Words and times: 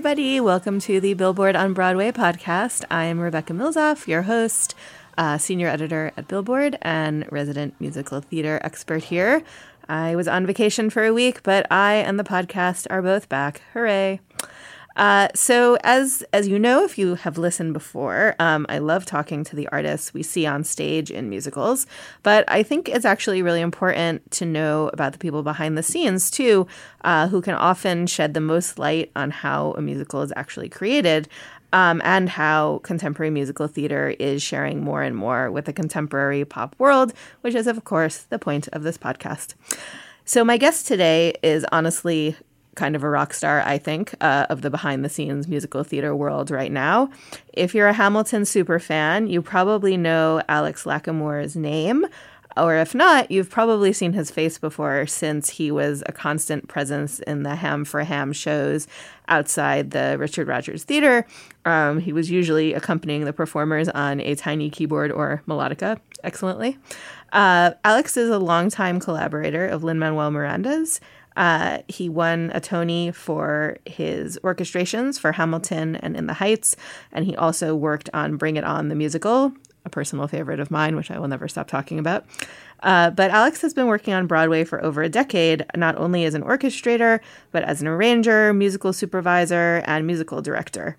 Everybody. 0.00 0.40
Welcome 0.40 0.80
to 0.80 0.98
the 0.98 1.12
Billboard 1.12 1.54
on 1.54 1.74
Broadway 1.74 2.10
podcast. 2.10 2.86
I'm 2.90 3.20
Rebecca 3.20 3.52
Milzoff, 3.52 4.08
your 4.08 4.22
host, 4.22 4.74
uh, 5.18 5.36
senior 5.36 5.68
editor 5.68 6.10
at 6.16 6.26
Billboard, 6.26 6.78
and 6.80 7.30
resident 7.30 7.74
musical 7.78 8.22
theater 8.22 8.58
expert 8.64 9.04
here. 9.04 9.42
I 9.90 10.16
was 10.16 10.26
on 10.26 10.46
vacation 10.46 10.88
for 10.88 11.04
a 11.04 11.12
week, 11.12 11.42
but 11.42 11.70
I 11.70 11.96
and 11.96 12.18
the 12.18 12.24
podcast 12.24 12.86
are 12.88 13.02
both 13.02 13.28
back. 13.28 13.60
Hooray! 13.74 14.20
Uh, 14.96 15.28
so, 15.34 15.76
as 15.84 16.24
as 16.32 16.48
you 16.48 16.58
know, 16.58 16.84
if 16.84 16.98
you 16.98 17.14
have 17.14 17.38
listened 17.38 17.72
before, 17.72 18.34
um, 18.38 18.66
I 18.68 18.78
love 18.78 19.04
talking 19.04 19.44
to 19.44 19.56
the 19.56 19.68
artists 19.68 20.12
we 20.12 20.22
see 20.22 20.46
on 20.46 20.64
stage 20.64 21.10
in 21.10 21.30
musicals. 21.30 21.86
But 22.22 22.44
I 22.48 22.62
think 22.62 22.88
it's 22.88 23.04
actually 23.04 23.42
really 23.42 23.60
important 23.60 24.28
to 24.32 24.44
know 24.44 24.90
about 24.92 25.12
the 25.12 25.18
people 25.18 25.42
behind 25.42 25.78
the 25.78 25.82
scenes 25.82 26.30
too, 26.30 26.66
uh, 27.02 27.28
who 27.28 27.40
can 27.40 27.54
often 27.54 28.06
shed 28.06 28.34
the 28.34 28.40
most 28.40 28.78
light 28.78 29.10
on 29.14 29.30
how 29.30 29.72
a 29.72 29.80
musical 29.80 30.22
is 30.22 30.32
actually 30.36 30.68
created. 30.68 31.28
Um, 31.72 32.02
and 32.04 32.28
how 32.28 32.80
contemporary 32.82 33.30
musical 33.30 33.68
theater 33.68 34.16
is 34.18 34.42
sharing 34.42 34.82
more 34.82 35.04
and 35.04 35.14
more 35.14 35.52
with 35.52 35.66
the 35.66 35.72
contemporary 35.72 36.44
pop 36.44 36.74
world, 36.78 37.12
which 37.42 37.54
is, 37.54 37.68
of 37.68 37.84
course, 37.84 38.22
the 38.22 38.40
point 38.40 38.66
of 38.72 38.82
this 38.82 38.98
podcast. 38.98 39.54
So, 40.24 40.44
my 40.44 40.56
guest 40.56 40.88
today 40.88 41.34
is 41.44 41.64
honestly 41.70 42.36
kind 42.74 42.96
of 42.96 43.02
a 43.02 43.08
rock 43.08 43.34
star, 43.34 43.62
I 43.62 43.78
think, 43.78 44.14
uh, 44.20 44.46
of 44.48 44.62
the 44.62 44.70
behind 44.70 45.04
the 45.04 45.08
scenes 45.08 45.48
musical 45.48 45.84
theater 45.84 46.14
world 46.14 46.50
right 46.50 46.72
now. 46.72 47.10
If 47.52 47.74
you're 47.74 47.88
a 47.88 47.92
Hamilton 47.92 48.44
super 48.44 48.78
fan, 48.78 49.26
you 49.26 49.42
probably 49.42 49.96
know 49.96 50.42
Alex 50.48 50.84
Lacamoire's 50.84 51.56
name. 51.56 52.06
Or 52.56 52.74
if 52.74 52.94
not, 52.94 53.30
you've 53.30 53.48
probably 53.48 53.92
seen 53.92 54.12
his 54.12 54.30
face 54.30 54.58
before 54.58 55.06
since 55.06 55.50
he 55.50 55.70
was 55.70 56.02
a 56.06 56.12
constant 56.12 56.68
presence 56.68 57.20
in 57.20 57.44
the 57.44 57.54
Ham 57.54 57.84
for 57.84 58.02
Ham 58.02 58.32
shows 58.32 58.88
outside 59.28 59.92
the 59.92 60.16
Richard 60.18 60.48
Rodgers 60.48 60.82
Theater. 60.82 61.26
Um, 61.64 62.00
he 62.00 62.12
was 62.12 62.30
usually 62.30 62.74
accompanying 62.74 63.24
the 63.24 63.32
performers 63.32 63.88
on 63.88 64.20
a 64.20 64.34
tiny 64.34 64.68
keyboard 64.68 65.12
or 65.12 65.42
melodica 65.46 66.00
excellently. 66.24 66.76
Uh, 67.32 67.72
Alex 67.84 68.16
is 68.16 68.28
a 68.28 68.38
longtime 68.38 68.98
collaborator 68.98 69.66
of 69.66 69.84
Lin 69.84 70.00
Manuel 70.00 70.32
Miranda's. 70.32 71.00
Uh, 71.40 71.78
he 71.88 72.06
won 72.06 72.52
a 72.54 72.60
Tony 72.60 73.10
for 73.10 73.78
his 73.86 74.38
orchestrations 74.44 75.18
for 75.18 75.32
Hamilton 75.32 75.96
and 75.96 76.14
In 76.14 76.26
the 76.26 76.34
Heights, 76.34 76.76
and 77.12 77.24
he 77.24 77.34
also 77.34 77.74
worked 77.74 78.10
on 78.12 78.36
Bring 78.36 78.56
It 78.56 78.64
On 78.64 78.88
the 78.88 78.94
musical, 78.94 79.50
a 79.86 79.88
personal 79.88 80.28
favorite 80.28 80.60
of 80.60 80.70
mine, 80.70 80.96
which 80.96 81.10
I 81.10 81.18
will 81.18 81.28
never 81.28 81.48
stop 81.48 81.66
talking 81.66 81.98
about. 81.98 82.26
Uh, 82.82 83.08
but 83.08 83.30
Alex 83.30 83.62
has 83.62 83.72
been 83.72 83.86
working 83.86 84.12
on 84.12 84.26
Broadway 84.26 84.64
for 84.64 84.84
over 84.84 85.02
a 85.02 85.08
decade, 85.08 85.64
not 85.74 85.96
only 85.96 86.26
as 86.26 86.34
an 86.34 86.42
orchestrator, 86.42 87.20
but 87.52 87.62
as 87.62 87.80
an 87.80 87.88
arranger, 87.88 88.52
musical 88.52 88.92
supervisor, 88.92 89.82
and 89.86 90.06
musical 90.06 90.42
director. 90.42 90.98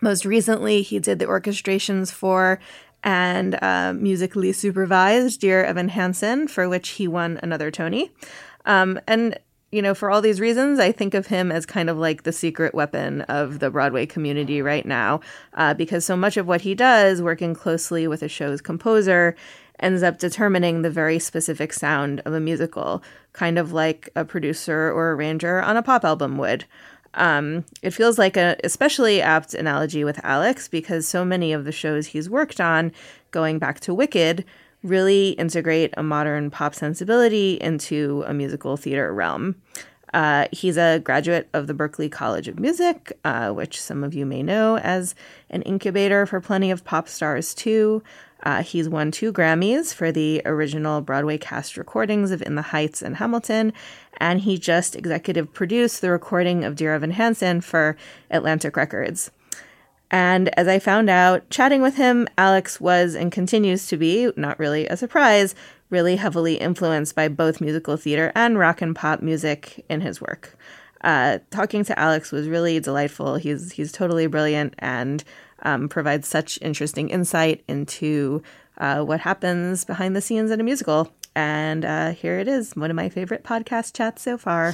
Most 0.00 0.24
recently, 0.24 0.82
he 0.82 1.00
did 1.00 1.18
the 1.18 1.26
orchestrations 1.26 2.12
for 2.12 2.60
and 3.02 3.60
uh, 3.60 3.92
musically 3.92 4.52
supervised 4.52 5.40
Dear 5.40 5.64
Evan 5.64 5.88
Hansen, 5.88 6.46
for 6.46 6.68
which 6.68 6.90
he 6.90 7.08
won 7.08 7.40
another 7.42 7.72
Tony. 7.72 8.12
Um, 8.64 9.00
and 9.08 9.38
you 9.70 9.82
know, 9.82 9.94
for 9.94 10.10
all 10.10 10.22
these 10.22 10.40
reasons, 10.40 10.78
I 10.78 10.92
think 10.92 11.14
of 11.14 11.26
him 11.26 11.52
as 11.52 11.66
kind 11.66 11.90
of 11.90 11.98
like 11.98 12.22
the 12.22 12.32
secret 12.32 12.74
weapon 12.74 13.22
of 13.22 13.58
the 13.58 13.70
Broadway 13.70 14.06
community 14.06 14.62
right 14.62 14.86
now, 14.86 15.20
uh, 15.54 15.74
because 15.74 16.04
so 16.04 16.16
much 16.16 16.36
of 16.36 16.46
what 16.46 16.62
he 16.62 16.74
does, 16.74 17.20
working 17.20 17.54
closely 17.54 18.06
with 18.08 18.22
a 18.22 18.28
show's 18.28 18.62
composer, 18.62 19.36
ends 19.78 20.02
up 20.02 20.18
determining 20.18 20.82
the 20.82 20.90
very 20.90 21.18
specific 21.18 21.72
sound 21.72 22.20
of 22.24 22.32
a 22.32 22.40
musical, 22.40 23.02
kind 23.32 23.58
of 23.58 23.72
like 23.72 24.08
a 24.16 24.24
producer 24.24 24.90
or 24.90 25.12
arranger 25.12 25.60
on 25.60 25.76
a 25.76 25.82
pop 25.82 26.04
album 26.04 26.38
would. 26.38 26.64
Um, 27.14 27.64
it 27.82 27.90
feels 27.90 28.18
like 28.18 28.36
a 28.36 28.56
especially 28.64 29.20
apt 29.20 29.54
analogy 29.54 30.04
with 30.04 30.22
Alex 30.24 30.68
because 30.68 31.06
so 31.06 31.24
many 31.24 31.52
of 31.52 31.64
the 31.64 31.72
shows 31.72 32.08
he's 32.08 32.30
worked 32.30 32.60
on, 32.60 32.92
going 33.30 33.58
back 33.58 33.80
to 33.80 33.94
Wicked, 33.94 34.44
really 34.88 35.30
integrate 35.30 35.94
a 35.96 36.02
modern 36.02 36.50
pop 36.50 36.74
sensibility 36.74 37.54
into 37.60 38.24
a 38.26 38.34
musical 38.34 38.76
theater 38.76 39.12
realm. 39.12 39.56
Uh, 40.14 40.46
he's 40.52 40.78
a 40.78 41.00
graduate 41.00 41.48
of 41.52 41.66
the 41.66 41.74
Berklee 41.74 42.10
College 42.10 42.48
of 42.48 42.58
Music, 42.58 43.12
uh, 43.24 43.50
which 43.50 43.80
some 43.80 44.02
of 44.02 44.14
you 44.14 44.24
may 44.24 44.42
know 44.42 44.78
as 44.78 45.14
an 45.50 45.62
incubator 45.62 46.24
for 46.24 46.40
plenty 46.40 46.70
of 46.70 46.84
pop 46.84 47.08
stars, 47.08 47.54
too. 47.54 48.02
Uh, 48.44 48.62
he's 48.62 48.88
won 48.88 49.10
two 49.10 49.32
Grammys 49.32 49.92
for 49.92 50.12
the 50.12 50.40
original 50.44 51.00
Broadway 51.00 51.38
cast 51.38 51.76
recordings 51.76 52.30
of 52.30 52.40
In 52.42 52.54
the 52.54 52.62
Heights 52.62 53.02
and 53.02 53.16
Hamilton, 53.16 53.72
and 54.18 54.40
he 54.40 54.58
just 54.58 54.96
executive 54.96 55.52
produced 55.52 56.00
the 56.00 56.10
recording 56.10 56.64
of 56.64 56.76
Dear 56.76 56.94
Evan 56.94 57.10
Hansen 57.10 57.60
for 57.60 57.96
Atlantic 58.30 58.76
Records. 58.76 59.30
And 60.10 60.48
as 60.58 60.68
I 60.68 60.78
found 60.78 61.10
out, 61.10 61.48
chatting 61.50 61.82
with 61.82 61.96
him, 61.96 62.28
Alex 62.38 62.80
was 62.80 63.14
and 63.14 63.30
continues 63.30 63.86
to 63.88 63.96
be, 63.96 64.30
not 64.36 64.58
really 64.58 64.86
a 64.86 64.96
surprise, 64.96 65.54
really 65.90 66.16
heavily 66.16 66.54
influenced 66.54 67.14
by 67.14 67.28
both 67.28 67.60
musical 67.60 67.96
theater 67.96 68.32
and 68.34 68.58
rock 68.58 68.80
and 68.80 68.96
pop 68.96 69.20
music 69.20 69.84
in 69.88 70.00
his 70.00 70.20
work. 70.20 70.56
Uh, 71.02 71.38
talking 71.50 71.84
to 71.84 71.98
Alex 71.98 72.32
was 72.32 72.48
really 72.48 72.80
delightful. 72.80 73.36
He's 73.36 73.72
he's 73.72 73.92
totally 73.92 74.26
brilliant 74.26 74.74
and 74.78 75.22
um, 75.62 75.88
provides 75.88 76.26
such 76.26 76.58
interesting 76.60 77.08
insight 77.10 77.62
into 77.68 78.42
uh, 78.78 79.02
what 79.02 79.20
happens 79.20 79.84
behind 79.84 80.16
the 80.16 80.20
scenes 80.20 80.50
in 80.50 80.60
a 80.60 80.64
musical. 80.64 81.12
And 81.34 81.84
uh, 81.84 82.10
here 82.12 82.40
it 82.40 82.48
is, 82.48 82.74
one 82.74 82.90
of 82.90 82.96
my 82.96 83.08
favorite 83.08 83.44
podcast 83.44 83.94
chats 83.94 84.22
so 84.22 84.36
far. 84.38 84.72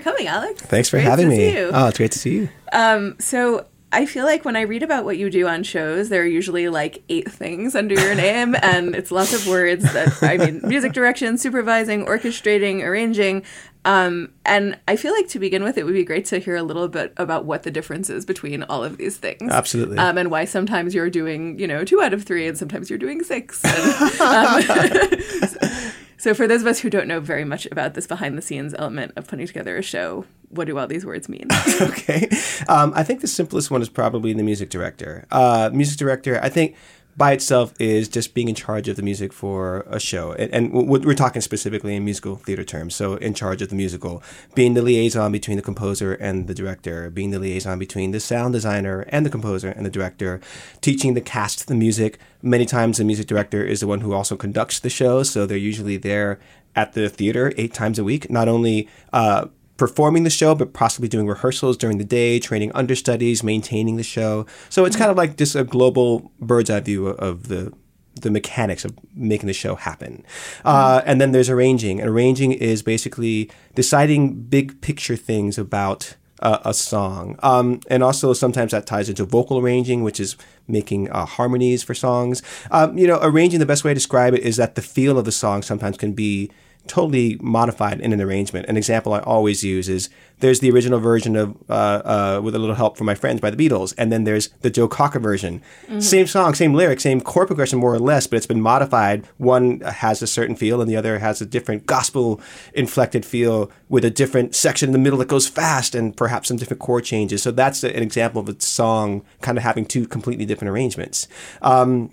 Coming, 0.00 0.26
Alex. 0.26 0.62
Thanks 0.62 0.88
for 0.88 0.96
Great 0.96 1.04
having 1.04 1.28
me. 1.28 1.56
Oh, 1.58 1.88
it's 1.88 1.98
great 1.98 2.12
to 2.12 2.18
see 2.18 2.34
you. 2.34 2.48
Um, 2.72 3.16
so 3.18 3.66
I 3.92 4.06
feel 4.06 4.24
like 4.24 4.44
when 4.44 4.54
I 4.54 4.60
read 4.62 4.84
about 4.84 5.04
what 5.04 5.18
you 5.18 5.30
do 5.30 5.48
on 5.48 5.64
shows, 5.64 6.10
there 6.10 6.22
are 6.22 6.26
usually 6.26 6.68
like 6.68 7.02
eight 7.08 7.30
things 7.30 7.74
under 7.74 7.94
your 7.94 8.14
name, 8.14 8.54
and 8.62 8.94
it's 8.94 9.10
lots 9.10 9.32
of 9.34 9.46
words 9.48 9.92
that 9.92 10.22
I 10.22 10.36
mean, 10.36 10.60
music 10.62 10.92
direction, 10.92 11.38
supervising, 11.38 12.06
orchestrating, 12.06 12.84
arranging. 12.84 13.44
Um, 13.84 14.32
and 14.44 14.78
I 14.86 14.96
feel 14.96 15.12
like 15.12 15.26
to 15.28 15.38
begin 15.38 15.64
with, 15.64 15.78
it 15.78 15.84
would 15.84 15.94
be 15.94 16.04
great 16.04 16.26
to 16.26 16.38
hear 16.38 16.54
a 16.54 16.62
little 16.62 16.86
bit 16.86 17.14
about 17.16 17.46
what 17.46 17.62
the 17.62 17.70
difference 17.70 18.10
is 18.10 18.26
between 18.26 18.62
all 18.64 18.84
of 18.84 18.98
these 18.98 19.16
things. 19.16 19.50
Absolutely. 19.50 19.96
Um, 19.98 20.18
and 20.18 20.30
why 20.30 20.44
sometimes 20.44 20.94
you're 20.94 21.10
doing, 21.10 21.58
you 21.58 21.66
know, 21.66 21.82
two 21.84 22.00
out 22.00 22.12
of 22.12 22.22
three, 22.22 22.46
and 22.46 22.56
sometimes 22.56 22.90
you're 22.90 22.98
doing 22.98 23.24
six. 23.24 23.64
And, 23.64 24.20
um, 24.20 25.92
So, 26.20 26.34
for 26.34 26.46
those 26.46 26.60
of 26.60 26.66
us 26.66 26.80
who 26.80 26.90
don't 26.90 27.08
know 27.08 27.18
very 27.18 27.46
much 27.46 27.64
about 27.72 27.94
this 27.94 28.06
behind 28.06 28.36
the 28.36 28.42
scenes 28.42 28.74
element 28.74 29.12
of 29.16 29.26
putting 29.26 29.46
together 29.46 29.78
a 29.78 29.82
show, 29.82 30.26
what 30.50 30.66
do 30.66 30.76
all 30.76 30.86
these 30.86 31.06
words 31.06 31.30
mean? 31.30 31.48
okay. 31.80 32.28
Um, 32.68 32.92
I 32.94 33.02
think 33.04 33.22
the 33.22 33.26
simplest 33.26 33.70
one 33.70 33.80
is 33.80 33.88
probably 33.88 34.34
the 34.34 34.42
music 34.42 34.68
director. 34.68 35.26
Uh, 35.30 35.70
music 35.72 35.96
director, 35.96 36.38
I 36.42 36.50
think 36.50 36.76
by 37.20 37.32
itself 37.32 37.74
is 37.78 38.08
just 38.08 38.32
being 38.32 38.48
in 38.48 38.54
charge 38.54 38.88
of 38.88 38.96
the 38.96 39.02
music 39.02 39.30
for 39.30 39.84
a 39.90 40.00
show. 40.00 40.32
And, 40.32 40.54
and 40.54 40.72
we're 40.72 41.12
talking 41.12 41.42
specifically 41.42 41.94
in 41.94 42.02
musical 42.02 42.36
theater 42.36 42.64
terms. 42.64 42.96
So, 42.96 43.16
in 43.16 43.34
charge 43.34 43.60
of 43.60 43.68
the 43.68 43.74
musical, 43.74 44.22
being 44.54 44.72
the 44.72 44.80
liaison 44.80 45.30
between 45.30 45.58
the 45.58 45.62
composer 45.62 46.14
and 46.14 46.46
the 46.46 46.54
director, 46.54 47.10
being 47.10 47.30
the 47.30 47.38
liaison 47.38 47.78
between 47.78 48.12
the 48.12 48.20
sound 48.20 48.54
designer 48.54 49.04
and 49.10 49.26
the 49.26 49.30
composer 49.30 49.68
and 49.68 49.84
the 49.84 49.90
director, 49.90 50.40
teaching 50.80 51.12
the 51.12 51.20
cast 51.20 51.68
the 51.68 51.74
music. 51.74 52.18
Many 52.40 52.64
times, 52.64 52.96
the 52.96 53.04
music 53.04 53.26
director 53.26 53.62
is 53.62 53.80
the 53.80 53.86
one 53.86 54.00
who 54.00 54.14
also 54.14 54.34
conducts 54.34 54.80
the 54.80 54.88
show. 54.88 55.22
So, 55.22 55.44
they're 55.44 55.58
usually 55.58 55.98
there 55.98 56.40
at 56.74 56.94
the 56.94 57.10
theater 57.10 57.52
eight 57.58 57.74
times 57.74 57.98
a 57.98 58.04
week, 58.04 58.30
not 58.30 58.48
only 58.48 58.88
uh, 59.12 59.48
performing 59.80 60.24
the 60.24 60.30
show, 60.30 60.54
but 60.54 60.74
possibly 60.74 61.08
doing 61.08 61.26
rehearsals 61.26 61.74
during 61.74 61.96
the 61.96 62.04
day, 62.04 62.38
training 62.38 62.70
understudies, 62.74 63.42
maintaining 63.42 63.96
the 63.96 64.02
show. 64.02 64.44
So 64.68 64.84
it's 64.84 64.94
kind 64.94 65.10
of 65.10 65.16
like 65.16 65.38
just 65.38 65.56
a 65.56 65.64
global 65.64 66.30
bird's 66.38 66.68
eye 66.68 66.80
view 66.80 67.06
of 67.06 67.48
the 67.48 67.72
the 68.20 68.30
mechanics 68.30 68.84
of 68.84 68.92
making 69.14 69.46
the 69.46 69.54
show 69.54 69.76
happen. 69.76 70.22
Uh, 70.62 71.00
and 71.06 71.18
then 71.18 71.32
there's 71.32 71.48
arranging. 71.48 72.00
And 72.00 72.10
arranging 72.10 72.52
is 72.52 72.82
basically 72.82 73.50
deciding 73.74 74.42
big 74.42 74.82
picture 74.82 75.16
things 75.16 75.56
about 75.56 76.16
uh, 76.42 76.58
a 76.62 76.74
song. 76.74 77.38
Um, 77.42 77.80
and 77.88 78.02
also 78.02 78.34
sometimes 78.34 78.72
that 78.72 78.86
ties 78.86 79.08
into 79.08 79.24
vocal 79.24 79.58
arranging, 79.58 80.02
which 80.02 80.20
is 80.20 80.36
making 80.68 81.10
uh, 81.10 81.24
harmonies 81.24 81.82
for 81.82 81.94
songs. 81.94 82.42
Um, 82.70 82.98
you 82.98 83.06
know, 83.06 83.18
arranging, 83.22 83.60
the 83.60 83.64
best 83.64 83.84
way 83.84 83.92
to 83.92 83.94
describe 83.94 84.34
it 84.34 84.42
is 84.42 84.56
that 84.56 84.74
the 84.74 84.82
feel 84.82 85.16
of 85.16 85.24
the 85.24 85.32
song 85.32 85.62
sometimes 85.62 85.96
can 85.96 86.12
be 86.12 86.50
totally 86.86 87.38
modified 87.40 88.00
in 88.00 88.12
an 88.12 88.20
arrangement. 88.20 88.66
An 88.68 88.76
example 88.76 89.12
I 89.12 89.20
always 89.20 89.62
use 89.62 89.88
is 89.88 90.08
there's 90.40 90.60
the 90.60 90.70
original 90.70 90.98
version 90.98 91.36
of 91.36 91.56
uh, 91.68 91.72
uh, 92.04 92.40
with 92.42 92.54
a 92.54 92.58
little 92.58 92.74
help 92.74 92.96
from 92.96 93.06
my 93.06 93.14
friends 93.14 93.40
by 93.40 93.50
the 93.50 93.56
Beatles, 93.56 93.94
and 93.96 94.10
then 94.10 94.24
there's 94.24 94.48
the 94.60 94.70
Joe 94.70 94.88
Cocker 94.88 95.20
version. 95.20 95.62
Mm-hmm. 95.84 96.00
Same 96.00 96.26
song, 96.26 96.54
same 96.54 96.74
lyric, 96.74 97.00
same 97.00 97.20
chord 97.20 97.46
progression 97.46 97.78
more 97.78 97.94
or 97.94 97.98
less, 97.98 98.26
but 98.26 98.36
it's 98.36 98.46
been 98.46 98.60
modified. 98.60 99.26
One 99.36 99.80
has 99.80 100.22
a 100.22 100.26
certain 100.26 100.56
feel, 100.56 100.80
and 100.80 100.90
the 100.90 100.96
other 100.96 101.18
has 101.18 101.40
a 101.40 101.46
different 101.46 101.86
gospel 101.86 102.40
inflected 102.74 103.24
feel 103.24 103.70
with 103.88 104.04
a 104.04 104.10
different 104.10 104.54
section 104.54 104.88
in 104.88 104.92
the 104.92 104.98
middle 104.98 105.18
that 105.18 105.28
goes 105.28 105.46
fast, 105.46 105.94
and 105.94 106.16
perhaps 106.16 106.48
some 106.48 106.56
different 106.56 106.80
chord 106.80 107.04
changes. 107.04 107.42
So 107.42 107.50
that's 107.50 107.84
an 107.84 108.02
example 108.02 108.40
of 108.40 108.48
a 108.48 108.60
song 108.60 109.22
kind 109.42 109.58
of 109.58 109.64
having 109.64 109.84
two 109.84 110.06
completely 110.06 110.46
different 110.46 110.70
arrangements. 110.70 111.28
Um, 111.62 112.12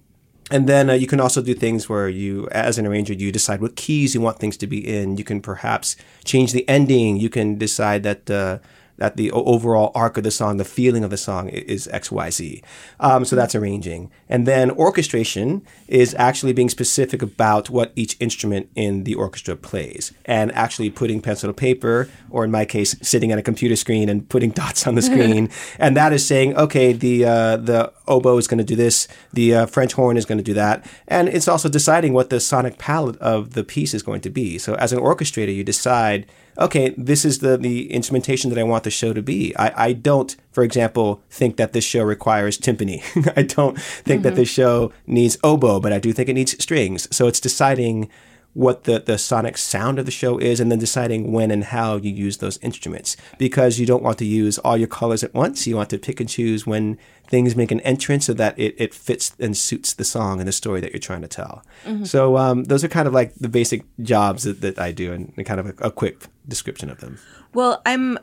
and 0.49 0.67
then 0.67 0.89
uh, 0.89 0.93
you 0.93 1.07
can 1.07 1.19
also 1.19 1.41
do 1.41 1.53
things 1.53 1.89
where 1.89 2.07
you, 2.07 2.47
as 2.51 2.77
an 2.77 2.87
arranger, 2.87 3.13
you 3.13 3.31
decide 3.31 3.61
what 3.61 3.75
keys 3.75 4.15
you 4.15 4.21
want 4.21 4.39
things 4.39 4.55
to 4.57 4.67
be 4.67 4.79
in. 4.79 5.17
You 5.17 5.23
can 5.23 5.41
perhaps 5.41 5.95
change 6.23 6.53
the 6.53 6.67
ending. 6.69 7.17
You 7.17 7.29
can 7.29 7.57
decide 7.57 8.03
that 8.03 8.29
uh, 8.29 8.59
that 8.97 9.15
the 9.15 9.31
overall 9.31 9.91
arc 9.95 10.17
of 10.17 10.23
the 10.23 10.31
song, 10.31 10.57
the 10.57 10.65
feeling 10.65 11.03
of 11.03 11.09
the 11.09 11.17
song 11.17 11.49
is 11.49 11.87
X, 11.87 12.11
Y, 12.11 12.29
Z. 12.29 12.63
Um, 12.99 13.25
so 13.25 13.35
that's 13.35 13.55
arranging. 13.55 14.11
And 14.27 14.47
then 14.47 14.71
orchestration 14.71 15.61
is 15.87 16.15
actually 16.15 16.53
being 16.53 16.69
specific 16.69 17.21
about 17.21 17.69
what 17.69 17.93
each 17.95 18.17
instrument 18.19 18.69
in 18.75 19.03
the 19.03 19.15
orchestra 19.15 19.55
plays 19.55 20.13
and 20.25 20.51
actually 20.53 20.89
putting 20.89 21.21
pencil 21.21 21.49
to 21.49 21.53
paper, 21.53 22.09
or 22.29 22.43
in 22.43 22.51
my 22.51 22.65
case, 22.65 22.95
sitting 23.01 23.31
at 23.31 23.37
a 23.37 23.43
computer 23.43 23.75
screen 23.75 24.09
and 24.09 24.27
putting 24.29 24.49
dots 24.57 24.87
on 24.87 24.95
the 24.95 25.01
screen. 25.07 25.49
and 25.79 25.95
that 25.95 26.11
is 26.11 26.25
saying, 26.25 26.55
okay, 26.57 26.93
the, 26.93 27.25
uh, 27.25 27.57
the 27.57 27.91
oboe 28.07 28.37
is 28.37 28.47
going 28.47 28.57
to 28.57 28.63
do 28.63 28.75
this, 28.75 29.07
the 29.33 29.53
uh, 29.53 29.65
French 29.65 29.93
horn 29.93 30.17
is 30.17 30.25
going 30.25 30.37
to 30.37 30.43
do 30.43 30.53
that. 30.53 30.85
And 31.07 31.29
it's 31.29 31.47
also 31.47 31.69
deciding 31.69 32.13
what 32.13 32.29
the 32.29 32.39
sonic 32.39 32.77
palette 32.77 33.17
of 33.17 33.53
the 33.53 33.63
piece 33.63 33.93
is 33.93 34.01
going 34.01 34.21
to 34.21 34.29
be. 34.29 34.57
So 34.57 34.75
as 34.75 34.91
an 34.91 34.99
orchestrator, 34.99 35.55
you 35.55 35.63
decide 35.63 36.25
okay, 36.59 36.93
this 36.97 37.25
is 37.25 37.39
the, 37.39 37.57
the 37.57 37.91
instrumentation 37.91 38.49
that 38.49 38.59
I 38.59 38.63
want 38.63 38.83
the 38.83 38.91
show 38.91 39.13
to 39.13 39.21
be. 39.21 39.55
I, 39.55 39.87
I 39.87 39.93
don't, 39.93 40.35
for 40.51 40.63
example, 40.63 41.21
think 41.29 41.57
that 41.57 41.73
this 41.73 41.83
show 41.83 42.03
requires 42.03 42.57
timpani. 42.57 43.01
I 43.37 43.43
don't 43.43 43.79
think 43.79 44.19
mm-hmm. 44.19 44.21
that 44.23 44.35
this 44.35 44.49
show 44.49 44.91
needs 45.05 45.37
oboe, 45.43 45.79
but 45.79 45.93
I 45.93 45.99
do 45.99 46.13
think 46.13 46.29
it 46.29 46.33
needs 46.33 46.61
strings. 46.61 47.07
So 47.15 47.27
it's 47.27 47.39
deciding 47.39 48.09
what 48.57 48.85
the, 48.85 48.97
the 48.97 49.19
sonic 49.19 49.55
sound 49.55 49.99
of 49.99 50.07
the 50.07 50.11
show 50.11 50.39
is 50.39 50.59
and 50.59 50.71
then 50.71 50.79
deciding 50.79 51.31
when 51.31 51.51
and 51.51 51.65
how 51.65 51.95
you 51.95 52.09
use 52.09 52.37
those 52.37 52.57
instruments 52.63 53.15
because 53.37 53.77
you 53.77 53.85
don't 53.85 54.01
want 54.01 54.17
to 54.17 54.25
use 54.25 54.57
all 54.57 54.75
your 54.75 54.87
colors 54.87 55.23
at 55.23 55.31
once. 55.31 55.67
You 55.67 55.75
want 55.75 55.91
to 55.91 55.99
pick 55.99 56.19
and 56.19 56.27
choose 56.27 56.65
when 56.65 56.97
things 57.27 57.55
make 57.55 57.69
an 57.69 57.81
entrance 57.81 58.25
so 58.25 58.33
that 58.33 58.57
it, 58.57 58.73
it 58.79 58.95
fits 58.95 59.35
and 59.39 59.55
suits 59.55 59.93
the 59.93 60.03
song 60.03 60.39
and 60.39 60.47
the 60.47 60.51
story 60.51 60.81
that 60.81 60.91
you're 60.91 60.99
trying 60.99 61.21
to 61.21 61.27
tell. 61.27 61.63
Mm-hmm. 61.85 62.05
So 62.05 62.35
um, 62.35 62.63
those 62.63 62.83
are 62.83 62.87
kind 62.87 63.07
of 63.07 63.13
like 63.13 63.35
the 63.35 63.47
basic 63.47 63.83
jobs 64.01 64.41
that, 64.41 64.61
that 64.61 64.79
I 64.79 64.91
do 64.91 65.13
and, 65.13 65.33
and 65.37 65.45
kind 65.45 65.59
of 65.59 65.67
a, 65.67 65.73
a 65.89 65.91
quick 65.91 66.25
description 66.47 66.89
of 66.89 66.99
them. 66.99 67.19
Well, 67.53 67.83
I'm 67.85 68.17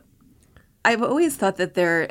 I've 0.85 1.03
always 1.03 1.37
thought 1.37 1.57
that 1.57 1.75
there 1.75 2.11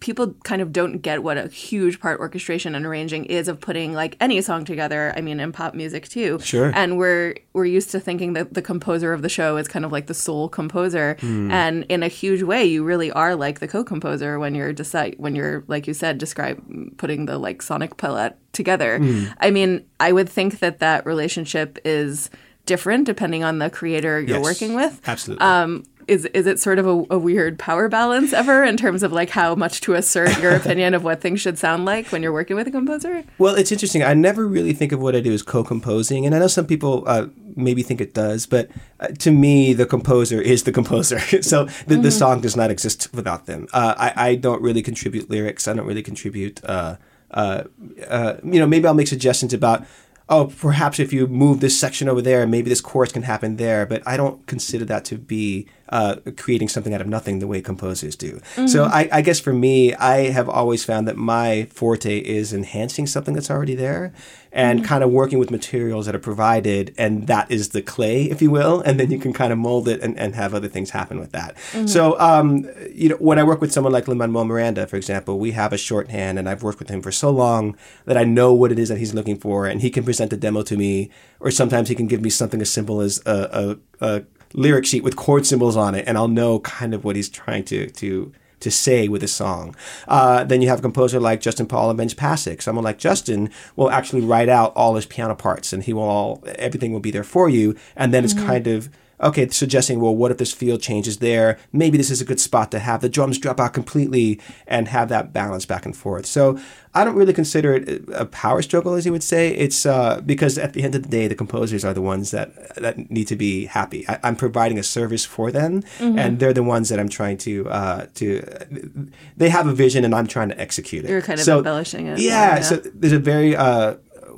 people 0.00 0.34
kind 0.44 0.62
of 0.62 0.72
don't 0.72 0.98
get 0.98 1.22
what 1.22 1.36
a 1.36 1.48
huge 1.48 2.00
part 2.00 2.20
orchestration 2.20 2.74
and 2.74 2.84
arranging 2.86 3.24
is 3.26 3.48
of 3.48 3.60
putting 3.60 3.92
like 3.92 4.16
any 4.20 4.40
song 4.40 4.64
together. 4.64 5.12
I 5.16 5.20
mean, 5.20 5.40
in 5.40 5.52
pop 5.52 5.74
music 5.74 6.08
too. 6.08 6.38
Sure. 6.40 6.72
And 6.74 6.98
we're 6.98 7.36
we're 7.52 7.64
used 7.64 7.90
to 7.90 8.00
thinking 8.00 8.32
that 8.34 8.54
the 8.54 8.62
composer 8.62 9.12
of 9.12 9.22
the 9.22 9.28
show 9.28 9.56
is 9.56 9.68
kind 9.68 9.84
of 9.84 9.92
like 9.92 10.06
the 10.06 10.14
sole 10.14 10.48
composer, 10.48 11.16
mm. 11.20 11.50
and 11.50 11.84
in 11.88 12.02
a 12.02 12.08
huge 12.08 12.42
way, 12.42 12.64
you 12.64 12.84
really 12.84 13.10
are 13.12 13.34
like 13.34 13.60
the 13.60 13.68
co-composer 13.68 14.38
when 14.38 14.54
you're 14.54 14.72
decide 14.72 15.14
when 15.18 15.34
you're 15.34 15.64
like 15.66 15.86
you 15.86 15.94
said, 15.94 16.18
describe 16.18 16.62
putting 16.96 17.26
the 17.26 17.38
like 17.38 17.62
sonic 17.62 17.96
palette 17.96 18.36
together. 18.52 18.98
Mm. 18.98 19.34
I 19.38 19.50
mean, 19.50 19.86
I 20.00 20.12
would 20.12 20.28
think 20.28 20.60
that 20.60 20.78
that 20.80 21.06
relationship 21.06 21.78
is 21.84 22.30
different 22.66 23.06
depending 23.06 23.42
on 23.42 23.58
the 23.58 23.70
creator 23.70 24.20
you're 24.20 24.38
yes, 24.38 24.44
working 24.44 24.74
with. 24.74 25.00
Absolutely. 25.06 25.44
Um, 25.44 25.84
is 26.08 26.24
is 26.26 26.46
it 26.46 26.58
sort 26.58 26.78
of 26.78 26.86
a, 26.86 27.04
a, 27.10 27.18
weird 27.18 27.58
power 27.58 27.88
balance 27.88 28.32
ever 28.32 28.64
in 28.64 28.76
terms 28.76 29.02
of 29.02 29.12
like 29.12 29.30
how 29.30 29.54
much 29.54 29.80
to 29.82 29.94
assert 29.94 30.40
your 30.40 30.52
opinion 30.56 30.94
of 30.94 31.04
what 31.04 31.20
things 31.20 31.40
should 31.40 31.58
sound 31.58 31.84
like 31.84 32.08
when 32.08 32.22
you're 32.22 32.32
working 32.32 32.56
with 32.56 32.66
a 32.66 32.70
composer? 32.70 33.24
Well, 33.36 33.54
it's 33.54 33.70
interesting. 33.70 34.02
I 34.02 34.14
never 34.14 34.46
really 34.46 34.72
think 34.72 34.92
of 34.92 35.00
what 35.00 35.14
I 35.14 35.20
do 35.20 35.32
as 35.32 35.42
co-composing, 35.42 36.24
and 36.24 36.34
I 36.34 36.38
know 36.38 36.46
some 36.46 36.66
people 36.66 37.04
uh, 37.06 37.26
maybe 37.54 37.82
think 37.82 38.00
it 38.00 38.14
does, 38.14 38.46
but 38.46 38.70
uh, 39.00 39.08
to 39.18 39.30
me, 39.30 39.74
the 39.74 39.86
composer 39.86 40.40
is 40.40 40.62
the 40.62 40.72
composer. 40.72 41.18
so 41.42 41.64
the, 41.64 41.70
mm-hmm. 41.70 42.02
the, 42.02 42.10
song 42.10 42.40
does 42.40 42.56
not 42.56 42.70
exist 42.70 43.12
without 43.12 43.46
them. 43.46 43.68
Uh, 43.72 43.94
I, 43.96 44.30
I, 44.30 44.34
don't 44.34 44.62
really 44.62 44.82
contribute 44.82 45.30
lyrics. 45.30 45.68
I 45.68 45.74
don't 45.74 45.86
really 45.86 46.02
contribute. 46.02 46.64
Uh, 46.64 46.96
uh, 47.30 47.64
uh, 48.08 48.36
you 48.42 48.58
know, 48.58 48.66
maybe 48.66 48.86
I'll 48.86 48.94
make 48.94 49.08
suggestions 49.08 49.52
about 49.52 49.86
oh, 50.30 50.52
perhaps 50.58 51.00
if 51.00 51.12
you 51.12 51.26
move 51.26 51.60
this 51.60 51.78
section 51.78 52.08
over 52.08 52.20
there, 52.20 52.46
maybe 52.46 52.68
this 52.68 52.82
chorus 52.82 53.12
can 53.12 53.22
happen 53.22 53.56
there. 53.56 53.86
But 53.86 54.06
I 54.06 54.16
don't 54.16 54.46
consider 54.46 54.84
that 54.84 55.04
to 55.06 55.16
be 55.16 55.66
uh, 55.90 56.16
creating 56.36 56.68
something 56.68 56.94
out 56.94 57.00
of 57.00 57.06
nothing 57.06 57.38
the 57.38 57.46
way 57.46 57.60
composers 57.60 58.16
do. 58.16 58.40
Mm-hmm. 58.54 58.66
So 58.66 58.84
I, 58.84 59.08
I, 59.10 59.22
guess 59.22 59.40
for 59.40 59.52
me, 59.52 59.94
I 59.94 60.30
have 60.30 60.48
always 60.48 60.84
found 60.84 61.08
that 61.08 61.16
my 61.16 61.66
forte 61.70 62.18
is 62.18 62.52
enhancing 62.52 63.06
something 63.06 63.34
that's 63.34 63.50
already 63.50 63.74
there 63.74 64.12
and 64.52 64.80
mm-hmm. 64.80 64.88
kind 64.88 65.04
of 65.04 65.10
working 65.10 65.38
with 65.38 65.50
materials 65.50 66.06
that 66.06 66.14
are 66.14 66.20
provided, 66.20 66.94
and 66.98 67.26
that 67.26 67.50
is 67.50 67.70
the 67.70 67.82
clay, 67.82 68.24
if 68.24 68.40
you 68.40 68.50
will, 68.50 68.80
and 68.80 68.98
then 68.98 69.10
you 69.10 69.18
can 69.18 69.32
kind 69.32 69.52
of 69.52 69.58
mold 69.58 69.88
it 69.88 70.00
and, 70.00 70.18
and 70.18 70.34
have 70.34 70.54
other 70.54 70.68
things 70.68 70.90
happen 70.90 71.18
with 71.18 71.32
that. 71.32 71.54
Mm-hmm. 71.72 71.86
So, 71.86 72.18
um, 72.18 72.68
you 72.92 73.10
know, 73.10 73.16
when 73.16 73.38
I 73.38 73.42
work 73.42 73.60
with 73.60 73.72
someone 73.72 73.92
like 73.92 74.08
Lin 74.08 74.18
Manuel 74.18 74.44
Miranda, 74.44 74.86
for 74.86 74.96
example, 74.96 75.38
we 75.38 75.52
have 75.52 75.72
a 75.72 75.78
shorthand, 75.78 76.38
and 76.38 76.48
I've 76.48 76.62
worked 76.62 76.78
with 76.78 76.88
him 76.88 77.02
for 77.02 77.12
so 77.12 77.30
long 77.30 77.76
that 78.06 78.16
I 78.16 78.24
know 78.24 78.52
what 78.52 78.72
it 78.72 78.78
is 78.78 78.88
that 78.88 78.98
he's 78.98 79.14
looking 79.14 79.38
for, 79.38 79.66
and 79.66 79.80
he 79.82 79.90
can 79.90 80.04
present 80.04 80.32
a 80.32 80.36
demo 80.36 80.62
to 80.62 80.76
me, 80.76 81.10
or 81.40 81.50
sometimes 81.50 81.88
he 81.88 81.94
can 81.94 82.06
give 82.06 82.22
me 82.22 82.30
something 82.30 82.60
as 82.60 82.70
simple 82.70 83.00
as 83.00 83.22
a, 83.26 83.78
a, 84.00 84.06
a 84.06 84.22
lyric 84.54 84.86
sheet 84.86 85.02
with 85.02 85.16
chord 85.16 85.46
symbols 85.46 85.76
on 85.76 85.94
it, 85.94 86.04
and 86.06 86.16
I'll 86.16 86.28
know 86.28 86.60
kind 86.60 86.94
of 86.94 87.04
what 87.04 87.16
he's 87.16 87.28
trying 87.28 87.64
to 87.64 87.88
to 87.90 88.32
to 88.60 88.70
say 88.70 89.08
with 89.08 89.22
a 89.22 89.28
song. 89.28 89.76
Uh, 90.08 90.44
then 90.44 90.60
you 90.60 90.68
have 90.68 90.80
a 90.80 90.82
composer 90.82 91.20
like 91.20 91.40
Justin 91.40 91.66
Paul 91.66 91.90
and 91.90 91.96
Benj 91.96 92.16
Pasek. 92.16 92.60
Someone 92.60 92.84
like 92.84 92.98
Justin 92.98 93.50
will 93.76 93.90
actually 93.90 94.22
write 94.22 94.48
out 94.48 94.72
all 94.74 94.96
his 94.96 95.06
piano 95.06 95.34
parts, 95.34 95.72
and 95.72 95.84
he 95.84 95.92
will 95.92 96.02
all 96.02 96.42
everything 96.56 96.92
will 96.92 97.00
be 97.00 97.10
there 97.10 97.24
for 97.24 97.48
you, 97.48 97.76
and 97.96 98.12
then 98.12 98.24
mm-hmm. 98.24 98.38
it's 98.38 98.46
kind 98.46 98.66
of 98.66 98.88
okay, 99.20 99.48
suggesting, 99.48 100.00
well, 100.00 100.14
what 100.14 100.30
if 100.30 100.38
this 100.38 100.52
field 100.52 100.80
changes 100.80 101.18
there? 101.18 101.58
Maybe 101.72 101.98
this 101.98 102.10
is 102.10 102.20
a 102.20 102.24
good 102.24 102.40
spot 102.40 102.70
to 102.72 102.78
have 102.78 103.00
the 103.00 103.08
drums 103.08 103.38
drop 103.38 103.60
out 103.60 103.74
completely 103.74 104.40
and 104.66 104.88
have 104.88 105.08
that 105.08 105.32
balance 105.32 105.66
back 105.66 105.84
and 105.84 105.96
forth. 105.96 106.26
So 106.26 106.58
I 106.94 107.04
don't 107.04 107.14
really 107.14 107.32
consider 107.32 107.74
it 107.74 108.04
a 108.12 108.26
power 108.26 108.62
struggle, 108.62 108.94
as 108.94 109.06
you 109.06 109.12
would 109.12 109.22
say. 109.22 109.54
It's 109.54 109.86
uh, 109.86 110.20
because 110.24 110.58
at 110.58 110.72
the 110.72 110.82
end 110.82 110.94
of 110.94 111.02
the 111.02 111.08
day, 111.08 111.28
the 111.28 111.34
composers 111.34 111.84
are 111.84 111.94
the 111.94 112.02
ones 112.02 112.30
that 112.30 112.74
that 112.76 113.10
need 113.10 113.28
to 113.28 113.36
be 113.36 113.66
happy. 113.66 114.08
I, 114.08 114.18
am 114.22 114.36
providing 114.36 114.78
a 114.78 114.82
service 114.82 115.24
for 115.24 115.50
them, 115.52 115.82
mm-hmm. 115.82 116.18
and 116.18 116.38
they're 116.38 116.52
the 116.52 116.62
ones 116.62 116.88
that 116.88 116.98
I'm 116.98 117.08
trying 117.08 117.38
to 117.38 117.68
uh, 117.68 118.06
to. 118.14 119.10
They 119.36 119.48
have 119.48 119.66
a 119.66 119.72
vision, 119.72 120.04
and 120.04 120.14
I'm 120.14 120.26
trying 120.26 120.48
to 120.48 120.60
execute 120.60 121.04
it. 121.04 121.10
You're 121.10 121.22
kind 121.22 121.38
of 121.38 121.44
so, 121.44 121.58
embellishing 121.58 122.06
it. 122.06 122.18
Yeah, 122.18 122.56
yeah, 122.56 122.60
So 122.62 122.76
there's 122.76 123.12
a 123.12 123.18
very 123.18 123.54
uh, 123.54 123.94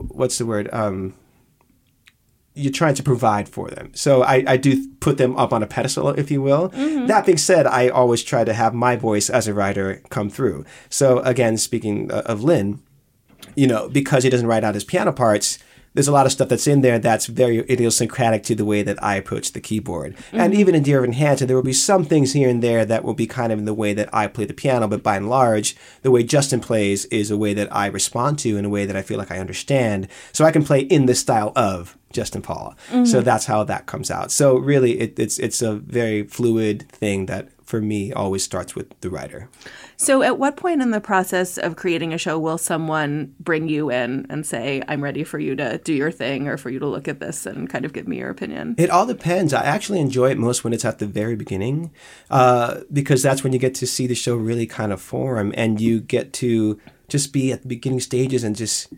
what's 0.08 0.38
the 0.38 0.46
word? 0.46 0.68
Um, 0.72 1.14
you're 2.60 2.72
trying 2.72 2.94
to 2.94 3.02
provide 3.02 3.48
for 3.48 3.68
them. 3.68 3.90
So 3.94 4.22
I, 4.22 4.44
I 4.46 4.56
do 4.56 4.88
put 5.00 5.18
them 5.18 5.36
up 5.36 5.52
on 5.52 5.62
a 5.62 5.66
pedestal, 5.66 6.10
if 6.10 6.30
you 6.30 6.42
will. 6.42 6.70
Mm-hmm. 6.70 7.06
That 7.06 7.26
being 7.26 7.38
said, 7.38 7.66
I 7.66 7.88
always 7.88 8.22
try 8.22 8.44
to 8.44 8.52
have 8.52 8.74
my 8.74 8.96
voice 8.96 9.30
as 9.30 9.48
a 9.48 9.54
writer 9.54 10.02
come 10.10 10.30
through. 10.30 10.64
So 10.88 11.20
again, 11.20 11.56
speaking 11.56 12.10
of 12.10 12.44
Lin, 12.44 12.80
you 13.56 13.66
know, 13.66 13.88
because 13.88 14.24
he 14.24 14.30
doesn't 14.30 14.46
write 14.46 14.64
out 14.64 14.74
his 14.74 14.84
piano 14.84 15.12
parts, 15.12 15.58
there's 15.94 16.08
a 16.08 16.12
lot 16.12 16.26
of 16.26 16.32
stuff 16.32 16.48
that's 16.48 16.66
in 16.66 16.82
there 16.82 16.98
that's 16.98 17.26
very 17.26 17.58
idiosyncratic 17.70 18.42
to 18.44 18.54
the 18.54 18.64
way 18.64 18.82
that 18.82 19.02
I 19.02 19.16
approach 19.16 19.52
the 19.52 19.60
keyboard. 19.60 20.16
And 20.32 20.52
mm-hmm. 20.52 20.60
even 20.60 20.74
in 20.74 20.82
Dear 20.82 20.98
Evan 20.98 21.12
Hansen, 21.12 21.46
there 21.46 21.56
will 21.56 21.62
be 21.62 21.72
some 21.72 22.04
things 22.04 22.32
here 22.32 22.48
and 22.48 22.62
there 22.62 22.84
that 22.84 23.04
will 23.04 23.14
be 23.14 23.26
kind 23.26 23.52
of 23.52 23.58
in 23.58 23.64
the 23.64 23.74
way 23.74 23.92
that 23.94 24.08
I 24.14 24.28
play 24.28 24.44
the 24.44 24.54
piano, 24.54 24.86
but 24.86 25.02
by 25.02 25.16
and 25.16 25.28
large, 25.28 25.76
the 26.02 26.10
way 26.10 26.22
Justin 26.22 26.60
plays 26.60 27.06
is 27.06 27.30
a 27.30 27.36
way 27.36 27.54
that 27.54 27.74
I 27.74 27.86
respond 27.86 28.38
to 28.40 28.56
in 28.56 28.64
a 28.64 28.68
way 28.68 28.86
that 28.86 28.96
I 28.96 29.02
feel 29.02 29.18
like 29.18 29.32
I 29.32 29.38
understand. 29.38 30.08
So 30.32 30.44
I 30.44 30.52
can 30.52 30.64
play 30.64 30.80
in 30.80 31.06
the 31.06 31.14
style 31.14 31.52
of 31.56 31.96
Justin 32.12 32.42
Paul. 32.42 32.74
So 32.88 32.94
mm-hmm. 32.94 33.20
that's 33.20 33.46
how 33.46 33.64
that 33.64 33.86
comes 33.86 34.10
out. 34.10 34.32
So 34.32 34.56
really, 34.58 34.98
it, 35.00 35.18
it's 35.18 35.38
it's 35.38 35.62
a 35.62 35.74
very 35.74 36.24
fluid 36.24 36.88
thing 36.90 37.26
that 37.26 37.48
for 37.70 37.80
me 37.80 38.12
always 38.12 38.42
starts 38.42 38.74
with 38.74 38.98
the 39.00 39.08
writer. 39.08 39.48
So, 39.96 40.22
at 40.22 40.38
what 40.38 40.56
point 40.56 40.82
in 40.82 40.90
the 40.90 41.00
process 41.00 41.56
of 41.56 41.76
creating 41.76 42.12
a 42.12 42.18
show 42.18 42.38
will 42.38 42.58
someone 42.58 43.32
bring 43.38 43.68
you 43.68 43.90
in 43.90 44.26
and 44.28 44.44
say, 44.44 44.82
I'm 44.88 45.02
ready 45.02 45.22
for 45.22 45.38
you 45.38 45.54
to 45.56 45.78
do 45.78 45.94
your 45.94 46.10
thing 46.10 46.48
or 46.48 46.56
for 46.56 46.68
you 46.68 46.80
to 46.80 46.86
look 46.86 47.06
at 47.06 47.20
this 47.20 47.46
and 47.46 47.70
kind 47.70 47.84
of 47.84 47.92
give 47.92 48.08
me 48.08 48.18
your 48.18 48.30
opinion? 48.30 48.74
It 48.76 48.90
all 48.90 49.06
depends. 49.06 49.54
I 49.54 49.62
actually 49.62 50.00
enjoy 50.00 50.30
it 50.30 50.38
most 50.38 50.64
when 50.64 50.72
it's 50.72 50.84
at 50.84 50.98
the 50.98 51.06
very 51.06 51.36
beginning, 51.36 51.92
uh, 52.28 52.80
because 52.92 53.22
that's 53.22 53.44
when 53.44 53.52
you 53.52 53.60
get 53.60 53.74
to 53.76 53.86
see 53.86 54.08
the 54.08 54.14
show 54.14 54.34
really 54.34 54.66
kind 54.66 54.92
of 54.92 55.00
form, 55.00 55.54
and 55.56 55.80
you 55.80 56.00
get 56.00 56.32
to 56.34 56.80
just 57.08 57.32
be 57.32 57.52
at 57.52 57.62
the 57.62 57.68
beginning 57.68 58.00
stages 58.00 58.42
and 58.42 58.56
just 58.56 58.88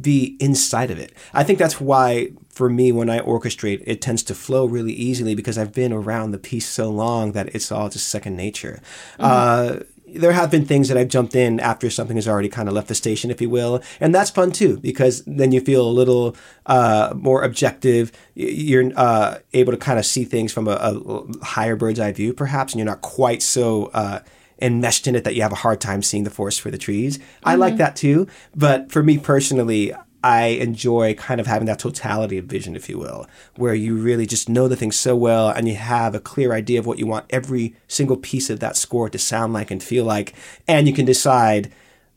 be 0.00 0.36
inside 0.38 0.90
of 0.90 0.98
it. 0.98 1.12
I 1.34 1.44
think 1.44 1.58
that's 1.58 1.80
why, 1.80 2.32
for 2.48 2.68
me, 2.68 2.92
when 2.92 3.10
I 3.10 3.20
orchestrate, 3.20 3.82
it 3.86 4.00
tends 4.00 4.22
to 4.24 4.34
flow 4.34 4.64
really 4.64 4.92
easily 4.92 5.34
because 5.34 5.58
I've 5.58 5.72
been 5.72 5.92
around 5.92 6.30
the 6.30 6.38
piece 6.38 6.68
so 6.68 6.88
long 6.88 7.32
that 7.32 7.54
it's 7.54 7.72
all 7.72 7.88
just 7.88 8.08
second 8.08 8.36
nature. 8.36 8.80
Uh, 9.18 9.80
there 10.14 10.32
have 10.32 10.50
been 10.50 10.64
things 10.64 10.88
that 10.88 10.96
I've 10.96 11.08
jumped 11.08 11.34
in 11.34 11.58
after 11.60 11.88
something 11.90 12.16
has 12.16 12.28
already 12.28 12.48
kind 12.48 12.68
of 12.68 12.74
left 12.74 12.88
the 12.88 12.94
station, 12.94 13.30
if 13.30 13.40
you 13.40 13.48
will, 13.48 13.82
and 14.00 14.14
that's 14.14 14.30
fun 14.30 14.52
too 14.52 14.78
because 14.78 15.24
then 15.26 15.52
you 15.52 15.60
feel 15.60 15.86
a 15.86 15.90
little 15.90 16.36
uh, 16.66 17.12
more 17.16 17.42
objective. 17.42 18.12
You're 18.34 18.92
uh, 18.96 19.38
able 19.52 19.72
to 19.72 19.78
kind 19.78 19.98
of 19.98 20.06
see 20.06 20.24
things 20.24 20.52
from 20.52 20.68
a, 20.68 20.72
a 20.72 21.44
higher 21.44 21.76
bird's 21.76 22.00
eye 22.00 22.12
view, 22.12 22.32
perhaps, 22.34 22.72
and 22.72 22.78
you're 22.78 22.86
not 22.86 23.00
quite 23.00 23.42
so 23.42 23.86
uh, 23.94 24.20
enmeshed 24.62 25.06
in 25.06 25.14
it 25.14 25.24
that 25.24 25.34
you 25.34 25.42
have 25.42 25.52
a 25.52 25.56
hard 25.56 25.80
time 25.80 26.02
seeing 26.02 26.24
the 26.24 26.30
forest 26.30 26.60
for 26.60 26.70
the 26.70 26.78
trees. 26.78 27.18
I 27.44 27.56
like 27.56 27.76
that 27.76 27.96
too, 27.96 28.26
but 28.54 28.90
for 28.90 29.02
me 29.02 29.18
personally. 29.18 29.92
I 30.24 30.44
enjoy 30.60 31.14
kind 31.14 31.40
of 31.40 31.48
having 31.48 31.66
that 31.66 31.80
totality 31.80 32.38
of 32.38 32.44
vision, 32.44 32.76
if 32.76 32.88
you 32.88 32.96
will, 32.96 33.26
where 33.56 33.74
you 33.74 33.96
really 33.96 34.24
just 34.24 34.48
know 34.48 34.68
the 34.68 34.76
thing 34.76 34.92
so 34.92 35.16
well 35.16 35.48
and 35.48 35.66
you 35.66 35.74
have 35.74 36.14
a 36.14 36.20
clear 36.20 36.52
idea 36.52 36.78
of 36.78 36.86
what 36.86 37.00
you 37.00 37.08
want 37.08 37.26
every 37.30 37.74
single 37.88 38.16
piece 38.16 38.48
of 38.48 38.60
that 38.60 38.76
score 38.76 39.08
to 39.08 39.18
sound 39.18 39.52
like 39.52 39.72
and 39.72 39.82
feel 39.82 40.04
like. 40.04 40.32
And 40.68 40.86
you 40.86 40.94
can 40.94 41.06
decide 41.06 41.72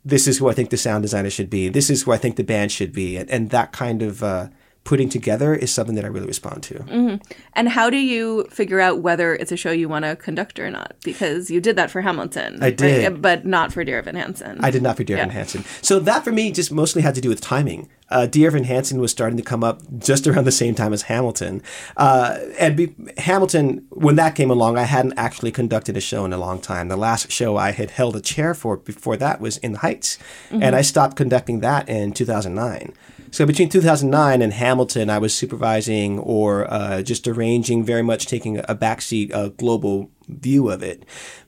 this 0.06 0.28
is 0.28 0.38
who 0.38 0.48
I 0.48 0.54
think 0.54 0.70
the 0.70 0.78
sound 0.78 1.02
designer 1.02 1.32
should 1.32 1.50
be, 1.50 1.68
this 1.68 1.90
is 1.90 2.04
who 2.04 2.12
I 2.12 2.18
think 2.18 2.36
the 2.36 2.44
band 2.44 2.72
should 2.72 2.94
be. 2.94 3.18
And, 3.18 3.28
and 3.32 3.50
that 3.50 3.72
kind 3.72 4.04
of 4.04 4.22
uh, 4.22 4.50
putting 4.86 5.10
together 5.10 5.54
is 5.54 5.74
something 5.74 5.96
that 5.96 6.06
I 6.06 6.08
really 6.08 6.28
respond 6.28 6.64
to. 6.64 7.20
And 7.54 7.68
how 7.70 7.90
do 7.90 7.98
you 7.98 8.46
figure 8.52 8.80
out 8.80 9.00
whether 9.00 9.34
it's 9.36 9.52
a 9.52 9.58
show 9.58 9.72
you 9.72 9.90
want 9.90 10.06
to 10.06 10.16
conduct 10.16 10.60
or 10.60 10.70
not? 10.70 10.96
Because 11.04 11.50
you 11.52 11.60
did 11.60 11.76
that 11.76 11.92
for 11.92 12.02
Hamilton. 12.02 12.60
I 12.62 12.70
did. 12.70 13.12
right? 13.12 13.22
But 13.22 13.46
not 13.46 13.74
for 13.74 13.84
Dear 13.84 13.98
Evan 13.98 14.16
Hansen. 14.16 14.60
I 14.64 14.70
did 14.72 14.84
not 14.84 14.96
for 14.96 15.04
Dear 15.04 15.18
Evan 15.18 15.30
Yeah. 15.30 15.34
Hansen. 15.34 15.66
So 15.82 16.00
that 16.00 16.24
for 16.24 16.32
me 16.32 16.52
just 16.52 16.72
mostly 16.72 17.02
had 17.02 17.16
to 17.16 17.22
do 17.22 17.30
with 17.30 17.42
timing. 17.42 17.90
Uh, 18.12 18.28
Dear 18.28 18.48
Evan 18.50 18.66
Hansen 18.66 19.00
was 19.02 19.10
starting 19.10 19.38
to 19.38 19.44
come 19.44 19.64
up 19.64 19.82
just 19.98 20.28
around 20.28 20.44
the 20.46 20.52
same 20.52 20.76
time 20.76 20.94
as 20.94 21.02
Hamilton. 21.04 21.64
Uh, 21.98 22.38
and 22.60 22.78
be, 22.78 22.94
Hamilton, 23.18 23.88
when 23.90 24.16
that 24.18 24.36
came 24.36 24.52
along, 24.52 24.78
I 24.78 24.84
hadn't 24.84 25.16
actually 25.18 25.52
conducted 25.52 25.98
a 25.98 26.02
show 26.02 26.24
in 26.26 26.32
a 26.32 26.38
long 26.38 26.60
time. 26.62 26.90
The 26.90 26.96
last 26.98 27.32
show 27.32 27.58
I 27.58 27.72
had 27.72 27.90
held 27.90 28.16
a 28.16 28.22
chair 28.22 28.54
for 28.54 28.78
before 28.78 29.18
that 29.18 29.42
was 29.42 29.58
In 29.58 29.72
the 29.72 29.80
Heights. 29.80 30.20
And 30.52 30.76
I 30.76 30.84
stopped 30.84 31.16
conducting 31.18 31.62
that 31.62 31.90
in 31.90 32.12
2009. 32.14 32.94
So 33.32 33.46
between 33.46 33.70
2009 33.70 34.42
and 34.42 34.54
Hamilton, 34.54 35.10
I 35.10 35.18
was 35.18 35.34
supervising 35.34 36.20
or 36.20 36.72
uh, 36.72 37.02
just 37.02 37.28
arranging, 37.28 37.84
very 37.84 38.02
much 38.02 38.28
taking 38.28 38.60
a 38.60 38.76
backseat, 38.76 39.32
a 39.34 39.50
global 39.50 40.10
view 40.28 40.70
of 40.70 40.82
it. 40.84 41.04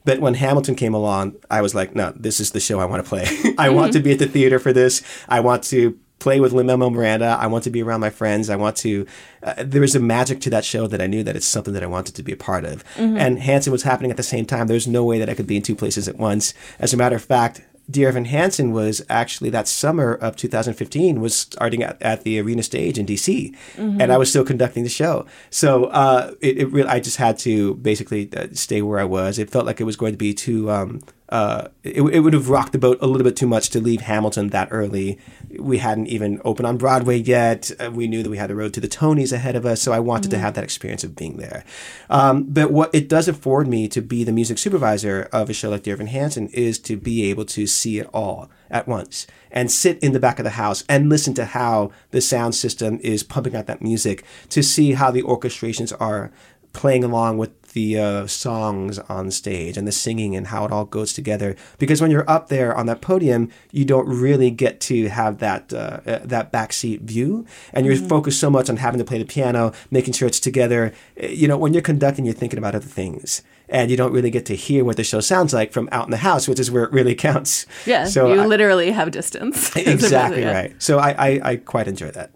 But 0.05 0.19
when 0.19 0.35
Hamilton 0.35 0.75
came 0.75 0.93
along, 0.93 1.35
I 1.49 1.61
was 1.61 1.73
like, 1.73 1.95
no, 1.95 2.13
this 2.15 2.39
is 2.39 2.51
the 2.51 2.59
show 2.59 2.79
I 2.79 2.85
want 2.85 3.03
to 3.03 3.09
play. 3.09 3.27
I 3.57 3.69
want 3.69 3.93
to 3.93 3.99
be 3.99 4.11
at 4.11 4.19
the 4.19 4.27
theater 4.27 4.59
for 4.59 4.73
this. 4.73 5.01
I 5.27 5.39
want 5.39 5.63
to 5.65 5.97
play 6.19 6.39
with 6.39 6.51
Lin-Manuel 6.51 6.89
Miranda. 6.89 7.37
I 7.39 7.47
want 7.47 7.63
to 7.65 7.69
be 7.69 7.83
around 7.83 7.99
my 7.99 8.09
friends. 8.09 8.49
I 8.49 8.55
want 8.55 8.75
to. 8.77 9.05
Uh, 9.43 9.53
there 9.59 9.81
was 9.81 9.95
a 9.95 9.99
magic 9.99 10.41
to 10.41 10.49
that 10.49 10.65
show 10.65 10.87
that 10.87 11.01
I 11.01 11.07
knew 11.07 11.23
that 11.23 11.35
it's 11.35 11.45
something 11.45 11.73
that 11.73 11.83
I 11.83 11.87
wanted 11.87 12.15
to 12.15 12.23
be 12.23 12.31
a 12.31 12.37
part 12.37 12.65
of. 12.65 12.83
And 13.17 13.39
Hansen 13.39 13.71
was 13.71 13.83
happening 13.83 14.11
at 14.11 14.17
the 14.17 14.23
same 14.23 14.45
time. 14.45 14.67
There's 14.67 14.87
no 14.87 15.03
way 15.03 15.19
that 15.19 15.29
I 15.29 15.35
could 15.35 15.47
be 15.47 15.57
in 15.57 15.61
two 15.61 15.75
places 15.75 16.07
at 16.07 16.17
once. 16.17 16.53
As 16.79 16.93
a 16.93 16.97
matter 16.97 17.15
of 17.15 17.23
fact. 17.23 17.61
Dear 17.89 18.09
Evan 18.09 18.25
Hansen 18.25 18.71
was 18.73 19.01
actually 19.09 19.49
that 19.51 19.67
summer 19.67 20.13
of 20.13 20.35
2015 20.35 21.21
was 21.21 21.35
starting 21.37 21.83
at, 21.83 22.01
at 22.01 22.23
the 22.23 22.39
arena 22.39 22.61
stage 22.61 22.99
in 22.99 23.05
DC, 23.05 23.55
and 24.01 24.11
I 24.11 24.17
was 24.17 24.29
still 24.29 24.43
conducting 24.43 24.83
the 24.83 24.89
show. 24.89 25.25
So 25.49 25.85
uh, 25.85 26.33
it, 26.41 26.57
it 26.57 26.71
really, 26.71 26.89
I 26.89 26.99
just 26.99 27.17
had 27.17 27.37
to 27.39 27.75
basically 27.75 28.29
uh, 28.35 28.47
stay 28.51 28.81
where 28.81 28.99
I 28.99 29.05
was. 29.05 29.39
It 29.39 29.49
felt 29.49 29.65
like 29.65 29.79
it 29.79 29.85
was 29.85 29.95
going 29.95 30.11
to 30.13 30.17
be 30.17 30.33
too. 30.33 30.69
Um, 30.69 31.01
uh, 31.29 31.67
it, 31.83 32.01
it 32.01 32.19
would 32.21 32.33
have 32.33 32.49
rocked 32.49 32.71
the 32.71 32.77
boat 32.77 32.97
a 33.01 33.07
little 33.07 33.23
bit 33.23 33.35
too 33.35 33.47
much 33.47 33.69
to 33.71 33.81
leave 33.81 34.01
Hamilton 34.01 34.49
that 34.49 34.69
early. 34.71 35.19
We 35.59 35.79
hadn't 35.79 36.07
even 36.07 36.41
opened 36.45 36.67
on 36.67 36.77
Broadway 36.77 37.17
yet. 37.17 37.69
Uh, 37.79 37.91
we 37.91 38.07
knew 38.07 38.23
that 38.23 38.29
we 38.29 38.37
had 38.37 38.49
the 38.49 38.55
road 38.55 38.73
to 38.75 38.79
the 38.79 38.87
Tonys 38.87 39.33
ahead 39.33 39.55
of 39.55 39.65
us, 39.65 39.81
so 39.81 39.91
I 39.91 39.99
wanted 39.99 40.31
to 40.31 40.37
have 40.37 40.53
that 40.53 40.63
experience 40.63 41.03
of 41.03 41.15
being 41.15 41.37
there. 41.37 41.65
Um, 42.09 42.43
but 42.43 42.71
what 42.71 42.93
it 42.93 43.09
does 43.09 43.27
afford 43.27 43.67
me 43.67 43.87
to 43.89 44.01
be 44.01 44.23
the 44.23 44.31
music 44.31 44.57
supervisor 44.57 45.27
of 45.33 45.49
a 45.49 45.53
show 45.53 45.69
like 45.69 45.83
Dear 45.83 45.95
Evan 45.95 46.07
Hansen 46.07 46.47
is 46.49 46.79
to 46.79 46.95
be 46.95 47.29
able 47.29 47.45
to 47.45 47.67
see 47.67 47.99
it 47.99 48.09
all 48.13 48.49
at 48.69 48.87
once 48.87 49.27
and 49.51 49.71
sit 49.71 49.97
in 49.99 50.13
the 50.13 50.19
back 50.19 50.39
of 50.39 50.43
the 50.43 50.51
house 50.51 50.83
and 50.87 51.09
listen 51.09 51.33
to 51.33 51.45
how 51.45 51.91
the 52.11 52.21
sound 52.21 52.55
system 52.55 52.99
is 53.01 53.23
pumping 53.23 53.55
out 53.55 53.65
that 53.67 53.81
music 53.81 54.23
to 54.49 54.61
see 54.61 54.93
how 54.93 55.11
the 55.11 55.23
orchestrations 55.23 55.95
are 55.99 56.31
playing 56.73 57.03
along 57.03 57.37
with 57.37 57.66
the 57.77 57.87
uh, 58.07 58.27
songs 58.27 58.97
on 59.17 59.29
stage 59.41 59.77
and 59.77 59.85
the 59.87 59.91
singing 60.05 60.35
and 60.37 60.47
how 60.53 60.61
it 60.65 60.71
all 60.71 60.85
goes 60.97 61.11
together. 61.19 61.49
Because 61.77 62.01
when 62.01 62.11
you're 62.11 62.29
up 62.37 62.45
there 62.55 62.71
on 62.79 62.85
that 62.87 63.01
podium, 63.01 63.49
you 63.71 63.85
don't 63.93 64.07
really 64.25 64.49
get 64.63 64.79
to 64.89 64.95
have 65.09 65.33
that 65.39 65.63
uh, 65.73 65.99
uh, 66.11 66.19
that 66.33 66.51
backseat 66.51 67.01
view, 67.01 67.45
and 67.73 67.85
you're 67.85 67.95
focused 68.15 68.39
so 68.39 68.49
much 68.49 68.67
on 68.71 68.77
having 68.77 68.99
to 68.99 69.05
play 69.05 69.19
the 69.19 69.25
piano, 69.35 69.71
making 69.91 70.13
sure 70.17 70.27
it's 70.27 70.39
together. 70.49 70.81
Uh, 71.21 71.27
You 71.41 71.47
know, 71.49 71.57
when 71.63 71.71
you're 71.73 71.87
conducting, 71.93 72.25
you're 72.25 72.39
thinking 72.41 72.59
about 72.59 72.73
other 72.79 72.91
things. 73.01 73.43
And 73.69 73.91
you 73.91 73.97
don't 74.01 74.13
really 74.17 74.31
get 74.37 74.45
to 74.45 74.55
hear 74.55 74.81
what 74.87 74.95
the 74.95 75.03
show 75.03 75.19
sounds 75.21 75.51
like 75.53 75.69
from 75.75 75.89
out 75.91 76.05
in 76.07 76.11
the 76.11 76.23
house, 76.29 76.47
which 76.49 76.59
is 76.63 76.71
where 76.71 76.85
it 76.87 76.91
really 76.93 77.15
counts. 77.29 77.65
Yeah, 77.85 78.05
So 78.07 78.19
you 78.33 78.41
I- 78.41 78.45
literally 78.53 78.89
have 78.99 79.11
distance. 79.11 79.75
exactly 79.95 80.43
right. 80.45 80.71
So 80.87 80.93
I, 81.07 81.09
I, 81.27 81.29
I 81.49 81.55
quite 81.73 81.87
enjoy 81.93 82.11
that. 82.11 82.29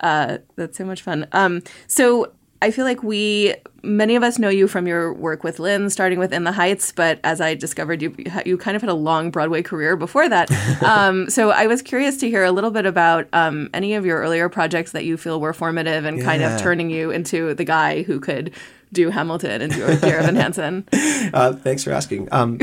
Uh, 0.00 0.38
that's 0.58 0.76
so 0.76 0.84
much 0.84 1.00
fun. 1.02 1.26
Um, 1.32 1.62
so 1.86 2.04
I 2.62 2.70
feel 2.70 2.84
like 2.84 3.02
we, 3.02 3.54
many 3.82 4.16
of 4.16 4.22
us 4.22 4.38
know 4.38 4.48
you 4.48 4.66
from 4.68 4.86
your 4.86 5.12
work 5.12 5.44
with 5.44 5.58
Lin, 5.58 5.90
starting 5.90 6.18
with 6.18 6.32
In 6.32 6.44
the 6.44 6.52
Heights, 6.52 6.92
but 6.92 7.20
as 7.22 7.40
I 7.40 7.54
discovered, 7.54 8.00
you 8.00 8.14
you 8.46 8.56
kind 8.56 8.74
of 8.74 8.82
had 8.82 8.88
a 8.88 8.94
long 8.94 9.30
Broadway 9.30 9.62
career 9.62 9.96
before 9.96 10.28
that. 10.28 10.50
um, 10.82 11.28
so 11.28 11.50
I 11.50 11.66
was 11.66 11.82
curious 11.82 12.16
to 12.18 12.28
hear 12.28 12.44
a 12.44 12.52
little 12.52 12.70
bit 12.70 12.86
about 12.86 13.28
um, 13.32 13.68
any 13.74 13.94
of 13.94 14.06
your 14.06 14.18
earlier 14.18 14.48
projects 14.48 14.92
that 14.92 15.04
you 15.04 15.16
feel 15.16 15.40
were 15.40 15.52
formative 15.52 16.04
and 16.04 16.22
kind 16.22 16.42
of 16.42 16.60
turning 16.60 16.90
you 16.90 17.10
into 17.10 17.54
the 17.54 17.64
guy 17.64 18.02
who 18.02 18.18
could 18.20 18.52
do 18.94 19.10
Hamilton 19.10 19.60
and 19.60 19.72
do 19.72 19.98
Dear 19.98 20.18
Evan 20.18 20.36
Hansen. 20.36 20.88
Uh, 21.32 21.52
thanks 21.52 21.82
for 21.82 21.90
asking. 21.90 22.28
Um, 22.32 22.58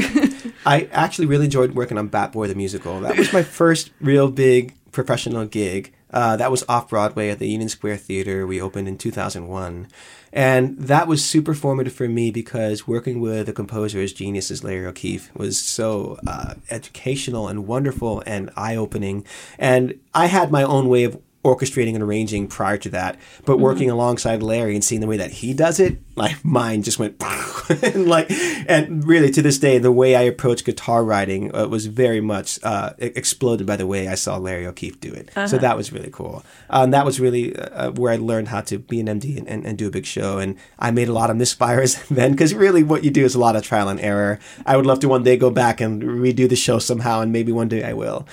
I 0.66 0.88
actually 0.92 1.26
really 1.26 1.46
enjoyed 1.46 1.74
working 1.74 1.98
on 1.98 2.08
Bat 2.08 2.32
Boy 2.32 2.48
the 2.48 2.56
musical. 2.56 3.02
That 3.02 3.18
was 3.18 3.34
my 3.34 3.44
first 3.44 3.90
real 4.00 4.30
big 4.30 4.74
professional 4.92 5.46
gig. 5.46 5.94
Uh, 6.12 6.36
that 6.38 6.52
was 6.52 6.64
off 6.68 6.90
Broadway 6.90 7.30
at 7.30 7.40
the 7.40 7.50
Union 7.50 7.70
Square 7.70 7.98
Theater. 7.98 8.46
We 8.46 8.62
opened 8.62 8.88
in 8.88 8.98
2001. 8.98 9.88
And 10.34 10.78
that 10.78 11.08
was 11.08 11.24
super 11.26 11.54
formative 11.54 11.94
for 11.94 12.08
me 12.08 12.32
because 12.32 12.88
working 12.88 13.20
with 13.20 13.50
a 13.50 13.54
composer 13.54 14.00
as 14.00 14.14
genius 14.14 14.50
as 14.50 14.64
Larry 14.64 14.86
O'Keefe 14.86 15.34
was 15.36 15.60
so 15.60 16.18
uh, 16.26 16.54
educational 16.70 17.48
and 17.48 17.68
wonderful 17.68 18.24
and 18.26 18.50
eye 18.56 18.76
opening. 18.76 19.26
And 19.58 20.00
I 20.14 20.28
had 20.28 20.52
my 20.52 20.64
own 20.64 20.88
way 20.88 21.04
of 21.04 21.20
orchestrating 21.44 21.96
and 21.96 22.04
arranging 22.04 22.48
prior 22.48 22.78
to 22.78 22.90
that, 22.90 23.18
but 23.46 23.58
working 23.58 23.90
alongside 23.90 24.44
Larry 24.44 24.76
and 24.76 24.84
seeing 24.84 25.02
the 25.02 25.08
way 25.08 25.18
that 25.18 25.32
he 25.32 25.54
does 25.54 25.80
it, 25.80 25.98
my 26.16 26.36
mind 26.44 26.84
just 26.84 27.00
went 27.00 27.22
and 27.84 28.08
like, 28.08 28.30
and 28.70 29.06
really 29.08 29.32
to 29.32 29.42
this 29.42 29.58
day, 29.58 29.78
the 29.80 29.92
way 29.92 30.16
I 30.16 30.22
approach 30.22 30.64
guitar 30.64 31.04
writing 31.04 31.54
uh, 31.56 31.68
was 31.68 31.88
very 31.88 32.22
much 32.22 32.60
uh, 32.64 32.94
exploded 33.00 33.66
by 33.66 33.76
the 33.76 33.88
way 33.88 34.08
I 34.08 34.16
saw 34.16 34.38
Larry 34.38 34.68
O'Keefe 34.68 35.00
do 35.00 35.12
it. 35.12 35.30
So 35.48 35.58
that 35.58 35.78
was 35.78 35.92
really 35.92 36.12
cool. 36.12 36.44
Um, 36.70 36.92
that 36.92 37.06
was 37.06 37.20
really 37.20 37.56
uh, 37.56 37.92
where 37.92 38.12
I 38.14 38.18
learned 38.18 38.50
how 38.50 38.62
to 38.62 38.78
be 38.78 39.00
an 39.00 39.08
MD 39.08 39.38
and, 39.38 39.48
and, 39.48 39.66
and 39.66 39.78
do 39.78 39.88
a 39.88 39.92
big 39.92 40.06
show. 40.06 40.38
And 40.38 40.58
I 40.78 40.92
made 40.92 41.08
a 41.08 41.14
lot 41.14 41.30
of 41.30 41.38
misfires 41.38 42.06
then 42.10 42.32
because 42.32 42.54
really 42.54 42.84
what 42.84 43.04
you 43.04 43.10
do 43.10 43.26
is 43.26 43.36
a 43.36 43.40
lot 43.40 43.56
of 43.56 43.64
trial 43.64 43.90
and 43.90 44.00
error. 44.00 44.40
I 44.66 44.78
would 44.78 44.86
love 44.86 45.00
to 45.00 45.08
one 45.08 45.24
day 45.24 45.38
go 45.38 45.50
back 45.50 45.82
and 45.82 46.04
redo 46.04 46.48
the 46.48 46.56
show 46.56 46.78
somehow, 46.80 47.22
and 47.22 47.32
maybe 47.32 47.52
one 47.52 47.68
day 47.68 47.84
I 47.84 47.94
will. 47.94 48.28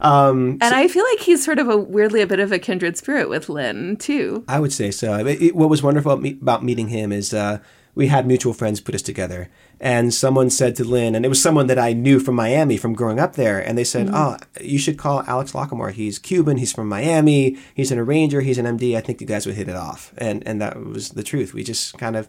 Um, 0.00 0.58
And 0.60 0.74
I 0.74 0.88
feel 0.88 1.04
like 1.12 1.20
he's 1.20 1.44
sort 1.44 1.58
of 1.58 1.68
a 1.68 1.76
weirdly 1.76 2.20
a 2.20 2.26
bit 2.26 2.40
of 2.40 2.52
a 2.52 2.58
kindred 2.58 2.96
spirit 2.96 3.28
with 3.28 3.48
Lin 3.48 3.96
too. 3.96 4.44
I 4.48 4.60
would 4.60 4.72
say 4.72 4.90
so. 4.90 5.14
It, 5.26 5.40
it- 5.42 5.56
what 5.56 5.68
was 5.70 5.82
wonderful 5.82 6.12
about, 6.12 6.22
me, 6.22 6.38
about 6.40 6.64
meeting 6.64 6.88
him 6.88 7.12
is 7.12 7.32
uh, 7.32 7.58
we 7.94 8.08
had 8.08 8.26
mutual 8.26 8.52
friends 8.52 8.80
put 8.80 8.94
us 8.94 9.02
together. 9.02 9.48
And 9.80 10.14
someone 10.14 10.50
said 10.50 10.76
to 10.76 10.84
Lin, 10.84 11.14
and 11.14 11.24
it 11.26 11.28
was 11.28 11.42
someone 11.42 11.66
that 11.66 11.78
I 11.78 11.92
knew 11.92 12.18
from 12.18 12.36
Miami 12.36 12.76
from 12.78 12.94
growing 12.94 13.18
up 13.20 13.34
there, 13.34 13.58
and 13.58 13.76
they 13.76 13.84
said, 13.84 14.08
"Oh, 14.10 14.36
you 14.60 14.78
should 14.78 14.96
call 14.96 15.24
Alex 15.26 15.52
Lacamoire. 15.52 15.90
He's 15.92 16.18
Cuban. 16.18 16.56
He's 16.56 16.72
from 16.72 16.88
Miami. 16.88 17.58
He's 17.74 17.90
an 17.90 17.98
arranger. 17.98 18.40
He's 18.40 18.56
an 18.56 18.66
MD. 18.66 18.96
I 18.96 19.00
think 19.00 19.20
you 19.20 19.26
guys 19.26 19.46
would 19.46 19.56
hit 19.56 19.68
it 19.68 19.74
off." 19.76 20.14
And 20.16 20.46
and 20.46 20.60
that 20.62 20.82
was 20.82 21.10
the 21.10 21.24
truth. 21.24 21.52
We 21.52 21.64
just 21.64 21.98
kind 21.98 22.16
of 22.16 22.28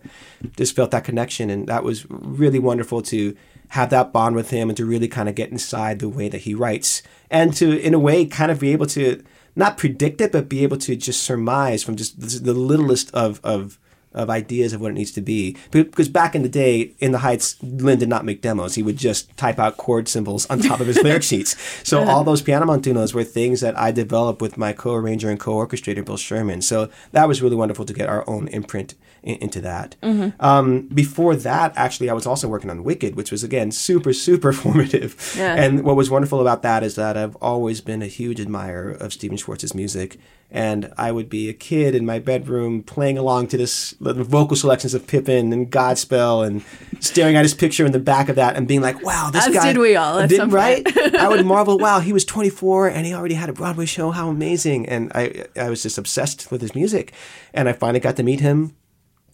just 0.57 0.75
felt 0.75 0.89
that 0.91 1.03
connection, 1.05 1.49
and 1.51 1.67
that 1.67 1.83
was 1.83 2.05
really 2.09 2.59
wonderful 2.59 3.01
to 3.03 3.35
have 3.75 3.89
that 3.89 4.13
bond 4.13 4.35
with 4.35 4.51
him 4.51 4.69
and 4.69 4.77
to 4.77 4.85
really 4.85 5.09
kind 5.09 5.27
of 5.27 5.35
get 5.35 5.51
inside 5.51 5.99
the 5.99 6.07
way 6.07 6.29
that 6.29 6.41
he 6.41 6.53
writes, 6.53 7.03
and 7.29 7.53
to 7.55 7.77
in 7.77 7.93
a 7.93 7.99
way 7.99 8.25
kind 8.25 8.49
of 8.49 8.59
be 8.59 8.71
able 8.71 8.85
to 8.87 9.21
not 9.55 9.77
predict 9.77 10.21
it, 10.21 10.31
but 10.31 10.49
be 10.49 10.63
able 10.63 10.77
to 10.77 10.95
just 10.95 11.23
surmise 11.23 11.83
from 11.83 11.97
just 11.97 12.19
the, 12.19 12.53
littlest 12.53 13.13
of 13.13 13.41
of 13.43 13.77
of 14.13 14.29
ideas 14.29 14.71
of 14.71 14.79
what 14.79 14.91
it 14.91 14.93
needs 14.93 15.11
to 15.11 15.19
be. 15.19 15.57
Because 15.71 16.07
back 16.07 16.35
in 16.35 16.41
the 16.41 16.47
day, 16.47 16.93
in 16.99 17.11
the 17.11 17.17
Heights, 17.17 17.61
Lin 17.61 17.99
did 17.99 18.07
not 18.07 18.23
make 18.23 18.41
demos. 18.41 18.75
He 18.75 18.81
would 18.81 18.95
just 18.95 19.35
type 19.35 19.59
out 19.59 19.75
chord 19.75 20.07
symbols 20.07 20.45
on 20.45 20.59
top 20.59 20.79
of 20.79 20.87
his 20.87 20.97
lyric 21.03 21.23
sheets. 21.23 21.57
So 21.83 22.01
uh-huh. 22.01 22.11
all 22.11 22.23
those 22.23 22.41
piano 22.41 22.65
montunos 22.65 23.13
were 23.13 23.25
things 23.25 23.59
that 23.59 23.77
I 23.77 23.91
developed 23.91 24.41
with 24.41 24.57
my 24.57 24.71
co-arranger 24.71 25.29
and 25.29 25.37
co-orchestrator, 25.37 26.05
Bill 26.05 26.15
Sherman. 26.15 26.61
So 26.61 26.89
that 27.11 27.27
was 27.27 27.41
really 27.41 27.57
wonderful 27.57 27.83
to 27.83 27.93
get 27.93 28.07
our 28.07 28.23
own 28.25 28.47
imprint 28.47 28.95
in, 29.25 29.35
into 29.39 29.59
that. 29.61 29.95
Um, 30.39 30.87
before 30.87 31.35
that, 31.35 31.73
actually, 31.75 32.09
I 32.09 32.13
was 32.13 32.25
also 32.25 32.47
working 32.47 32.69
on 32.69 32.83
Wicked, 32.83 33.15
which 33.15 33.31
was, 33.31 33.43
again, 33.43 33.71
super, 33.71 34.13
super 34.13 34.53
formative. 34.63 35.33
Yeah. 35.37 35.55
And 35.55 35.83
what 35.83 35.95
was 35.97 36.09
wonderful 36.09 36.39
about 36.39 36.61
that 36.61 36.83
is 36.83 36.95
that 36.95 37.17
I've 37.17 37.35
always 37.37 37.81
been 37.81 38.01
a 38.01 38.07
huge 38.07 38.39
admirer 38.39 38.91
of 38.91 39.11
Stephen 39.11 39.35
Schwartz's 39.37 39.73
music. 39.75 40.17
And 40.51 40.93
I 40.97 41.11
would 41.11 41.27
be 41.27 41.49
a 41.49 41.53
kid 41.53 41.95
in 41.95 42.05
my 42.05 42.19
bedroom 42.19 42.83
playing 42.83 43.17
along 43.17 43.47
to 43.47 43.57
this 43.57 43.95
the 43.99 44.13
vocal 44.23 44.55
selections 44.55 44.93
of 44.93 45.05
Pippin 45.07 45.51
and 45.51 45.69
Godspell 45.71 46.45
and 46.45 46.63
staring 47.01 47.35
at 47.35 47.43
his 47.43 47.55
picture 47.55 47.83
in 47.85 47.91
the 47.91 47.99
back 47.99 48.29
of 48.29 48.35
that 48.35 48.55
and 48.55 48.67
being 48.67 48.79
like, 48.79 49.03
wow, 49.03 49.31
this 49.33 49.47
As 49.47 49.53
guy. 49.53 49.73
did 49.73 49.79
we 49.79 49.95
all 49.95 50.25
Did- 50.27 50.53
right? 50.53 50.85
I 51.15 51.27
would 51.27 51.43
marvel, 51.45 51.77
wow, 51.79 51.99
he 51.99 52.13
was 52.13 52.23
24 52.25 52.89
and 52.89 53.05
he 53.07 53.13
already 53.13 53.33
had 53.33 53.49
a 53.49 53.53
Broadway 53.53 53.85
show. 53.87 54.11
How 54.11 54.29
amazing. 54.29 54.87
And 54.87 55.11
I, 55.15 55.45
I 55.57 55.69
was 55.69 55.81
just 55.81 55.97
obsessed 55.97 56.51
with 56.51 56.61
his 56.61 56.75
music. 56.75 57.11
And 57.53 57.67
I 57.67 57.73
finally 57.73 57.99
got 57.99 58.15
to 58.17 58.23
meet 58.23 58.39
him 58.39 58.75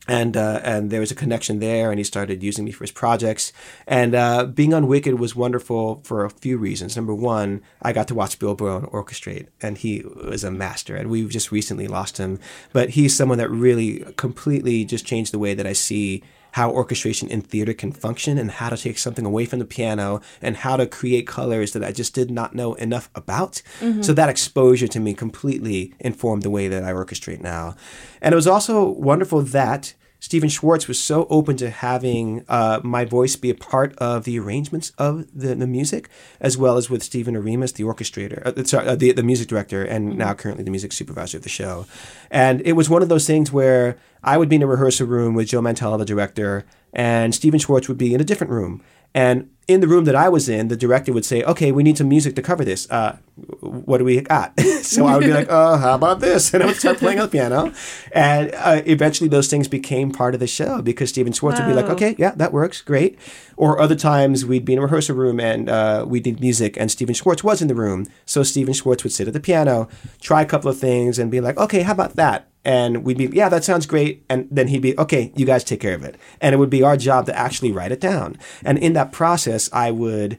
and 0.07 0.35
uh, 0.35 0.59
and 0.63 0.89
there 0.89 0.99
was 0.99 1.11
a 1.11 1.15
connection 1.15 1.59
there, 1.59 1.91
and 1.91 1.99
he 1.99 2.03
started 2.03 2.41
using 2.41 2.65
me 2.65 2.71
for 2.71 2.83
his 2.83 2.91
projects. 2.91 3.53
And 3.85 4.15
uh, 4.15 4.45
being 4.45 4.73
on 4.73 4.87
Wicked 4.87 5.19
was 5.19 5.35
wonderful 5.35 6.01
for 6.03 6.25
a 6.25 6.29
few 6.29 6.57
reasons. 6.57 6.95
Number 6.95 7.13
one, 7.13 7.61
I 7.81 7.93
got 7.93 8.07
to 8.07 8.15
watch 8.15 8.39
Bill 8.39 8.55
Brown 8.55 8.87
orchestrate, 8.87 9.47
and 9.61 9.77
he 9.77 10.03
was 10.25 10.43
a 10.43 10.51
master. 10.51 10.95
And 10.95 11.09
we've 11.09 11.29
just 11.29 11.51
recently 11.51 11.87
lost 11.87 12.17
him, 12.17 12.39
but 12.73 12.91
he's 12.91 13.15
someone 13.15 13.37
that 13.37 13.49
really 13.49 13.99
completely 14.17 14.85
just 14.85 15.05
changed 15.05 15.33
the 15.33 15.39
way 15.39 15.53
that 15.53 15.67
I 15.67 15.73
see 15.73 16.23
how 16.51 16.69
orchestration 16.69 17.29
in 17.29 17.41
theater 17.41 17.73
can 17.73 17.91
function 17.91 18.37
and 18.37 18.51
how 18.51 18.69
to 18.69 18.77
take 18.77 18.97
something 18.97 19.25
away 19.25 19.45
from 19.45 19.59
the 19.59 19.65
piano 19.65 20.21
and 20.41 20.57
how 20.57 20.77
to 20.77 20.85
create 20.85 21.27
colors 21.27 21.73
that 21.73 21.83
I 21.83 21.91
just 21.91 22.13
did 22.13 22.29
not 22.31 22.55
know 22.55 22.73
enough 22.75 23.09
about. 23.15 23.61
Mm-hmm. 23.79 24.01
So 24.01 24.13
that 24.13 24.29
exposure 24.29 24.87
to 24.87 24.99
me 24.99 25.13
completely 25.13 25.93
informed 25.99 26.43
the 26.43 26.49
way 26.49 26.67
that 26.67 26.83
I 26.83 26.91
orchestrate 26.91 27.41
now. 27.41 27.75
And 28.21 28.33
it 28.33 28.35
was 28.35 28.47
also 28.47 28.87
wonderful 28.87 29.41
that 29.41 29.93
Stephen 30.21 30.49
Schwartz 30.49 30.87
was 30.87 30.99
so 30.99 31.25
open 31.31 31.57
to 31.57 31.71
having 31.71 32.45
uh, 32.47 32.79
my 32.83 33.05
voice 33.05 33.35
be 33.35 33.49
a 33.49 33.55
part 33.55 33.97
of 33.97 34.23
the 34.23 34.37
arrangements 34.37 34.93
of 34.99 35.25
the, 35.33 35.55
the 35.55 35.65
music, 35.65 36.09
as 36.39 36.55
well 36.55 36.77
as 36.77 36.91
with 36.91 37.01
Stephen 37.01 37.35
Oremus, 37.35 37.73
the 37.73 37.83
orchestrator, 37.83 38.45
uh, 38.45 38.63
sorry, 38.63 38.87
uh, 38.87 38.95
the, 38.95 39.11
the 39.13 39.23
music 39.23 39.47
director, 39.47 39.83
and 39.83 40.15
now 40.15 40.35
currently 40.35 40.63
the 40.63 40.69
music 40.69 40.93
supervisor 40.93 41.37
of 41.37 41.43
the 41.43 41.49
show. 41.49 41.87
And 42.29 42.61
it 42.61 42.73
was 42.73 42.87
one 42.87 43.01
of 43.01 43.09
those 43.09 43.25
things 43.25 43.51
where 43.51 43.97
I 44.23 44.37
would 44.37 44.47
be 44.47 44.57
in 44.57 44.61
a 44.61 44.67
rehearsal 44.67 45.07
room 45.07 45.33
with 45.33 45.47
Joe 45.47 45.59
Mantello, 45.59 45.97
the 45.97 46.05
director, 46.05 46.65
and 46.93 47.33
Stephen 47.33 47.59
Schwartz 47.59 47.87
would 47.87 47.97
be 47.97 48.13
in 48.13 48.21
a 48.21 48.23
different 48.23 48.51
room. 48.51 48.81
And 49.13 49.49
in 49.67 49.81
the 49.81 49.87
room 49.87 50.05
that 50.05 50.15
I 50.15 50.29
was 50.29 50.49
in, 50.49 50.69
the 50.69 50.77
director 50.77 51.13
would 51.13 51.25
say, 51.25 51.43
"Okay, 51.43 51.71
we 51.71 51.83
need 51.83 51.97
some 51.97 52.07
music 52.07 52.35
to 52.35 52.41
cover 52.41 52.63
this. 52.63 52.89
Uh, 52.89 53.17
what 53.59 53.97
do 53.97 54.05
we 54.05 54.21
got?" 54.21 54.57
so 54.81 55.05
I 55.05 55.17
would 55.17 55.25
be 55.25 55.33
like, 55.33 55.47
"Oh, 55.49 55.77
how 55.83 55.95
about 55.95 56.19
this?" 56.19 56.53
And 56.53 56.63
I 56.63 56.65
would 56.65 56.77
start 56.77 56.97
playing 56.97 57.19
on 57.19 57.25
the 57.25 57.31
piano. 57.31 57.73
And 58.13 58.53
uh, 58.55 58.81
eventually, 58.85 59.29
those 59.29 59.47
things 59.49 59.67
became 59.67 60.11
part 60.11 60.33
of 60.33 60.39
the 60.39 60.47
show 60.47 60.81
because 60.81 61.09
Stephen 61.09 61.33
Schwartz 61.33 61.59
would 61.59 61.67
be 61.67 61.73
like, 61.73 61.89
"Okay, 61.89 62.15
yeah, 62.17 62.31
that 62.35 62.53
works, 62.53 62.81
great." 62.81 63.17
Or 63.57 63.79
other 63.79 63.95
times, 63.95 64.45
we'd 64.45 64.65
be 64.65 64.73
in 64.73 64.79
a 64.79 64.83
rehearsal 64.83 65.15
room 65.15 65.39
and 65.39 65.69
uh, 65.69 66.05
we 66.07 66.19
did 66.19 66.39
music, 66.39 66.77
and 66.77 66.89
Stephen 66.89 67.13
Schwartz 67.13 67.43
was 67.43 67.61
in 67.61 67.67
the 67.67 67.75
room. 67.75 68.07
So 68.25 68.43
Stephen 68.43 68.73
Schwartz 68.73 69.03
would 69.03 69.13
sit 69.13 69.27
at 69.27 69.33
the 69.33 69.41
piano, 69.41 69.89
try 70.21 70.41
a 70.41 70.45
couple 70.45 70.71
of 70.71 70.79
things, 70.79 71.19
and 71.19 71.29
be 71.29 71.41
like, 71.41 71.57
"Okay, 71.57 71.81
how 71.81 71.91
about 71.91 72.15
that?" 72.15 72.50
And 72.63 73.03
we'd 73.03 73.17
be, 73.17 73.25
yeah, 73.33 73.49
that 73.49 73.63
sounds 73.63 73.85
great. 73.85 74.23
And 74.29 74.47
then 74.51 74.67
he'd 74.67 74.81
be, 74.81 74.97
okay, 74.97 75.31
you 75.35 75.45
guys 75.45 75.63
take 75.63 75.79
care 75.79 75.95
of 75.95 76.03
it. 76.03 76.15
And 76.39 76.53
it 76.53 76.57
would 76.57 76.69
be 76.69 76.83
our 76.83 76.95
job 76.95 77.25
to 77.25 77.37
actually 77.37 77.71
write 77.71 77.91
it 77.91 77.99
down. 77.99 78.37
And 78.63 78.77
in 78.77 78.93
that 78.93 79.11
process, 79.11 79.69
I 79.73 79.91
would 79.91 80.37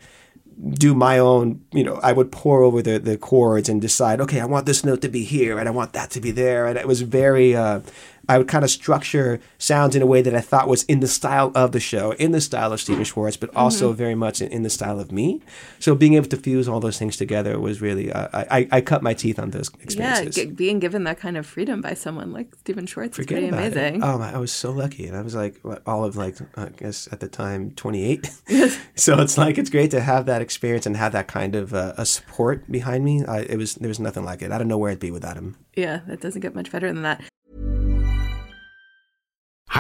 do 0.71 0.95
my 0.95 1.19
own, 1.19 1.61
you 1.73 1.83
know, 1.83 1.99
I 2.03 2.13
would 2.13 2.31
pour 2.31 2.63
over 2.63 2.83
the, 2.83 2.99
the 2.99 3.17
chords 3.17 3.69
and 3.69 3.81
decide, 3.81 4.21
okay, 4.21 4.41
I 4.41 4.45
want 4.45 4.67
this 4.67 4.85
note 4.85 5.01
to 5.03 5.09
be 5.09 5.25
here 5.25 5.59
and 5.59 5.69
I 5.69 5.73
want 5.73 5.93
that 5.95 6.11
to 6.11 6.21
be 6.21 6.31
there. 6.31 6.67
And 6.67 6.79
it 6.79 6.87
was 6.87 7.03
very, 7.03 7.57
uh, 7.57 7.81
I 8.29 8.39
would 8.39 8.49
kind 8.49 8.65
of 8.65 8.71
structure 8.71 9.41
sounds 9.59 9.97
in 9.97 10.03
a 10.03 10.07
way 10.07 10.23
that 10.23 10.35
I 10.35 10.41
thought 10.41 10.69
was 10.69 10.85
in 10.85 11.01
the 11.01 11.09
style 11.09 11.51
of 11.55 11.73
the 11.73 11.81
show, 11.81 12.13
in 12.13 12.33
the 12.33 12.41
style 12.41 12.73
of 12.73 12.81
Stephen 12.81 13.05
Schwartz, 13.05 13.37
but 13.37 13.55
also 13.57 13.93
very 13.93 14.15
much 14.15 14.41
in, 14.41 14.49
in 14.53 14.63
the 14.63 14.71
style 14.71 15.01
of 15.01 15.11
me. 15.11 15.41
So 15.81 15.95
being 15.95 16.15
able 16.15 16.29
to 16.29 16.37
fuse 16.37 16.69
all 16.69 16.81
those 16.81 16.99
things 16.99 17.17
together 17.17 17.59
was 17.59 17.81
really, 17.81 18.13
uh, 18.13 18.29
I, 18.33 18.69
I, 18.71 18.81
cut 18.81 19.03
my 19.03 19.15
teeth 19.15 19.39
on 19.39 19.51
those 19.51 19.71
Yeah, 19.77 19.83
experiences. 19.83 20.35
g- 20.37 20.47
being 20.47 20.79
given 20.79 21.05
that 21.05 21.19
kind 21.19 21.37
of 21.37 21.47
freedom 21.47 21.81
by 21.81 21.95
someone 21.95 22.33
like 22.33 22.55
Stephen 22.61 22.87
Schwartz 22.87 23.19
is 23.19 23.27
pretty 23.27 23.49
about 23.49 23.63
it. 23.65 23.73
amazing. 23.77 24.03
Oh 24.05 24.19
my, 24.19 24.33
I 24.35 24.39
was 24.39 24.53
so 24.53 24.71
lucky, 24.71 25.07
and 25.07 25.17
I 25.17 25.23
was 25.23 25.35
like 25.35 25.61
all 25.87 26.05
of 26.05 26.17
like 26.17 26.37
I 26.57 26.69
guess 26.69 27.09
at 27.13 27.21
the 27.21 27.29
time 27.29 27.73
twenty 27.73 28.05
eight. 28.05 28.31
so 28.95 29.21
it's 29.21 29.37
like 29.37 29.59
it's 29.59 29.71
great 29.71 29.91
to 29.91 30.01
have 30.01 30.27
that 30.27 30.43
experience 30.43 30.87
and 30.87 30.97
have 30.97 31.13
that 31.13 31.27
kind 31.29 31.55
of 31.55 31.75
uh, 31.75 31.95
a 31.97 32.07
support 32.07 32.71
behind 32.71 33.05
me. 33.05 33.25
I, 33.25 33.41
it 33.41 33.57
was 33.57 33.75
there 33.77 33.89
was 33.89 34.01
nothing 34.01 34.25
like 34.25 34.43
it. 34.43 34.53
I 34.53 34.59
don't 34.59 34.69
know 34.69 34.79
where 34.79 34.91
I'd 34.93 35.01
be 35.01 35.11
without 35.11 35.37
him. 35.37 35.57
Yeah, 35.75 36.01
that 36.07 36.21
doesn't 36.21 36.41
get 36.41 36.55
much 36.55 36.71
better 36.71 36.93
than 36.93 37.03
that. 37.03 37.23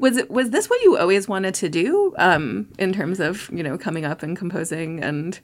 Was 0.00 0.16
it 0.16 0.30
was 0.30 0.50
this 0.50 0.68
what 0.68 0.82
you 0.82 0.96
always 0.96 1.28
wanted 1.28 1.54
to 1.54 1.68
do 1.68 2.14
um, 2.18 2.68
in 2.78 2.92
terms 2.92 3.20
of 3.20 3.48
you 3.52 3.62
know 3.62 3.78
coming 3.78 4.04
up 4.04 4.22
and 4.22 4.36
composing 4.36 5.02
and 5.02 5.38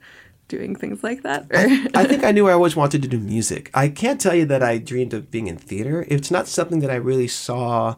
doing 0.47 0.75
things 0.75 1.03
like 1.03 1.23
that? 1.23 1.45
Or 1.51 1.59
I 1.99 2.05
think 2.05 2.23
I 2.23 2.31
knew 2.31 2.47
I 2.47 2.53
always 2.53 2.75
wanted 2.75 3.01
to 3.03 3.07
do 3.07 3.19
music. 3.19 3.69
I 3.73 3.89
can't 3.89 4.19
tell 4.19 4.35
you 4.35 4.45
that 4.45 4.63
I 4.63 4.77
dreamed 4.77 5.13
of 5.13 5.31
being 5.31 5.47
in 5.47 5.57
theater. 5.57 6.05
It's 6.09 6.31
not 6.31 6.47
something 6.47 6.79
that 6.79 6.91
I 6.91 6.95
really 6.95 7.27
saw 7.27 7.95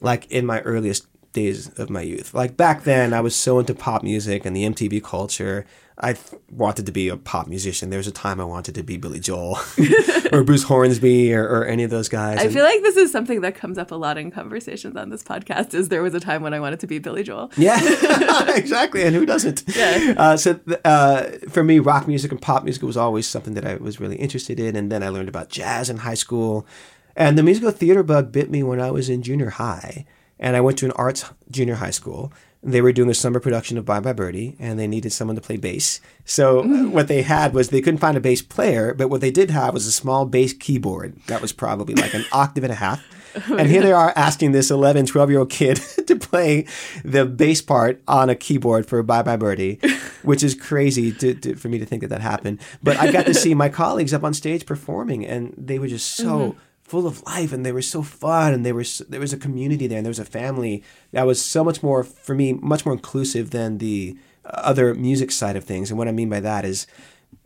like 0.00 0.30
in 0.30 0.46
my 0.46 0.60
earliest 0.62 1.06
days 1.32 1.68
of 1.78 1.90
my 1.90 2.02
youth. 2.02 2.34
Like 2.34 2.56
back 2.56 2.84
then, 2.84 3.12
I 3.12 3.20
was 3.20 3.36
so 3.36 3.58
into 3.58 3.74
pop 3.74 4.02
music 4.02 4.44
and 4.44 4.56
the 4.56 4.64
MTV 4.64 5.02
culture. 5.02 5.66
I 6.00 6.12
th- 6.12 6.40
wanted 6.52 6.86
to 6.86 6.92
be 6.92 7.08
a 7.08 7.16
pop 7.16 7.48
musician. 7.48 7.90
There 7.90 7.98
was 7.98 8.06
a 8.06 8.12
time 8.12 8.40
I 8.40 8.44
wanted 8.44 8.74
to 8.76 8.84
be 8.84 8.96
Billy 8.98 9.18
Joel 9.18 9.58
or 10.32 10.44
Bruce 10.44 10.62
Hornsby 10.62 11.34
or, 11.34 11.42
or 11.44 11.64
any 11.66 11.82
of 11.82 11.90
those 11.90 12.08
guys. 12.08 12.38
I 12.38 12.44
And- 12.44 12.52
feel 12.54 12.62
like 12.62 12.82
this 12.82 12.96
is 12.96 13.10
something 13.10 13.40
that 13.40 13.56
comes 13.56 13.78
up 13.78 13.90
a 13.90 13.96
lot 13.96 14.16
in 14.16 14.30
conversations 14.30 14.96
on 14.96 15.10
this 15.10 15.24
podcast. 15.24 15.74
Is 15.74 15.88
there 15.88 16.02
was 16.02 16.14
a 16.14 16.20
time 16.20 16.42
when 16.42 16.54
I 16.54 16.60
wanted 16.60 16.78
to 16.80 16.86
be 16.86 17.00
Billy 17.00 17.24
Joel? 17.24 17.50
Yeah, 17.56 17.78
exactly. 18.54 19.02
And 19.02 19.14
who 19.16 19.26
doesn't? 19.26 19.64
Yeah. 19.74 20.14
Uh, 20.16 20.36
so 20.36 20.54
th- 20.54 20.80
uh, 20.84 21.24
for 21.48 21.64
me, 21.64 21.80
rock 21.80 22.06
music 22.06 22.30
and 22.30 22.40
pop 22.40 22.62
music 22.62 22.82
was 22.84 22.96
always 22.96 23.26
something 23.26 23.54
that 23.54 23.66
I 23.66 23.74
was 23.76 23.98
really 23.98 24.16
interested 24.16 24.60
in. 24.60 24.76
And 24.76 24.92
then 24.92 25.02
I 25.02 25.08
learned 25.08 25.28
about 25.28 25.48
jazz 25.48 25.90
in 25.90 25.96
high 25.98 26.14
school. 26.14 26.64
And 27.16 27.36
the 27.36 27.42
musical 27.42 27.72
theater 27.72 28.04
bug 28.04 28.30
bit 28.30 28.48
me 28.50 28.62
when 28.62 28.80
I 28.80 28.92
was 28.92 29.08
in 29.08 29.22
junior 29.22 29.50
high, 29.50 30.06
and 30.38 30.54
I 30.54 30.60
went 30.60 30.78
to 30.78 30.86
an 30.86 30.92
arts 30.92 31.24
junior 31.50 31.74
high 31.74 31.90
school. 31.90 32.32
They 32.62 32.80
were 32.80 32.92
doing 32.92 33.08
a 33.08 33.14
summer 33.14 33.38
production 33.38 33.78
of 33.78 33.84
Bye 33.84 34.00
Bye 34.00 34.12
Birdie, 34.12 34.56
and 34.58 34.78
they 34.78 34.88
needed 34.88 35.12
someone 35.12 35.36
to 35.36 35.42
play 35.42 35.56
bass. 35.56 36.00
So 36.24 36.60
uh, 36.60 36.88
what 36.88 37.06
they 37.06 37.22
had 37.22 37.54
was 37.54 37.68
they 37.68 37.80
couldn't 37.80 38.00
find 38.00 38.16
a 38.16 38.20
bass 38.20 38.42
player, 38.42 38.94
but 38.94 39.08
what 39.08 39.20
they 39.20 39.30
did 39.30 39.50
have 39.50 39.74
was 39.74 39.86
a 39.86 39.92
small 39.92 40.26
bass 40.26 40.52
keyboard 40.52 41.16
that 41.28 41.40
was 41.40 41.52
probably 41.52 41.94
like 41.94 42.14
an 42.14 42.24
octave 42.32 42.64
and 42.64 42.72
a 42.72 42.76
half. 42.76 43.02
And 43.46 43.68
here 43.68 43.82
they 43.82 43.92
are 43.92 44.12
asking 44.16 44.52
this 44.52 44.70
11, 44.70 45.06
12 45.06 45.30
year 45.30 45.38
old 45.38 45.50
kid 45.50 45.76
to 46.06 46.16
play 46.16 46.66
the 47.04 47.24
bass 47.24 47.62
part 47.62 48.02
on 48.08 48.30
a 48.30 48.34
keyboard 48.34 48.86
for 48.86 49.02
Bye 49.02 49.22
Bye 49.22 49.36
Birdie, 49.36 49.78
which 50.22 50.42
is 50.42 50.54
crazy 50.54 51.12
to, 51.12 51.34
to, 51.34 51.54
for 51.54 51.68
me 51.68 51.78
to 51.78 51.86
think 51.86 52.02
that 52.02 52.08
that 52.08 52.20
happened. 52.20 52.60
But 52.82 52.96
I 52.96 53.12
got 53.12 53.26
to 53.26 53.34
see 53.42 53.54
my 53.54 53.68
colleagues 53.68 54.12
up 54.12 54.24
on 54.24 54.34
stage 54.34 54.66
performing, 54.66 55.24
and 55.24 55.54
they 55.56 55.78
were 55.78 55.88
just 55.88 56.16
so 56.16 56.56
full 56.88 57.06
of 57.06 57.22
life, 57.24 57.52
and 57.52 57.64
they 57.64 57.72
were 57.72 57.82
so 57.82 58.02
fun, 58.02 58.54
and 58.54 58.64
they 58.64 58.72
were 58.72 58.84
there 59.08 59.20
was 59.20 59.32
a 59.32 59.38
community 59.38 59.86
there, 59.86 59.98
and 59.98 60.06
there 60.06 60.10
was 60.10 60.18
a 60.18 60.24
family 60.24 60.82
that 61.12 61.26
was 61.26 61.40
so 61.44 61.62
much 61.62 61.82
more 61.82 62.02
for 62.02 62.34
me, 62.34 62.54
much 62.54 62.84
more 62.86 62.94
inclusive 62.94 63.50
than 63.50 63.78
the 63.78 64.16
uh, 64.44 64.48
other 64.64 64.94
music 64.94 65.30
side 65.30 65.56
of 65.56 65.64
things. 65.64 65.90
And 65.90 65.98
what 65.98 66.08
I 66.08 66.12
mean 66.12 66.30
by 66.30 66.40
that 66.40 66.64
is 66.64 66.86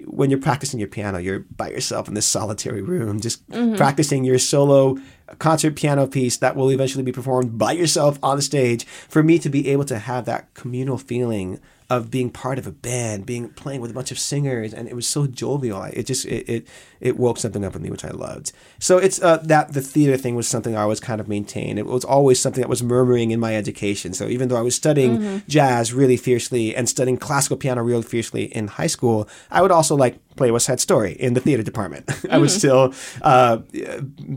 when 0.07 0.31
you're 0.31 0.41
practicing 0.41 0.79
your 0.79 0.89
piano, 0.89 1.19
you're 1.19 1.41
by 1.41 1.71
yourself 1.71 2.09
in 2.09 2.15
this 2.15 2.27
solitary 2.27 2.83
room, 2.83 3.21
just 3.21 3.49
mm-hmm. 3.51 3.77
practicing 3.77 4.25
your 4.25 4.39
solo 4.39 4.97
concert 5.39 5.77
piano 5.77 6.07
piece 6.07 6.37
that 6.37 6.57
will 6.57 6.71
eventually 6.71 7.05
be 7.05 7.13
performed 7.13 7.59
by 7.59 7.73
yourself 7.73 8.19
on 8.23 8.37
the 8.37 8.43
stage. 8.43 8.85
For 8.85 9.23
me 9.23 9.39
to 9.41 9.49
be 9.49 9.69
able 9.69 9.85
to 9.87 9.99
have 9.99 10.25
that 10.27 10.55
communal 10.55 10.99
feeling 10.99 11.61
of 11.93 12.11
being 12.11 12.31
part 12.31 12.59
of 12.59 12.67
a 12.67 12.73
band, 12.73 13.27
being 13.27 13.51
playing 13.51 13.83
with 13.83 13.91
a 13.91 13.95
bunch 13.95 14.11
of 14.11 14.19
singers, 14.19 14.73
and 14.73 14.89
it 14.89 14.95
was 14.95 15.07
so 15.07 15.27
jovial. 15.27 15.83
It 15.83 16.05
just 16.07 16.25
it 16.25 16.49
it, 16.49 16.67
it 17.01 17.19
woke 17.19 17.37
something 17.37 17.63
up 17.67 17.77
in 17.77 17.83
me, 17.83 17.91
which 17.91 18.05
I 18.05 18.11
loved. 18.11 18.53
So 18.79 18.97
it's 18.97 19.21
uh, 19.21 19.37
that 19.45 19.75
the 19.75 19.83
theater 19.83 20.17
thing 20.17 20.35
was 20.35 20.49
something 20.49 20.75
I 20.75 20.83
always 20.83 21.01
kind 21.01 21.21
of 21.21 21.29
maintained. 21.29 21.79
It 21.79 21.85
was 21.85 22.03
always 22.03 22.41
something 22.41 22.63
that 22.63 22.69
was 22.71 22.83
murmuring 22.83 23.31
in 23.31 23.41
my 23.41 23.55
education. 23.55 24.15
So 24.15 24.27
even 24.29 24.49
though 24.49 24.57
I 24.57 24.63
was 24.63 24.75
studying 24.75 25.43
jazz 25.49 25.93
really 25.93 26.17
fiercely 26.17 26.75
and 26.75 26.89
studying 26.89 27.19
classical 27.19 27.59
piano 27.59 27.83
really 27.83 28.03
fiercely 28.03 28.45
in 28.45 28.69
high 28.69 28.87
school, 28.87 29.29
I 29.51 29.61
would 29.61 29.71
also 29.71 29.95
like 29.95 30.19
play 30.37 30.51
West 30.51 30.67
Side 30.67 30.81
Story 30.81 31.13
in 31.13 31.35
the 31.35 31.41
theater 31.41 31.63
department. 31.63 32.11
I 32.31 32.39
would 32.39 32.51
still 32.51 32.95
uh, 33.23 33.59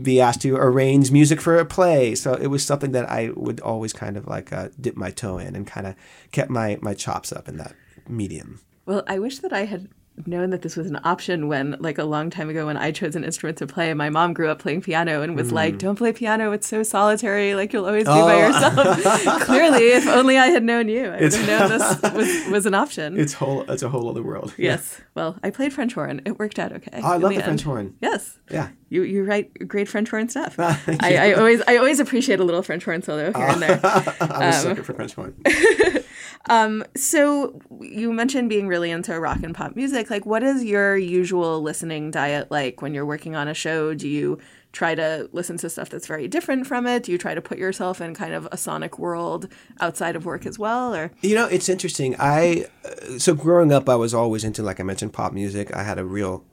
be 0.02 0.20
asked 0.20 0.42
to 0.42 0.56
arrange 0.56 1.10
music 1.10 1.40
for 1.40 1.58
a 1.58 1.64
play. 1.64 2.14
So 2.14 2.34
it 2.34 2.48
was 2.48 2.64
something 2.64 2.92
that 2.92 3.08
I 3.10 3.30
would 3.34 3.60
always 3.60 3.92
kind 3.92 4.16
of 4.16 4.26
like 4.26 4.52
uh, 4.52 4.68
dip 4.80 4.96
my 4.96 5.10
toe 5.10 5.38
in 5.38 5.54
and 5.56 5.66
kind 5.66 5.86
of 5.86 5.94
kept 6.32 6.50
my, 6.50 6.78
my 6.80 6.94
chops 6.94 7.32
up 7.32 7.48
in 7.48 7.56
that 7.56 7.74
medium. 8.08 8.60
Well, 8.84 9.02
I 9.06 9.18
wish 9.18 9.40
that 9.40 9.52
I 9.52 9.64
had 9.64 9.88
known 10.24 10.50
that 10.50 10.62
this 10.62 10.76
was 10.76 10.86
an 10.86 10.98
option 11.04 11.46
when, 11.46 11.76
like, 11.78 11.98
a 11.98 12.04
long 12.04 12.30
time 12.30 12.48
ago 12.48 12.66
when 12.66 12.76
I 12.78 12.90
chose 12.90 13.14
an 13.16 13.24
instrument 13.24 13.58
to 13.58 13.66
play. 13.66 13.92
My 13.92 14.08
mom 14.08 14.32
grew 14.32 14.48
up 14.48 14.58
playing 14.58 14.80
piano 14.80 15.20
and 15.20 15.36
was 15.36 15.50
Mm. 15.50 15.52
like, 15.52 15.78
don't 15.78 15.96
play 15.96 16.12
piano. 16.12 16.52
It's 16.52 16.66
so 16.66 16.82
solitary. 16.82 17.54
Like, 17.54 17.72
you'll 17.72 17.84
always 17.84 18.04
be 18.04 18.10
Oh. 18.10 18.24
by 18.24 18.38
yourself. 18.38 19.40
Clearly, 19.42 19.88
if 19.92 20.06
only 20.06 20.38
I 20.38 20.46
had 20.46 20.62
known 20.64 20.88
you, 20.88 21.06
I 21.06 21.20
would 21.20 21.34
have 21.34 21.46
known 21.46 21.68
this 21.68 22.02
was, 22.14 22.50
was 22.50 22.66
an 22.66 22.74
option. 22.74 23.18
It's 23.20 23.34
whole. 23.34 23.62
It's 23.70 23.82
a 23.82 23.88
whole 23.90 24.08
other 24.08 24.22
world. 24.22 24.54
yes. 24.56 25.00
Well, 25.14 25.36
I 25.42 25.50
played 25.50 25.72
French 25.72 25.94
horn. 25.94 26.22
It 26.24 26.38
worked 26.38 26.58
out 26.58 26.72
okay. 26.72 27.00
Oh, 27.02 27.12
I 27.12 27.16
love 27.16 27.30
the 27.30 27.36
end. 27.36 27.44
French 27.44 27.62
horn. 27.62 27.94
Yes. 28.00 28.38
Yeah. 28.50 28.68
You 28.88 29.02
you 29.02 29.24
write 29.24 29.66
great 29.66 29.88
French 29.88 30.08
horn 30.10 30.28
stuff. 30.28 30.54
I, 30.58 30.76
I 31.00 31.32
always 31.34 31.60
I 31.66 31.76
always 31.76 32.00
appreciate 32.00 32.38
a 32.38 32.44
little 32.44 32.62
French 32.62 32.84
horn 32.84 33.02
solo 33.02 33.32
here 33.32 33.46
and 33.48 33.60
there. 33.62 33.80
I'm 33.82 34.30
Um, 34.30 34.42
a 34.42 34.52
sucker 34.52 34.82
for 34.84 34.94
French 34.94 35.14
horn. 35.14 35.34
So 36.96 37.60
you 37.80 38.12
mentioned 38.12 38.48
being 38.48 38.68
really 38.68 38.90
into 38.90 39.18
rock 39.18 39.42
and 39.42 39.54
pop 39.54 39.76
music. 39.76 40.10
Like, 40.10 40.26
what 40.26 40.42
is 40.42 40.64
your 40.64 40.96
usual 40.96 41.62
listening 41.62 42.10
diet 42.10 42.50
like 42.50 42.82
when 42.82 42.94
you're 42.94 43.06
working 43.06 43.36
on 43.36 43.48
a 43.48 43.54
show? 43.54 43.94
Do 43.94 44.08
you 44.08 44.38
try 44.72 44.94
to 44.94 45.28
listen 45.32 45.56
to 45.56 45.70
stuff 45.70 45.88
that's 45.88 46.06
very 46.06 46.28
different 46.28 46.66
from 46.66 46.86
it? 46.86 47.02
Do 47.02 47.12
you 47.12 47.18
try 47.18 47.34
to 47.34 47.40
put 47.40 47.56
yourself 47.58 48.00
in 48.00 48.14
kind 48.14 48.34
of 48.34 48.46
a 48.52 48.56
sonic 48.56 48.98
world 48.98 49.48
outside 49.80 50.16
of 50.16 50.26
work 50.26 50.44
as 50.44 50.58
well? 50.58 50.94
Or 50.94 51.10
You 51.22 51.34
know, 51.34 51.46
it's 51.46 51.68
interesting. 51.68 52.14
I 52.18 52.66
uh, 52.84 53.18
so 53.18 53.34
growing 53.34 53.72
up, 53.72 53.88
I 53.88 53.96
was 53.96 54.12
always 54.12 54.44
into, 54.44 54.62
like 54.62 54.78
I 54.78 54.82
mentioned, 54.82 55.12
pop 55.12 55.32
music. 55.32 55.74
I 55.74 55.82
had 55.82 55.98
a 55.98 56.04
real 56.04 56.44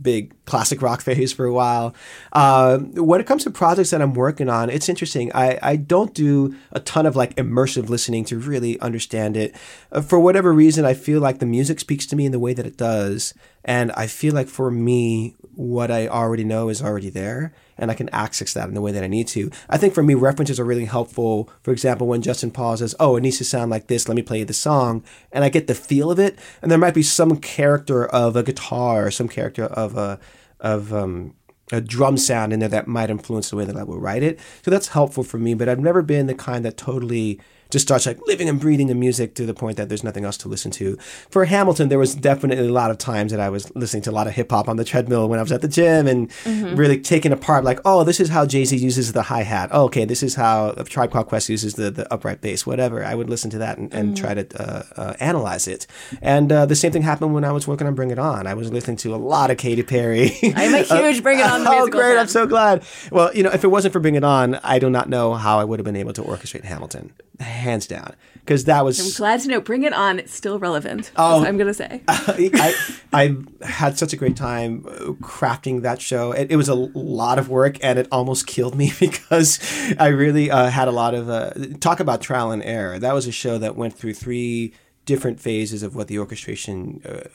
big 0.00 0.34
classic 0.44 0.82
rock 0.82 1.00
phase 1.00 1.32
for 1.32 1.44
a 1.44 1.52
while. 1.52 1.94
Um, 2.32 2.94
when 2.94 3.20
it 3.20 3.26
comes 3.26 3.44
to 3.44 3.50
projects 3.50 3.90
that 3.90 4.02
I'm 4.02 4.14
working 4.14 4.48
on, 4.48 4.70
it's 4.70 4.88
interesting. 4.88 5.32
I, 5.34 5.58
I 5.62 5.76
don't 5.76 6.14
do 6.14 6.56
a 6.72 6.80
ton 6.80 7.06
of 7.06 7.16
like 7.16 7.34
immersive 7.36 7.88
listening 7.88 8.24
to 8.26 8.38
really 8.38 8.78
understand 8.80 9.36
it. 9.36 9.54
Uh, 9.92 10.00
for 10.00 10.18
whatever 10.18 10.52
reason, 10.52 10.84
I 10.84 10.94
feel 10.94 11.20
like 11.20 11.38
the 11.38 11.46
music 11.46 11.80
speaks 11.80 12.06
to 12.06 12.16
me 12.16 12.26
in 12.26 12.32
the 12.32 12.38
way 12.38 12.54
that 12.54 12.66
it 12.66 12.76
does. 12.76 13.34
And 13.64 13.92
I 13.92 14.06
feel 14.06 14.34
like 14.34 14.48
for 14.48 14.70
me, 14.70 15.34
what 15.54 15.90
I 15.90 16.08
already 16.08 16.44
know 16.44 16.68
is 16.68 16.82
already 16.82 17.10
there 17.10 17.52
and 17.78 17.90
I 17.90 17.94
can 17.94 18.08
access 18.10 18.52
that 18.54 18.68
in 18.68 18.74
the 18.74 18.80
way 18.80 18.92
that 18.92 19.04
I 19.04 19.08
need 19.08 19.28
to. 19.28 19.50
I 19.68 19.78
think 19.78 19.94
for 19.94 20.02
me, 20.02 20.14
references 20.14 20.60
are 20.60 20.64
really 20.64 20.84
helpful. 20.84 21.50
For 21.62 21.72
example, 21.72 22.06
when 22.06 22.22
Justin 22.22 22.50
Paul 22.50 22.76
says, 22.76 22.94
Oh, 23.00 23.16
it 23.16 23.22
needs 23.22 23.38
to 23.38 23.44
sound 23.44 23.70
like 23.70 23.86
this, 23.86 24.08
let 24.08 24.16
me 24.16 24.22
play 24.22 24.44
the 24.44 24.52
song, 24.52 25.04
and 25.32 25.44
I 25.44 25.48
get 25.48 25.66
the 25.66 25.74
feel 25.74 26.10
of 26.10 26.18
it, 26.18 26.38
and 26.62 26.70
there 26.70 26.78
might 26.78 26.94
be 26.94 27.02
some 27.02 27.36
character 27.38 28.06
of 28.06 28.36
a 28.36 28.42
guitar 28.42 29.06
or 29.06 29.10
some 29.10 29.28
character 29.28 29.64
of 29.64 29.96
a 29.96 30.18
of 30.60 30.92
um 30.94 31.34
a 31.72 31.80
drum 31.80 32.16
sound 32.16 32.52
in 32.52 32.60
there 32.60 32.68
that 32.68 32.86
might 32.86 33.10
influence 33.10 33.50
the 33.50 33.56
way 33.56 33.64
that 33.64 33.76
I 33.76 33.82
will 33.82 33.98
write 33.98 34.22
it. 34.22 34.38
So 34.62 34.70
that's 34.70 34.88
helpful 34.88 35.24
for 35.24 35.38
me, 35.38 35.54
but 35.54 35.68
I've 35.68 35.80
never 35.80 36.02
been 36.02 36.26
the 36.26 36.34
kind 36.34 36.64
that 36.64 36.76
totally 36.76 37.40
just 37.74 37.86
starts 37.86 38.06
like 38.06 38.18
living 38.26 38.48
and 38.48 38.58
breathing 38.58 38.86
the 38.86 38.94
music 38.94 39.34
to 39.34 39.44
the 39.44 39.52
point 39.52 39.76
that 39.76 39.88
there's 39.88 40.04
nothing 40.04 40.24
else 40.24 40.38
to 40.38 40.48
listen 40.48 40.70
to. 40.70 40.96
For 41.28 41.44
Hamilton, 41.44 41.88
there 41.88 41.98
was 41.98 42.14
definitely 42.14 42.66
a 42.66 42.72
lot 42.72 42.90
of 42.90 42.98
times 42.98 43.32
that 43.32 43.40
I 43.40 43.50
was 43.50 43.74
listening 43.74 44.02
to 44.04 44.10
a 44.10 44.16
lot 44.18 44.26
of 44.26 44.32
hip 44.32 44.50
hop 44.50 44.68
on 44.68 44.76
the 44.76 44.84
treadmill 44.84 45.28
when 45.28 45.38
I 45.38 45.42
was 45.42 45.52
at 45.52 45.60
the 45.60 45.68
gym 45.68 46.06
and 46.06 46.32
really 46.78 47.00
taking 47.00 47.32
apart 47.32 47.64
like, 47.64 47.80
oh, 47.84 48.04
this 48.04 48.20
is 48.20 48.28
how 48.30 48.46
Jay 48.46 48.64
Z 48.64 48.76
uses 48.76 49.12
the 49.12 49.22
hi 49.22 49.42
hat. 49.42 49.70
Oh, 49.72 49.84
okay, 49.84 50.04
this 50.04 50.22
is 50.22 50.36
how 50.36 50.72
Tribe 50.84 51.10
Called 51.12 51.26
Quest 51.26 51.48
uses 51.48 51.74
the, 51.74 51.90
the 51.90 52.12
upright 52.12 52.40
bass. 52.40 52.64
Whatever. 52.64 53.04
I 53.04 53.14
would 53.14 53.28
listen 53.28 53.50
to 53.50 53.58
that 53.58 53.76
and, 53.76 53.92
and 53.92 54.16
try 54.16 54.34
to 54.34 54.46
uh, 54.62 54.82
uh, 54.96 55.14
analyze 55.20 55.66
it. 55.66 55.86
And 56.22 56.50
uh, 56.52 56.66
the 56.66 56.76
same 56.76 56.92
thing 56.92 57.02
happened 57.02 57.34
when 57.34 57.44
I 57.44 57.52
was 57.52 57.66
working 57.66 57.86
on 57.86 57.94
Bring 57.94 58.10
It 58.10 58.18
On. 58.18 58.46
I 58.46 58.54
was 58.54 58.72
listening 58.72 58.96
to 58.98 59.14
a 59.14 59.16
lot 59.16 59.50
of 59.50 59.58
Katy 59.58 59.82
Perry. 59.82 60.30
I'm 60.54 60.74
a 60.74 60.82
huge 60.82 61.22
Bring 61.22 61.40
It 61.40 61.46
On 61.46 61.66
oh, 61.66 61.88
great! 61.88 62.14
fan. 62.14 62.18
I'm 62.18 62.28
so 62.28 62.46
glad. 62.46 62.84
Well, 63.10 63.34
you 63.34 63.42
know, 63.42 63.50
if 63.50 63.64
it 63.64 63.68
wasn't 63.68 63.92
for 63.92 64.00
Bring 64.00 64.14
It 64.14 64.24
On, 64.24 64.54
I 64.62 64.78
do 64.78 64.88
not 64.88 65.08
know 65.08 65.34
how 65.34 65.58
I 65.58 65.64
would 65.64 65.80
have 65.80 65.84
been 65.84 65.96
able 65.96 66.12
to 66.12 66.22
orchestrate 66.22 66.64
Hamilton, 66.64 67.12
hands 67.40 67.86
down, 67.86 68.14
because 68.34 68.64
that 68.64 68.84
was 68.84 69.00
I'm 69.00 69.16
glad 69.16 69.40
to 69.40 69.48
know. 69.48 69.60
Bring 69.60 69.82
it 69.82 69.92
on. 69.92 70.18
It's 70.18 70.34
still 70.34 70.58
relevant. 70.58 71.10
Oh. 71.16 71.44
I'm 71.44 71.56
gonna 71.56 71.74
say. 71.74 72.02
I, 72.08 72.74
I 73.12 73.36
had 73.64 73.98
such 73.98 74.12
a 74.12 74.16
great 74.16 74.36
time 74.36 74.84
uh, 74.86 75.12
crafting 75.22 75.82
that 75.82 76.00
show. 76.00 76.32
It, 76.32 76.50
it 76.50 76.56
was 76.56 76.68
a 76.68 76.74
lot 76.74 77.38
of 77.38 77.48
work, 77.48 77.78
and 77.82 77.98
it 77.98 78.08
almost 78.12 78.46
killed 78.46 78.74
me 78.74 78.92
because 79.00 79.60
I 79.98 80.08
really 80.08 80.50
uh, 80.50 80.70
had 80.70 80.88
a 80.88 80.92
lot 80.92 81.14
of 81.14 81.28
uh, 81.28 81.52
talk 81.80 82.00
about 82.00 82.20
trial 82.20 82.50
and 82.50 82.62
error. 82.62 82.98
That 82.98 83.14
was 83.14 83.26
a 83.26 83.32
show 83.32 83.58
that 83.58 83.76
went 83.76 83.94
through 83.94 84.14
three 84.14 84.72
different 85.06 85.40
phases 85.40 85.82
of 85.82 85.94
what 85.94 86.08
the 86.08 86.18
orchestration 86.18 87.02
uh, 87.04 87.28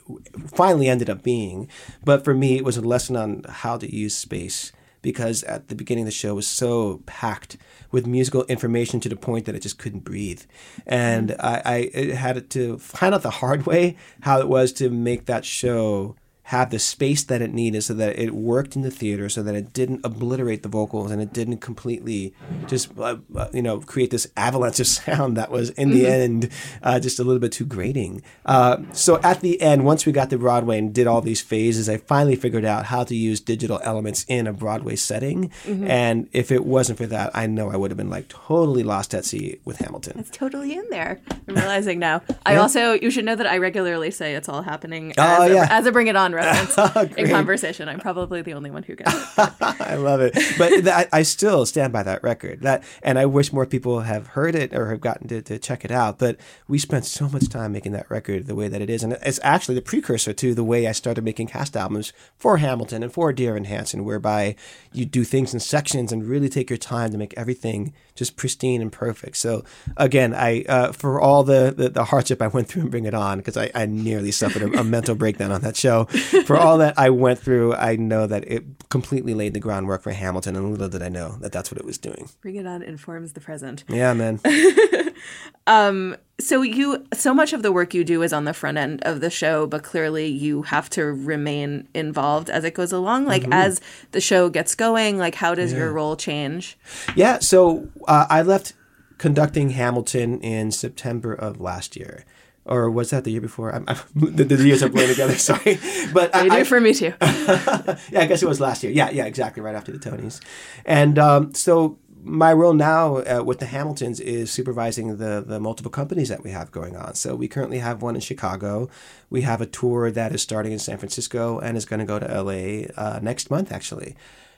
finally 0.47 0.87
ended 0.87 1.09
up 1.09 1.23
being. 1.23 1.67
But 2.03 2.23
for 2.23 2.33
me, 2.33 2.57
it 2.57 2.63
was 2.65 2.77
a 2.77 2.81
lesson 2.81 3.15
on 3.15 3.43
how 3.47 3.77
to 3.77 3.95
use 3.95 4.15
space 4.15 4.71
because 5.01 5.43
at 5.43 5.67
the 5.67 5.75
beginning 5.75 6.05
the 6.05 6.11
show 6.11 6.35
was 6.35 6.47
so 6.47 7.01
packed 7.05 7.57
with 7.91 8.05
musical 8.05 8.43
information 8.45 8.99
to 8.99 9.09
the 9.09 9.15
point 9.15 9.45
that 9.45 9.55
it 9.55 9.61
just 9.61 9.77
couldn't 9.77 10.03
breathe. 10.03 10.43
And 10.85 11.29
mm-hmm. 11.29 11.45
I, 11.45 11.89
I 11.95 12.13
had 12.13 12.49
to 12.51 12.77
find 12.77 13.13
out 13.13 13.23
the 13.23 13.29
hard 13.29 13.65
way 13.65 13.97
how 14.21 14.39
it 14.39 14.47
was 14.47 14.73
to 14.73 14.89
make 14.89 15.25
that 15.25 15.45
show 15.45 16.15
have 16.49 16.71
the 16.71 16.79
space 16.79 17.23
that 17.23 17.41
it 17.43 17.53
needed 17.53 17.83
so 17.83 17.93
that 17.93 18.17
it 18.17 18.31
worked 18.33 18.75
in 18.75 18.81
the 18.81 18.89
theater 18.89 19.29
so 19.29 19.43
that 19.43 19.53
it 19.53 19.71
didn't 19.71 20.01
obliterate 20.03 20.63
the 20.63 20.69
vocals 20.69 21.11
and 21.11 21.21
it 21.21 21.31
didn't 21.31 21.57
completely 21.57 22.33
just 22.65 22.89
uh, 22.97 23.17
uh, 23.35 23.47
you 23.53 23.61
know 23.61 23.79
create 23.79 24.09
this 24.09 24.25
avalanche 24.35 24.79
of 24.79 24.87
sound 24.99 25.37
that 25.37 25.51
was 25.51 25.69
in 25.71 25.91
the 25.91 26.07
end 26.07 26.49
uh, 26.81 26.99
just 26.99 27.19
a 27.19 27.23
little 27.23 27.39
bit 27.39 27.51
too 27.51 27.65
grating 27.65 28.21
uh, 28.47 28.77
so 28.93 29.19
at 29.21 29.41
the 29.41 29.61
end 29.61 29.85
once 29.85 30.07
we 30.07 30.11
got 30.11 30.29
to 30.31 30.37
broadway 30.39 30.79
and 30.79 30.91
did 30.93 31.05
all 31.05 31.21
these 31.21 31.39
phases 31.41 31.87
i 31.87 31.97
finally 31.97 32.35
figured 32.35 32.65
out 32.65 32.85
how 32.85 33.03
to 33.03 33.15
use 33.15 33.39
digital 33.39 33.79
elements 33.83 34.25
in 34.27 34.47
a 34.47 34.53
broadway 34.53 34.95
setting 34.95 35.51
and 35.67 36.27
if 36.31 36.51
it 36.51 36.65
wasn't 36.65 36.97
for 36.97 37.05
that 37.05 37.29
i 37.35 37.45
know 37.45 37.69
i 37.69 37.75
would 37.77 37.91
have 37.91 37.97
been 37.97 38.09
like 38.09 38.27
totally 38.27 38.81
lost 38.83 39.13
at 39.13 39.23
sea 39.23 39.59
with 39.65 39.77
hamilton 39.77 40.17
It's 40.17 40.31
totally 40.31 40.73
in 40.73 40.85
there. 40.89 41.19
I'm 41.47 41.55
realizing 41.55 41.99
now. 41.99 42.21
I 42.45 42.55
also, 42.55 42.93
you 42.93 43.09
should 43.11 43.25
know 43.25 43.35
that 43.35 43.47
I 43.47 43.57
regularly 43.57 44.11
say 44.11 44.33
it's 44.35 44.47
all 44.49 44.61
happening 44.61 45.13
Oh, 45.17 45.43
as, 45.43 45.51
yeah. 45.53 45.67
a, 45.69 45.73
as 45.73 45.85
a 45.85 45.91
Bring 45.91 46.07
It 46.07 46.15
On 46.15 46.31
reference 46.39 47.17
in 47.17 47.29
conversation. 47.29 47.89
I'm 47.89 47.99
probably 47.99 48.41
the 48.41 48.53
only 48.53 48.71
one 48.71 48.83
who 48.83 48.95
gets 48.95 49.13
it. 49.13 49.51
I 49.61 49.95
love 49.95 50.21
it, 50.21 50.33
but 50.57 50.69
th- 50.69 50.87
I, 50.87 51.07
I 51.11 51.21
still 51.23 51.65
stand 51.65 51.93
by 51.93 52.03
that 52.03 52.23
record. 52.23 52.61
That, 52.61 52.83
and 53.03 53.19
I 53.19 53.25
wish 53.25 53.53
more 53.53 53.65
people 53.65 54.01
have 54.01 54.27
heard 54.27 54.55
it 54.55 54.73
or 54.73 54.89
have 54.89 55.01
gotten 55.01 55.27
to, 55.29 55.41
to 55.41 55.59
check 55.59 55.85
it 55.85 55.91
out. 55.91 56.19
But 56.19 56.37
we 56.67 56.79
spent 56.79 57.05
so 57.05 57.29
much 57.29 57.49
time 57.49 57.71
making 57.71 57.91
that 57.93 58.09
record 58.09 58.47
the 58.47 58.55
way 58.55 58.67
that 58.67 58.81
it 58.81 58.89
is, 58.89 59.03
and 59.03 59.13
it's 59.13 59.39
actually 59.43 59.75
the 59.75 59.81
precursor 59.81 60.33
to 60.33 60.53
the 60.53 60.63
way 60.63 60.87
I 60.87 60.91
started 60.91 61.23
making 61.23 61.47
cast 61.47 61.75
albums 61.75 62.13
for 62.37 62.57
Hamilton 62.57 63.03
and 63.03 63.11
for 63.13 63.33
Dear 63.33 63.55
and 63.55 63.67
Hansen, 63.67 64.05
whereby 64.05 64.55
you 64.93 65.05
do 65.05 65.23
things 65.23 65.53
in 65.53 65.59
sections 65.59 66.11
and 66.11 66.25
really 66.25 66.49
take 66.49 66.69
your 66.69 66.77
time 66.77 67.11
to 67.11 67.17
make 67.17 67.33
everything 67.37 67.93
just 68.15 68.35
pristine 68.35 68.81
and 68.81 68.91
perfect. 68.91 69.37
So 69.37 69.63
again, 69.97 70.33
I 70.33 70.63
uh, 70.63 70.91
for 70.91 71.21
all 71.21 71.43
the, 71.43 71.73
the 71.75 71.89
the 71.89 72.05
hardship 72.05 72.41
I 72.41 72.47
went 72.47 72.67
through 72.67 72.83
and 72.83 72.91
Bring 72.91 73.05
It 73.05 73.13
On 73.13 73.37
because 73.37 73.57
I, 73.57 73.71
I 73.73 73.85
nearly 73.85 74.31
suffered 74.31 74.61
a, 74.61 74.79
a 74.79 74.83
mental 74.83 75.15
breakdown 75.15 75.51
on 75.51 75.61
that 75.61 75.75
show. 75.75 76.07
For 76.45 76.57
all 76.57 76.77
that 76.79 76.97
I 76.97 77.09
went 77.25 77.39
through, 77.39 77.75
I 77.75 77.95
know 77.95 78.27
that 78.27 78.43
it 78.47 78.63
completely 78.89 79.33
laid 79.33 79.53
the 79.53 79.59
groundwork 79.59 80.01
for 80.01 80.11
Hamilton, 80.11 80.55
and 80.55 80.71
little 80.71 80.89
did 80.89 81.01
I 81.01 81.09
know 81.09 81.37
that 81.41 81.51
that's 81.51 81.71
what 81.71 81.79
it 81.79 81.85
was 81.85 81.97
doing. 81.97 82.29
Bring 82.41 82.55
It 82.55 82.65
On 82.65 82.81
informs 82.81 83.33
the 83.33 83.39
present. 83.41 83.83
Yeah, 83.87 84.13
man. 84.13 84.39
um, 85.67 86.15
So 86.39 86.61
you 86.61 87.05
so 87.13 87.33
much 87.33 87.51
of 87.53 87.61
the 87.63 87.71
work 87.71 87.93
you 87.93 88.03
do 88.03 88.21
is 88.21 88.31
on 88.31 88.45
the 88.45 88.53
front 88.53 88.77
end 88.77 89.01
of 89.03 89.19
the 89.21 89.29
show, 89.29 89.67
but 89.67 89.83
clearly 89.83 90.27
you 90.27 90.61
have 90.63 90.89
to 90.91 91.03
remain 91.05 91.87
involved 91.93 92.49
as 92.49 92.63
it 92.63 92.73
goes 92.73 92.91
along. 92.91 93.25
Like 93.25 93.43
Mm-hmm. 93.43 93.53
as 93.53 93.81
the 94.11 94.21
show 94.21 94.49
gets 94.49 94.75
going, 94.75 95.17
like 95.17 95.35
how 95.35 95.53
does 95.55 95.73
your 95.73 95.91
role 95.91 96.15
change? 96.15 96.77
Yeah, 97.15 97.39
so 97.39 97.89
uh, 98.07 98.25
I 98.29 98.41
left 98.41 98.73
conducting 99.17 99.71
Hamilton 99.71 100.39
in 100.41 100.71
September 100.71 101.33
of 101.33 101.59
last 101.59 101.95
year. 101.95 102.23
Or 102.69 102.89
was 102.91 103.09
that 103.09 103.23
the 103.23 103.31
year 103.31 103.41
before? 103.41 103.73
I'm, 103.73 103.83
I'm, 103.87 103.97
the, 104.15 104.43
the 104.43 104.63
years 104.63 104.83
are 104.83 104.89
blurring 104.89 105.09
together. 105.09 105.35
Sorry, 105.51 105.79
but 106.13 106.33
You 106.35 106.41
I, 106.41 106.49
do 106.49 106.55
I, 106.55 106.63
for 106.63 106.79
me 106.79 106.93
too. 106.93 107.13
yeah, 107.21 107.97
I 108.21 108.25
guess 108.27 108.43
it 108.43 108.47
was 108.47 108.61
last 108.61 108.83
year. 108.83 108.93
Yeah, 108.93 109.09
yeah, 109.09 109.25
exactly, 109.25 109.61
right 109.61 109.75
after 109.75 109.91
the 109.91 109.97
Tonys. 109.97 110.39
And 110.85 111.17
um, 111.17 111.53
so 111.55 111.97
my 112.21 112.53
role 112.53 112.73
now 112.73 113.17
uh, 113.17 113.43
with 113.43 113.59
the 113.59 113.65
Hamiltons 113.65 114.19
is 114.19 114.51
supervising 114.51 115.17
the 115.17 115.43
the 115.45 115.59
multiple 115.59 115.91
companies 115.91 116.29
that 116.29 116.43
we 116.43 116.51
have 116.51 116.71
going 116.71 116.95
on. 116.95 117.15
So 117.15 117.35
we 117.35 117.47
currently 117.47 117.79
have 117.79 118.03
one 118.03 118.15
in 118.15 118.21
Chicago. 118.21 118.87
We 119.31 119.41
have 119.41 119.61
a 119.61 119.65
tour 119.65 120.11
that 120.11 120.33
is 120.33 120.41
starting 120.41 120.71
in 120.71 120.79
San 120.79 120.97
Francisco 120.97 121.59
and 121.59 121.75
is 121.75 121.85
going 121.85 122.01
to 122.01 122.05
go 122.05 122.19
to 122.19 122.43
LA 122.43 122.85
uh, 122.95 123.19
next 123.21 123.49
month, 123.49 123.71
actually. 123.71 124.15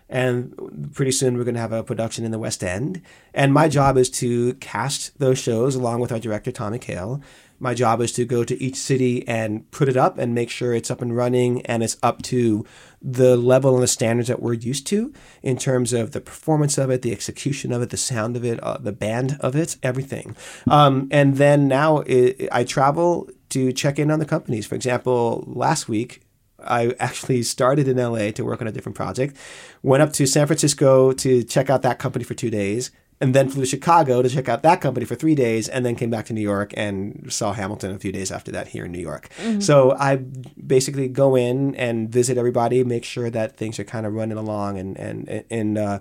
And 0.09 0.91
pretty 0.93 1.13
soon 1.13 1.37
we're 1.37 1.45
going 1.45 1.55
to 1.55 1.61
have 1.61 1.71
a 1.71 1.83
production 1.83 2.25
in 2.25 2.31
the 2.31 2.39
West 2.39 2.63
End. 2.63 3.01
And 3.33 3.53
my 3.53 3.69
job 3.69 3.95
is 3.97 4.09
to 4.09 4.55
cast 4.55 5.17
those 5.19 5.39
shows 5.39 5.73
along 5.73 6.01
with 6.01 6.11
our 6.11 6.19
director, 6.19 6.51
Tommy 6.51 6.79
Kail. 6.79 7.21
My 7.61 7.75
job 7.75 8.01
is 8.01 8.11
to 8.13 8.25
go 8.25 8.43
to 8.43 8.61
each 8.61 8.75
city 8.75 9.27
and 9.27 9.69
put 9.69 9.87
it 9.87 9.95
up 9.95 10.17
and 10.17 10.33
make 10.33 10.49
sure 10.49 10.73
it's 10.73 10.89
up 10.89 11.01
and 11.01 11.15
running 11.15 11.63
and 11.67 11.83
it's 11.83 11.95
up 12.01 12.23
to 12.23 12.65
the 13.01 13.37
level 13.37 13.75
and 13.75 13.83
the 13.83 13.87
standards 13.87 14.27
that 14.29 14.41
we're 14.41 14.53
used 14.53 14.87
to 14.87 15.13
in 15.43 15.57
terms 15.57 15.93
of 15.93 16.11
the 16.11 16.21
performance 16.21 16.79
of 16.79 16.89
it, 16.89 17.03
the 17.03 17.11
execution 17.11 17.71
of 17.71 17.81
it, 17.81 17.91
the 17.91 17.97
sound 17.97 18.35
of 18.35 18.43
it, 18.43 18.59
uh, 18.63 18.77
the 18.79 18.91
band 18.91 19.37
of 19.41 19.55
it, 19.55 19.77
everything. 19.83 20.35
Um, 20.67 21.07
and 21.11 21.37
then 21.37 21.67
now 21.67 21.99
it, 21.99 22.49
I 22.51 22.63
travel 22.63 23.29
to 23.49 23.71
check 23.71 23.99
in 23.99 24.09
on 24.09 24.17
the 24.17 24.25
companies. 24.25 24.65
For 24.65 24.75
example, 24.75 25.43
last 25.47 25.87
week, 25.87 26.21
I 26.63 26.95
actually 26.99 27.43
started 27.43 27.87
in 27.87 27.97
LA 27.97 28.31
to 28.31 28.43
work 28.43 28.61
on 28.61 28.67
a 28.67 28.71
different 28.71 28.95
project, 28.95 29.37
went 29.83 30.01
up 30.01 30.13
to 30.13 30.25
San 30.25 30.47
Francisco 30.47 31.11
to 31.13 31.43
check 31.43 31.69
out 31.69 31.83
that 31.83 31.99
company 31.99 32.23
for 32.23 32.33
two 32.33 32.49
days, 32.49 32.91
and 33.21 33.33
then 33.35 33.49
flew 33.49 33.61
to 33.61 33.67
Chicago 33.67 34.21
to 34.21 34.29
check 34.29 34.49
out 34.49 34.63
that 34.63 34.81
company 34.81 35.05
for 35.05 35.15
three 35.15 35.35
days, 35.35 35.69
and 35.69 35.85
then 35.85 35.95
came 35.95 36.09
back 36.09 36.25
to 36.25 36.33
New 36.33 36.41
York 36.41 36.73
and 36.75 37.27
saw 37.29 37.53
Hamilton 37.53 37.91
a 37.95 37.99
few 37.99 38.11
days 38.11 38.31
after 38.31 38.51
that 38.51 38.69
here 38.69 38.85
in 38.85 38.91
New 38.91 38.99
York. 38.99 39.29
So 39.61 39.91
I 39.93 40.15
basically 40.15 41.07
go 41.07 41.35
in 41.35 41.75
and 41.75 42.09
visit 42.09 42.37
everybody, 42.37 42.83
make 42.83 43.05
sure 43.05 43.29
that 43.29 43.55
things 43.55 43.79
are 43.79 43.83
kind 43.83 44.05
of 44.05 44.13
running 44.13 44.37
along, 44.37 44.77
and 44.77 44.97
and 44.97 45.45
and. 45.49 45.77
Uh, 45.77 45.99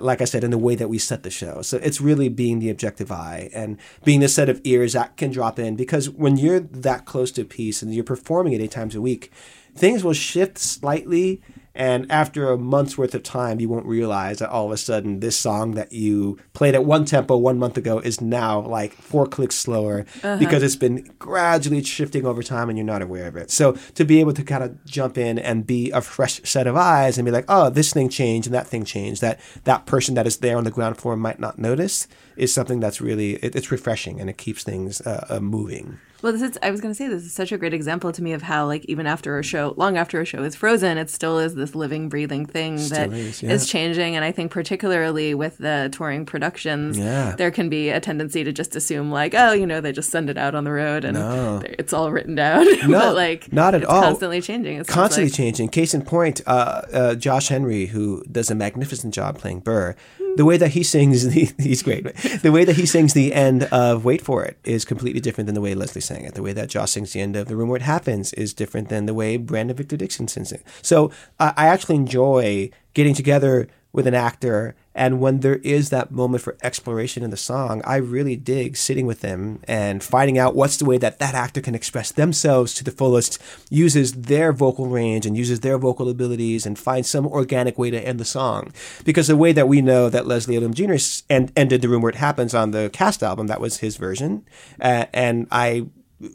like 0.00 0.22
I 0.22 0.24
said, 0.24 0.44
in 0.44 0.50
the 0.50 0.56
way 0.56 0.74
that 0.76 0.88
we 0.88 0.98
set 0.98 1.24
the 1.24 1.30
show. 1.30 1.60
So 1.60 1.76
it's 1.76 2.00
really 2.00 2.30
being 2.30 2.58
the 2.58 2.70
objective 2.70 3.12
eye 3.12 3.50
and 3.52 3.76
being 4.02 4.20
the 4.20 4.28
set 4.28 4.48
of 4.48 4.62
ears 4.64 4.94
that 4.94 5.18
can 5.18 5.30
drop 5.30 5.58
in 5.58 5.76
because 5.76 6.08
when 6.08 6.38
you're 6.38 6.60
that 6.60 7.04
close 7.04 7.30
to 7.32 7.42
a 7.42 7.44
piece 7.44 7.82
and 7.82 7.94
you're 7.94 8.02
performing 8.02 8.54
it 8.54 8.62
eight 8.62 8.70
times 8.70 8.94
a 8.94 9.02
week, 9.02 9.30
things 9.74 10.02
will 10.02 10.14
shift 10.14 10.56
slightly. 10.56 11.42
And 11.74 12.10
after 12.10 12.50
a 12.50 12.56
month's 12.56 12.96
worth 12.96 13.14
of 13.14 13.22
time, 13.22 13.60
you 13.60 13.68
won't 13.68 13.86
realize 13.86 14.38
that 14.38 14.50
all 14.50 14.66
of 14.66 14.72
a 14.72 14.76
sudden 14.76 15.20
this 15.20 15.36
song 15.36 15.72
that 15.72 15.92
you 15.92 16.38
played 16.52 16.74
at 16.74 16.84
one 16.84 17.04
tempo 17.04 17.36
one 17.36 17.58
month 17.58 17.76
ago 17.76 17.98
is 17.98 18.20
now 18.20 18.60
like 18.60 18.92
four 18.92 19.26
clicks 19.26 19.56
slower 19.56 20.06
uh-huh. 20.22 20.36
because 20.36 20.62
it's 20.62 20.76
been 20.76 21.10
gradually 21.18 21.82
shifting 21.82 22.24
over 22.24 22.42
time 22.42 22.68
and 22.68 22.78
you're 22.78 22.86
not 22.86 23.02
aware 23.02 23.26
of 23.26 23.36
it. 23.36 23.50
So 23.50 23.72
to 23.94 24.04
be 24.04 24.20
able 24.20 24.32
to 24.34 24.44
kind 24.44 24.62
of 24.62 24.84
jump 24.84 25.18
in 25.18 25.38
and 25.38 25.66
be 25.66 25.90
a 25.90 26.00
fresh 26.00 26.40
set 26.44 26.66
of 26.66 26.76
eyes 26.76 27.18
and 27.18 27.24
be 27.24 27.32
like, 27.32 27.46
oh, 27.48 27.70
this 27.70 27.92
thing 27.92 28.08
changed 28.08 28.46
and 28.46 28.54
that 28.54 28.68
thing 28.68 28.84
changed, 28.84 29.20
that 29.22 29.40
that 29.64 29.86
person 29.86 30.14
that 30.14 30.26
is 30.26 30.38
there 30.38 30.56
on 30.56 30.64
the 30.64 30.70
ground 30.70 30.96
floor 30.96 31.16
might 31.16 31.40
not 31.40 31.58
notice 31.58 32.06
is 32.36 32.52
something 32.52 32.80
that's 32.80 33.00
really 33.00 33.34
it, 33.36 33.54
it's 33.56 33.70
refreshing 33.70 34.20
and 34.20 34.28
it 34.30 34.38
keeps 34.38 34.62
things 34.62 35.00
uh, 35.02 35.26
uh, 35.30 35.40
moving. 35.40 35.98
Well, 36.22 36.32
this 36.32 36.40
is 36.40 36.58
I 36.62 36.70
was 36.70 36.80
going 36.80 36.90
to 36.90 36.96
say 36.96 37.06
this 37.06 37.22
is 37.22 37.34
such 37.34 37.52
a 37.52 37.58
great 37.58 37.74
example 37.74 38.10
to 38.10 38.22
me 38.22 38.32
of 38.32 38.40
how 38.40 38.66
like 38.66 38.86
even 38.86 39.06
after 39.06 39.38
a 39.38 39.42
show, 39.42 39.74
long 39.76 39.98
after 39.98 40.22
a 40.22 40.24
show 40.24 40.42
is 40.42 40.56
frozen, 40.56 40.96
it 40.96 41.10
still 41.10 41.38
is 41.38 41.54
this 41.54 41.74
living, 41.74 42.08
breathing 42.08 42.46
thing 42.46 42.76
that 42.88 43.12
is, 43.12 43.42
is, 43.42 43.66
changing. 43.68 44.16
And 44.16 44.24
I 44.24 44.32
think 44.32 44.50
particularly 44.50 45.34
with 45.34 45.58
the 45.58 45.90
touring 45.92 46.24
productions, 46.24 46.96
Yeah. 46.96 47.34
there 47.36 47.50
can 47.50 47.68
be 47.68 47.90
a 47.90 48.00
tendency 48.00 48.42
to 48.42 48.52
just 48.54 48.74
assume 48.74 49.10
like, 49.10 49.34
oh, 49.36 49.52
you 49.52 49.66
know, 49.66 49.82
they 49.82 49.92
just 49.92 50.08
send 50.10 50.30
it 50.30 50.38
out 50.38 50.54
on 50.54 50.64
the 50.64 50.72
road 50.72 51.04
and 51.04 51.18
No. 51.18 51.60
it's 51.64 51.92
all 51.92 52.10
written 52.10 52.34
down. 52.34 52.66
No, 52.88 52.98
but 53.00 53.14
like 53.14 53.52
not 53.52 53.74
at 53.74 53.82
it's 53.82 53.90
all. 53.90 54.02
Constantly 54.02 54.40
changing. 54.40 54.82
constantly 54.84 55.30
like. 55.30 55.36
changing. 55.36 55.68
Case 55.68 55.92
in 55.94 56.02
point, 56.02 56.40
uh, 56.46 56.82
uh, 56.92 57.14
Josh 57.14 57.48
Henry, 57.48 57.86
who 57.86 58.22
does 58.30 58.50
a 58.50 58.54
magnificent 58.54 59.12
job 59.14 59.38
playing 59.38 59.60
Burr, 59.60 59.94
the 60.36 60.44
way 60.44 60.56
that 60.56 60.70
he 60.70 60.82
sings, 60.82 61.28
the, 61.28 61.52
he's 61.58 61.82
great. 61.82 62.04
The 62.42 62.52
way 62.52 62.64
that 62.64 62.76
he 62.76 62.86
sings 62.86 63.14
the 63.14 63.32
end 63.32 63.64
of 63.64 64.04
"Wait 64.04 64.20
for 64.22 64.44
It" 64.44 64.58
is 64.64 64.84
completely 64.84 65.20
different 65.20 65.46
than 65.46 65.54
the 65.54 65.60
way 65.60 65.74
Leslie 65.74 66.00
sang 66.00 66.24
it. 66.24 66.34
The 66.34 66.42
way 66.42 66.52
that 66.52 66.68
Josh 66.68 66.92
sings 66.92 67.12
the 67.12 67.20
end 67.20 67.36
of 67.36 67.48
"The 67.48 67.56
Room 67.56 67.68
Where 67.68 67.76
It 67.76 67.82
Happens" 67.82 68.32
is 68.34 68.54
different 68.54 68.88
than 68.88 69.06
the 69.06 69.14
way 69.14 69.36
Brandon 69.36 69.76
Victor 69.76 69.96
Dixon 69.96 70.28
sings 70.28 70.52
it. 70.52 70.62
So 70.82 71.10
uh, 71.38 71.52
I 71.56 71.66
actually 71.66 71.96
enjoy 71.96 72.70
getting 72.94 73.14
together 73.14 73.68
with 73.92 74.06
an 74.06 74.14
actor. 74.14 74.74
And 74.94 75.20
when 75.20 75.40
there 75.40 75.56
is 75.56 75.90
that 75.90 76.12
moment 76.12 76.42
for 76.42 76.56
exploration 76.62 77.22
in 77.22 77.30
the 77.30 77.36
song, 77.36 77.82
I 77.84 77.96
really 77.96 78.36
dig 78.36 78.76
sitting 78.76 79.06
with 79.06 79.20
them 79.20 79.60
and 79.66 80.02
finding 80.02 80.38
out 80.38 80.54
what's 80.54 80.76
the 80.76 80.84
way 80.84 80.98
that 80.98 81.18
that 81.18 81.34
actor 81.34 81.60
can 81.60 81.74
express 81.74 82.12
themselves 82.12 82.74
to 82.74 82.84
the 82.84 82.90
fullest, 82.90 83.40
uses 83.70 84.12
their 84.12 84.52
vocal 84.52 84.86
range 84.86 85.26
and 85.26 85.36
uses 85.36 85.60
their 85.60 85.78
vocal 85.78 86.08
abilities 86.08 86.64
and 86.64 86.78
find 86.78 87.04
some 87.04 87.26
organic 87.26 87.78
way 87.78 87.90
to 87.90 88.00
end 88.00 88.20
the 88.20 88.24
song. 88.24 88.72
Because 89.04 89.26
the 89.26 89.36
way 89.36 89.52
that 89.52 89.68
we 89.68 89.82
know 89.82 90.08
that 90.08 90.26
Leslie 90.26 90.56
Odom 90.56 90.74
Jr. 90.74 91.02
end, 91.28 91.52
ended 91.56 91.82
The 91.82 91.88
Room 91.88 92.02
Where 92.02 92.10
It 92.10 92.16
Happens 92.16 92.54
on 92.54 92.70
the 92.70 92.90
cast 92.92 93.22
album, 93.22 93.48
that 93.48 93.60
was 93.60 93.78
his 93.78 93.96
version. 93.96 94.44
Uh, 94.80 95.06
and 95.12 95.48
I 95.50 95.86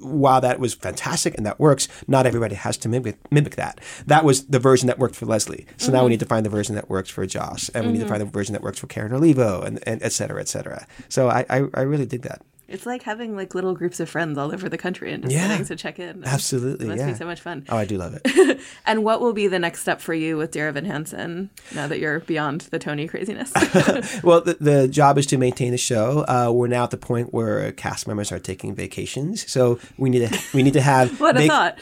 while 0.01 0.41
that 0.41 0.59
was 0.59 0.73
fantastic 0.73 1.35
and 1.37 1.45
that 1.45 1.59
works, 1.59 1.87
not 2.07 2.25
everybody 2.25 2.55
has 2.55 2.77
to 2.77 2.89
mimic 2.89 3.17
mimic 3.31 3.55
that. 3.55 3.79
That 4.05 4.23
was 4.23 4.45
the 4.47 4.59
version 4.59 4.87
that 4.87 4.99
worked 4.99 5.15
for 5.15 5.25
Leslie. 5.25 5.65
So 5.77 5.91
now 5.91 5.99
we 5.99 6.03
mm-hmm. 6.03 6.09
need 6.11 6.19
to 6.21 6.25
find 6.25 6.45
the 6.45 6.49
version 6.49 6.75
that 6.75 6.89
works 6.89 7.09
for 7.09 7.25
Josh, 7.25 7.69
and 7.73 7.85
we 7.85 7.93
need 7.93 7.99
to 7.99 8.05
mm-hmm. 8.05 8.13
find 8.13 8.21
the 8.21 8.25
version 8.25 8.53
that 8.53 8.61
works 8.61 8.79
for 8.79 8.87
Karen 8.87 9.13
Olivo, 9.13 9.61
and, 9.61 9.79
and 9.87 10.01
et 10.03 10.11
cetera, 10.11 10.39
et 10.41 10.47
cetera. 10.47 10.85
So 11.07 11.29
I, 11.29 11.45
I, 11.49 11.63
I 11.73 11.81
really 11.81 12.05
dig 12.05 12.21
that. 12.23 12.41
It's 12.71 12.85
like 12.85 13.03
having 13.03 13.35
like 13.35 13.55
little 13.55 13.73
groups 13.73 13.99
of 13.99 14.09
friends 14.09 14.37
all 14.37 14.53
over 14.53 14.69
the 14.69 14.77
country 14.77 15.11
and 15.13 15.23
just 15.23 15.35
Yeah. 15.35 15.57
to 15.57 15.75
check 15.75 15.99
in. 15.99 16.23
Absolutely, 16.23 16.85
It 16.85 16.89
must 16.89 16.99
yeah. 16.99 17.11
be 17.11 17.17
so 17.17 17.25
much 17.25 17.41
fun. 17.41 17.65
Oh, 17.69 17.77
I 17.77 17.85
do 17.85 17.97
love 17.97 18.19
it. 18.23 18.59
And 18.85 19.03
what 19.03 19.21
will 19.21 19.33
be 19.33 19.47
the 19.47 19.59
next 19.59 19.81
step 19.81 20.01
for 20.01 20.13
you 20.13 20.35
with 20.35 20.51
Dear 20.51 20.67
Evan 20.69 20.83
Hansen 20.85 21.49
now 21.73 21.87
that 21.87 21.99
you're 21.99 22.19
beyond 22.21 22.61
the 22.71 22.79
Tony 22.79 23.07
craziness? 23.07 23.51
well, 24.23 24.41
the, 24.41 24.57
the 24.59 24.87
job 24.87 25.17
is 25.17 25.25
to 25.27 25.37
maintain 25.37 25.71
the 25.71 25.77
show. 25.77 26.25
Uh, 26.27 26.51
we're 26.53 26.67
now 26.67 26.83
at 26.83 26.91
the 26.91 26.97
point 26.97 27.33
where 27.33 27.71
cast 27.71 28.07
members 28.07 28.31
are 28.31 28.39
taking 28.39 28.75
vacations, 28.75 29.49
so 29.49 29.79
we 29.97 30.09
need 30.09 30.29
to 30.29 30.39
we 30.53 30.61
need 30.63 30.73
to 30.73 30.81
have 30.81 31.19
What 31.21 31.37
a 31.37 31.47
thought. 31.47 31.77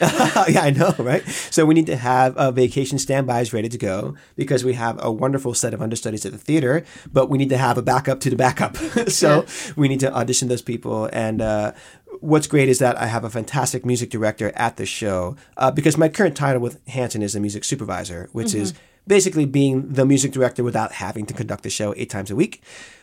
yeah, 0.48 0.60
I 0.62 0.70
know, 0.70 0.94
right? 0.98 1.26
So 1.50 1.64
we 1.66 1.74
need 1.74 1.86
to 1.86 1.96
have 1.96 2.36
uh, 2.36 2.50
vacation 2.52 2.98
standbys 2.98 3.52
ready 3.52 3.68
to 3.68 3.78
go 3.78 4.14
because 4.36 4.64
we 4.64 4.74
have 4.74 4.96
a 5.02 5.10
wonderful 5.10 5.54
set 5.54 5.74
of 5.74 5.82
understudies 5.82 6.24
at 6.26 6.32
the 6.32 6.38
theater, 6.38 6.84
but 7.12 7.28
we 7.28 7.38
need 7.38 7.48
to 7.50 7.58
have 7.58 7.76
a 7.78 7.82
backup 7.82 8.20
to 8.20 8.30
the 8.30 8.36
backup. 8.36 8.76
so 9.08 9.44
we 9.76 9.88
need 9.88 10.00
to 10.00 10.14
audition 10.14 10.48
those 10.48 10.62
people 10.62 10.77
and. 10.86 11.40
Uh, 11.40 11.72
What's 12.20 12.48
great 12.48 12.68
is 12.68 12.80
that 12.80 12.98
I 12.98 13.06
have 13.06 13.22
a 13.22 13.30
fantastic 13.30 13.86
music 13.86 14.10
director 14.10 14.50
at 14.56 14.76
the 14.76 14.84
show 14.86 15.36
uh, 15.56 15.70
because 15.70 15.96
my 15.96 16.08
current 16.08 16.36
title 16.36 16.60
with 16.60 16.84
Hansen 16.88 17.22
is 17.22 17.36
a 17.36 17.40
music 17.40 17.62
supervisor, 17.62 18.28
which 18.32 18.54
is 18.54 18.74
basically 19.06 19.46
being 19.46 19.88
the 19.88 20.04
music 20.04 20.32
director 20.32 20.64
without 20.64 20.92
having 20.92 21.26
to 21.26 21.34
conduct 21.34 21.62
the 21.62 21.70
show 21.70 21.94
eight 21.96 22.10
times 22.10 22.32
a 22.32 22.34
week. 22.34 22.60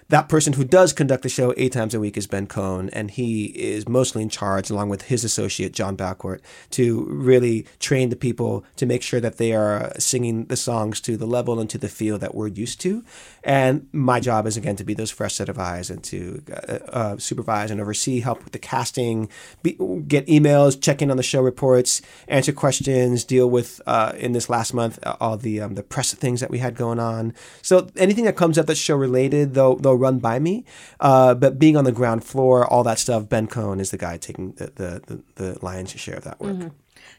That 0.09 0.29
person 0.29 0.53
who 0.53 0.63
does 0.63 0.93
conduct 0.93 1.23
the 1.23 1.29
show 1.29 1.51
eight 1.57 1.71
times 1.71 1.95
a 1.95 1.99
week 1.99 2.15
is 2.15 2.27
Ben 2.27 2.45
Cohn, 2.45 2.89
and 2.89 3.09
he 3.09 3.45
is 3.45 3.89
mostly 3.89 4.21
in 4.21 4.29
charge, 4.29 4.69
along 4.69 4.89
with 4.89 5.03
his 5.03 5.23
associate 5.23 5.73
John 5.73 5.97
Balcourt, 5.97 6.41
to 6.71 7.05
really 7.09 7.65
train 7.79 8.09
the 8.09 8.15
people 8.15 8.63
to 8.75 8.85
make 8.85 9.01
sure 9.01 9.19
that 9.19 9.37
they 9.37 9.51
are 9.51 9.91
singing 9.97 10.45
the 10.45 10.55
songs 10.55 11.01
to 11.01 11.17
the 11.17 11.25
level 11.25 11.59
and 11.59 11.67
to 11.71 11.79
the 11.79 11.87
feel 11.87 12.19
that 12.19 12.35
we're 12.35 12.45
used 12.45 12.79
to. 12.81 13.03
And 13.43 13.87
my 13.91 14.19
job 14.19 14.45
is 14.45 14.57
again 14.57 14.75
to 14.75 14.83
be 14.83 14.93
those 14.93 15.09
fresh 15.09 15.33
set 15.33 15.49
of 15.49 15.57
eyes 15.57 15.89
and 15.89 16.03
to 16.03 16.43
uh, 16.51 16.73
uh, 16.89 17.17
supervise 17.17 17.71
and 17.71 17.81
oversee, 17.81 18.19
help 18.19 18.43
with 18.43 18.53
the 18.53 18.59
casting, 18.59 19.27
be, 19.63 19.71
get 20.07 20.27
emails, 20.27 20.79
check 20.79 21.01
in 21.01 21.09
on 21.09 21.17
the 21.17 21.23
show 21.23 21.41
reports, 21.41 22.03
answer 22.27 22.51
questions, 22.51 23.23
deal 23.23 23.49
with 23.49 23.81
uh, 23.87 24.13
in 24.17 24.33
this 24.33 24.51
last 24.51 24.71
month 24.71 24.99
uh, 25.01 25.15
all 25.19 25.35
the 25.35 25.61
um, 25.61 25.73
the 25.73 25.83
press 25.83 26.13
things 26.13 26.41
that 26.41 26.51
we 26.51 26.59
had 26.59 26.75
going 26.75 26.99
on. 26.99 27.33
So 27.63 27.87
anything 27.97 28.25
that 28.25 28.35
comes 28.35 28.59
up 28.59 28.67
that's 28.67 28.79
show 28.79 28.95
related, 28.95 29.55
they'll 29.55 29.75
they'll 29.75 29.94
run 29.95 30.19
by 30.19 30.39
me. 30.39 30.65
Uh, 30.99 31.33
but 31.33 31.59
being 31.59 31.77
on 31.77 31.83
the 31.83 31.91
ground 31.91 32.23
floor, 32.23 32.65
all 32.65 32.83
that 32.83 32.99
stuff, 32.99 33.27
Ben 33.29 33.47
Cohn 33.47 33.79
is 33.79 33.91
the 33.91 33.97
guy 33.97 34.17
taking 34.17 34.53
the 34.53 34.65
the, 34.67 35.01
the, 35.07 35.23
the 35.35 35.65
lion's 35.65 35.91
share 35.91 36.15
of 36.15 36.23
that 36.23 36.39
work. 36.39 36.71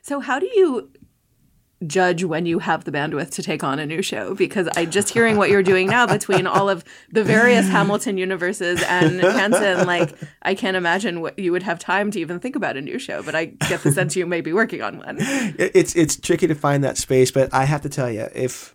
so 0.03 0.21
how 0.21 0.39
do 0.39 0.47
you 0.47 0.91
judge 1.87 2.25
when 2.25 2.47
you 2.47 2.59
have 2.59 2.85
the 2.85 2.93
bandwidth 2.93 3.31
to 3.31 3.43
take 3.43 3.63
on 3.63 3.79
a 3.79 3.85
new 3.85 4.01
show 4.01 4.35
because 4.35 4.67
I 4.77 4.87
just 4.87 5.11
hearing 5.11 5.37
what 5.37 5.51
you're 5.51 5.63
doing 5.63 5.89
now 5.89 6.07
between 6.07 6.47
all 6.47 6.71
of 6.71 6.83
the 7.11 7.23
various 7.23 7.69
Hamilton 7.69 8.17
universes 8.17 8.83
and 8.85 9.21
Hansen, 9.21 9.87
like 9.87 10.15
I 10.43 10.55
can't 10.55 10.77
imagine 10.77 11.21
what 11.21 11.39
you 11.39 11.53
would 11.53 11.63
have 11.63 11.79
time 11.79 12.11
to 12.13 12.21
even 12.21 12.41
think 12.41 12.57
about 12.57 12.77
a 12.77 12.81
new 12.81 12.99
show. 12.99 13.23
But 13.23 13.35
I 13.35 13.47
get 13.47 13.83
the 13.83 13.93
sense 13.93 14.17
you 14.17 14.27
may 14.27 14.41
be 14.41 14.53
working 14.53 14.83
on 14.83 14.99
one. 14.99 15.17
It's 15.21 15.95
it's 15.95 16.17
tricky 16.17 16.47
to 16.47 16.55
find 16.55 16.83
that 16.85 16.97
space, 16.97 17.31
but 17.31 17.53
I 17.53 17.65
have 17.65 17.83
to 17.83 17.89
tell 17.89 18.11
you, 18.11 18.29
if 18.35 18.75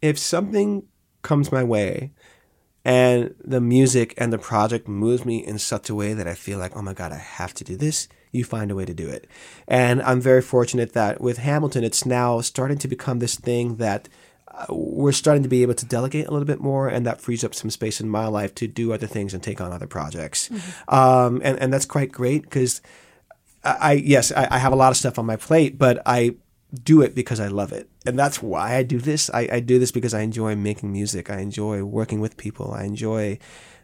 if 0.00 0.18
something 0.18 0.84
comes 1.22 1.52
my 1.52 1.64
way 1.64 2.12
and 2.88 3.34
the 3.44 3.60
music 3.60 4.14
and 4.16 4.32
the 4.32 4.38
project 4.38 4.88
moves 4.88 5.26
me 5.26 5.44
in 5.44 5.58
such 5.58 5.90
a 5.90 5.94
way 5.94 6.14
that 6.14 6.26
I 6.26 6.32
feel 6.32 6.58
like, 6.58 6.74
oh 6.74 6.80
my 6.80 6.94
god, 6.94 7.12
I 7.12 7.18
have 7.18 7.52
to 7.54 7.64
do 7.64 7.76
this, 7.76 8.08
you 8.32 8.44
find 8.44 8.70
a 8.70 8.74
way 8.74 8.86
to 8.86 8.94
do 8.94 9.06
it. 9.06 9.26
And 9.66 10.00
I'm 10.00 10.22
very 10.22 10.40
fortunate 10.40 10.94
that 10.94 11.20
with 11.20 11.36
Hamilton, 11.36 11.84
it's 11.84 12.06
now 12.06 12.40
starting 12.40 12.78
to 12.78 12.88
become 12.88 13.18
this 13.18 13.34
thing 13.34 13.76
that 13.76 14.08
uh, 14.50 14.64
we're 14.70 15.12
starting 15.12 15.42
to 15.42 15.50
be 15.50 15.60
able 15.60 15.74
to 15.74 15.84
delegate 15.84 16.28
a 16.28 16.30
little 16.30 16.46
bit 16.46 16.60
more, 16.60 16.88
and 16.88 17.04
that 17.04 17.20
frees 17.20 17.44
up 17.44 17.54
some 17.54 17.68
space 17.68 18.00
in 18.00 18.08
my 18.08 18.26
life 18.26 18.54
to 18.54 18.66
do 18.66 18.94
other 18.94 19.06
things 19.06 19.34
and 19.34 19.42
take 19.42 19.60
on 19.60 19.70
other 19.70 19.86
projects. 19.86 20.50
Um, 20.88 21.42
and 21.44 21.58
and 21.60 21.70
that's 21.70 21.84
quite 21.84 22.10
great 22.10 22.44
because 22.44 22.80
I, 23.62 23.76
I 23.80 23.92
yes, 23.92 24.32
I, 24.32 24.48
I 24.50 24.58
have 24.58 24.72
a 24.72 24.76
lot 24.76 24.92
of 24.92 24.96
stuff 24.96 25.18
on 25.18 25.26
my 25.26 25.36
plate, 25.36 25.76
but 25.76 26.00
I 26.06 26.36
do 26.72 27.00
it 27.00 27.14
because 27.14 27.40
I 27.40 27.48
love 27.48 27.72
it. 27.72 27.88
And 28.04 28.18
that's 28.18 28.42
why 28.42 28.76
I 28.76 28.82
do 28.82 28.98
this. 28.98 29.30
I, 29.30 29.48
I 29.52 29.60
do 29.60 29.78
this 29.78 29.90
because 29.90 30.12
I 30.12 30.20
enjoy 30.20 30.54
making 30.54 30.92
music. 30.92 31.30
I 31.30 31.38
enjoy 31.38 31.82
working 31.82 32.20
with 32.20 32.36
people. 32.36 32.72
I 32.72 32.84
enjoy 32.84 33.38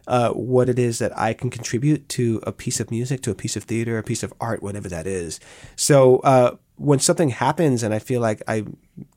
uh, 0.07 0.29
what 0.31 0.69
it 0.69 0.77
is 0.77 0.99
that 0.99 1.17
I 1.17 1.33
can 1.33 1.49
contribute 1.49 2.07
to 2.09 2.39
a 2.43 2.51
piece 2.51 2.79
of 2.79 2.91
music, 2.91 3.21
to 3.21 3.31
a 3.31 3.35
piece 3.35 3.55
of 3.55 3.63
theater, 3.63 3.97
a 3.97 4.03
piece 4.03 4.21
of 4.21 4.33
art, 4.39 4.61
whatever 4.61 4.87
that 4.89 5.07
is. 5.07 5.39
So 5.75 6.17
uh, 6.17 6.57
when 6.75 6.99
something 6.99 7.29
happens 7.29 7.81
and 7.81 7.93
I 7.93 7.99
feel 7.99 8.21
like 8.21 8.43
I 8.47 8.65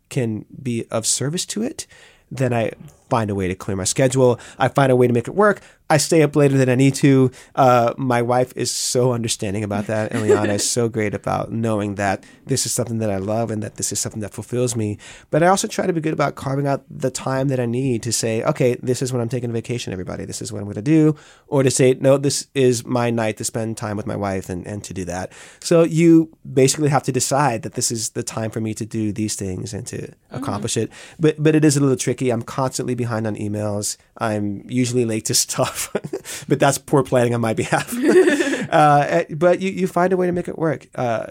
can 0.08 0.46
be 0.62 0.86
of 0.90 1.06
service 1.06 1.44
to 1.46 1.62
it, 1.62 1.86
then 2.30 2.52
I 2.52 2.72
find 3.10 3.30
a 3.30 3.34
way 3.34 3.48
to 3.48 3.54
clear 3.54 3.76
my 3.76 3.84
schedule. 3.84 4.40
I 4.58 4.68
find 4.68 4.90
a 4.92 4.96
way 4.96 5.06
to 5.06 5.12
make 5.12 5.28
it 5.28 5.34
work. 5.34 5.60
I 5.90 5.96
stay 5.96 6.22
up 6.22 6.36
later 6.36 6.58
than 6.58 6.68
I 6.68 6.74
need 6.74 6.94
to. 6.96 7.30
Uh, 7.54 7.94
my 7.96 8.20
wife 8.20 8.52
is 8.54 8.70
so 8.70 9.12
understanding 9.12 9.64
about 9.64 9.86
that. 9.86 10.12
Eliana 10.12 10.54
is 10.54 10.68
so 10.68 10.88
great 10.88 11.14
about 11.14 11.50
knowing 11.50 11.94
that 11.94 12.24
this 12.46 12.66
is 12.66 12.72
something 12.72 12.98
that 12.98 13.10
I 13.10 13.16
love 13.16 13.50
and 13.50 13.62
that 13.62 13.76
this 13.76 13.90
is 13.92 13.98
something 13.98 14.20
that 14.20 14.32
fulfills 14.32 14.76
me. 14.76 14.98
But 15.30 15.42
I 15.42 15.46
also 15.46 15.66
try 15.66 15.86
to 15.86 15.92
be 15.92 16.00
good 16.00 16.12
about 16.12 16.34
carving 16.34 16.66
out 16.66 16.84
the 16.90 17.10
time 17.10 17.48
that 17.48 17.58
I 17.60 17.66
need 17.66 18.02
to 18.02 18.12
say, 18.12 18.42
okay, 18.42 18.76
this 18.82 19.00
is 19.00 19.12
when 19.12 19.22
I'm 19.22 19.28
taking 19.28 19.50
a 19.50 19.52
vacation, 19.52 19.92
everybody. 19.92 20.24
This 20.24 20.42
is 20.42 20.52
what 20.52 20.58
I'm 20.58 20.64
going 20.64 20.74
to 20.74 20.82
do. 20.82 21.16
Or 21.46 21.62
to 21.62 21.70
say, 21.70 21.94
no, 21.94 22.18
this 22.18 22.48
is 22.54 22.84
my 22.84 23.10
night 23.10 23.38
to 23.38 23.44
spend 23.44 23.76
time 23.76 23.96
with 23.96 24.06
my 24.06 24.16
wife 24.16 24.48
and, 24.48 24.66
and 24.66 24.84
to 24.84 24.92
do 24.92 25.04
that. 25.06 25.32
So 25.60 25.84
you 25.84 26.36
basically 26.52 26.90
have 26.90 27.02
to 27.04 27.12
decide 27.12 27.62
that 27.62 27.74
this 27.74 27.90
is 27.90 28.10
the 28.10 28.22
time 28.22 28.50
for 28.50 28.60
me 28.60 28.74
to 28.74 28.84
do 28.84 29.12
these 29.12 29.36
things 29.36 29.72
and 29.72 29.86
to 29.86 30.12
accomplish 30.30 30.76
it. 30.76 30.90
But, 31.18 31.42
but 31.42 31.54
it 31.54 31.64
is 31.64 31.76
a 31.76 31.80
little 31.80 31.96
tricky. 31.96 32.30
I'm 32.30 32.42
constantly 32.42 32.94
behind 32.94 33.26
on 33.26 33.36
emails. 33.36 33.96
I'm 34.18 34.64
usually 34.68 35.04
late 35.04 35.24
to 35.26 35.34
stuff, 35.48 35.77
but 36.48 36.58
that's 36.60 36.78
poor 36.78 37.02
planning 37.02 37.34
on 37.34 37.40
my 37.40 37.54
behalf. 37.54 37.92
uh, 38.70 39.24
but 39.30 39.60
you, 39.60 39.70
you 39.70 39.86
find 39.86 40.12
a 40.12 40.16
way 40.16 40.26
to 40.26 40.32
make 40.32 40.48
it 40.48 40.58
work. 40.58 40.86
Uh, 40.94 41.26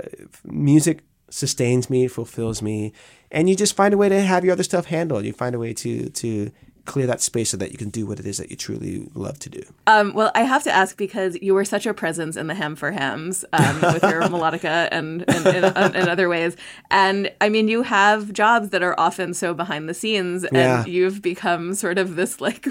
music 0.45 1.03
sustains 1.29 1.89
me, 1.89 2.07
fulfills 2.07 2.62
me, 2.62 2.93
and 3.31 3.49
you 3.49 3.55
just 3.55 3.75
find 3.75 3.93
a 3.93 3.97
way 3.97 4.10
to 4.10 4.21
have 4.21 4.43
your 4.45 4.53
other 4.53 4.63
stuff 4.63 4.86
handled. 4.86 5.25
You 5.25 5.33
find 5.33 5.53
a 5.55 5.60
way 5.60 5.73
to 5.73 6.10
to 6.10 6.51
clear 6.86 7.05
that 7.05 7.19
space 7.19 7.49
so 7.49 7.57
that 7.57 7.69
you 7.73 7.77
can 7.77 7.89
do 7.89 8.05
what 8.07 8.17
it 8.17 8.25
is 8.25 8.38
that 8.38 8.49
you 8.49 8.55
truly 8.55 9.10
love 9.13 9.38
to 9.38 9.49
do. 9.49 9.62
Um, 9.88 10.13
well, 10.13 10.31
I 10.36 10.43
have 10.43 10.63
to 10.63 10.71
ask 10.71 10.95
because 10.95 11.38
you 11.41 11.53
were 11.53 11.65
such 11.65 11.86
a 11.86 11.93
presence 11.93 12.38
in 12.38 12.47
the 12.47 12.53
Ham 12.53 12.77
for 12.77 12.91
Hams 12.91 13.43
um, 13.51 13.81
with 13.81 14.03
your 14.03 14.21
melodica 14.33 14.88
and 14.89 15.25
and 15.27 16.07
other 16.07 16.29
ways. 16.29 16.55
And 16.89 17.29
I 17.41 17.49
mean, 17.49 17.67
you 17.67 17.81
have 17.83 18.31
jobs 18.31 18.69
that 18.69 18.81
are 18.83 18.97
often 18.97 19.33
so 19.33 19.53
behind 19.53 19.89
the 19.89 19.93
scenes, 19.93 20.45
and 20.45 20.55
Yeah. 20.55 20.86
you've 20.86 21.21
become 21.21 21.73
sort 21.73 21.97
of 21.97 22.15
this 22.15 22.39
like 22.39 22.65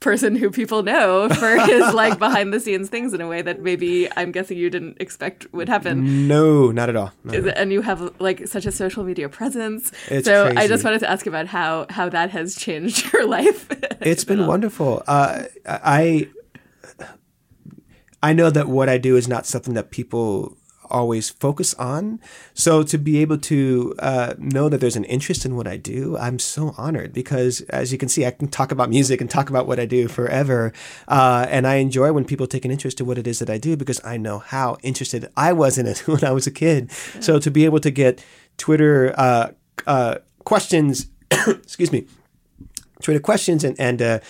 person 0.00 0.36
who 0.36 0.48
people 0.50 0.82
know 0.84 1.28
for 1.28 1.58
his 1.66 1.92
like 1.92 2.18
behind 2.20 2.52
the 2.52 2.60
scenes 2.60 2.88
things 2.88 3.12
in 3.12 3.20
a 3.20 3.26
way 3.26 3.42
that 3.42 3.60
maybe 3.62 4.08
I'm 4.16 4.30
guessing 4.30 4.56
you 4.56 4.70
didn't 4.70 4.96
expect 5.00 5.52
would 5.52 5.68
happen. 5.68 6.28
No, 6.28 6.70
not 6.70 6.88
at 6.88 6.94
all. 6.96 7.12
Not 7.24 7.34
at 7.34 7.40
Is 7.40 7.46
all. 7.46 7.52
and 7.56 7.72
you 7.72 7.82
have 7.82 8.12
like 8.20 8.46
such 8.46 8.64
a 8.64 8.70
social 8.72 9.02
media 9.02 9.28
presence. 9.28 9.90
It's 10.08 10.26
so 10.26 10.52
I 10.56 10.68
just 10.68 10.84
wanted 10.84 11.00
to 11.00 11.10
ask 11.10 11.26
about 11.26 11.46
how 11.48 11.86
how 11.90 12.08
that 12.10 12.30
has 12.30 12.54
changed 12.54 13.12
your 13.12 13.26
life. 13.26 13.66
it's 14.00 14.24
been 14.24 14.46
wonderful. 14.52 15.02
Uh, 15.08 15.44
I 15.66 16.28
I 18.22 18.32
know 18.32 18.50
that 18.50 18.68
what 18.68 18.88
I 18.88 18.98
do 18.98 19.16
is 19.16 19.28
not 19.28 19.46
something 19.46 19.74
that 19.74 19.90
people 19.90 20.56
always 20.90 21.30
focus 21.30 21.74
on. 21.74 22.20
So 22.54 22.82
to 22.82 22.98
be 22.98 23.18
able 23.18 23.38
to 23.38 23.94
uh, 23.98 24.34
know 24.38 24.68
that 24.68 24.80
there's 24.80 24.96
an 24.96 25.04
interest 25.04 25.44
in 25.44 25.56
what 25.56 25.66
I 25.66 25.76
do, 25.76 26.16
I'm 26.18 26.38
so 26.38 26.74
honored 26.76 27.12
because, 27.12 27.60
as 27.62 27.92
you 27.92 27.98
can 27.98 28.08
see, 28.08 28.26
I 28.26 28.30
can 28.30 28.48
talk 28.48 28.72
about 28.72 28.90
music 28.90 29.20
and 29.20 29.30
talk 29.30 29.50
about 29.50 29.66
what 29.66 29.78
I 29.78 29.86
do 29.86 30.08
forever, 30.08 30.72
uh, 31.08 31.46
and 31.48 31.66
I 31.66 31.76
enjoy 31.76 32.12
when 32.12 32.24
people 32.24 32.46
take 32.46 32.64
an 32.64 32.70
interest 32.70 33.00
in 33.00 33.06
what 33.06 33.18
it 33.18 33.26
is 33.26 33.38
that 33.38 33.50
I 33.50 33.58
do 33.58 33.76
because 33.76 34.04
I 34.04 34.16
know 34.16 34.38
how 34.38 34.78
interested 34.82 35.30
I 35.36 35.52
was 35.52 35.78
in 35.78 35.86
it 35.86 35.98
when 36.06 36.24
I 36.24 36.32
was 36.32 36.46
a 36.46 36.52
kid. 36.52 36.90
So 37.20 37.38
to 37.38 37.50
be 37.50 37.64
able 37.64 37.80
to 37.80 37.90
get 37.90 38.24
Twitter 38.56 39.14
uh, 39.16 39.50
uh, 39.86 40.16
questions, 40.44 41.06
excuse 41.30 41.92
me. 41.92 42.06
Twitter 43.02 43.20
questions 43.20 43.64
and 43.64 43.78
and, 43.78 44.02
uh, 44.02 44.20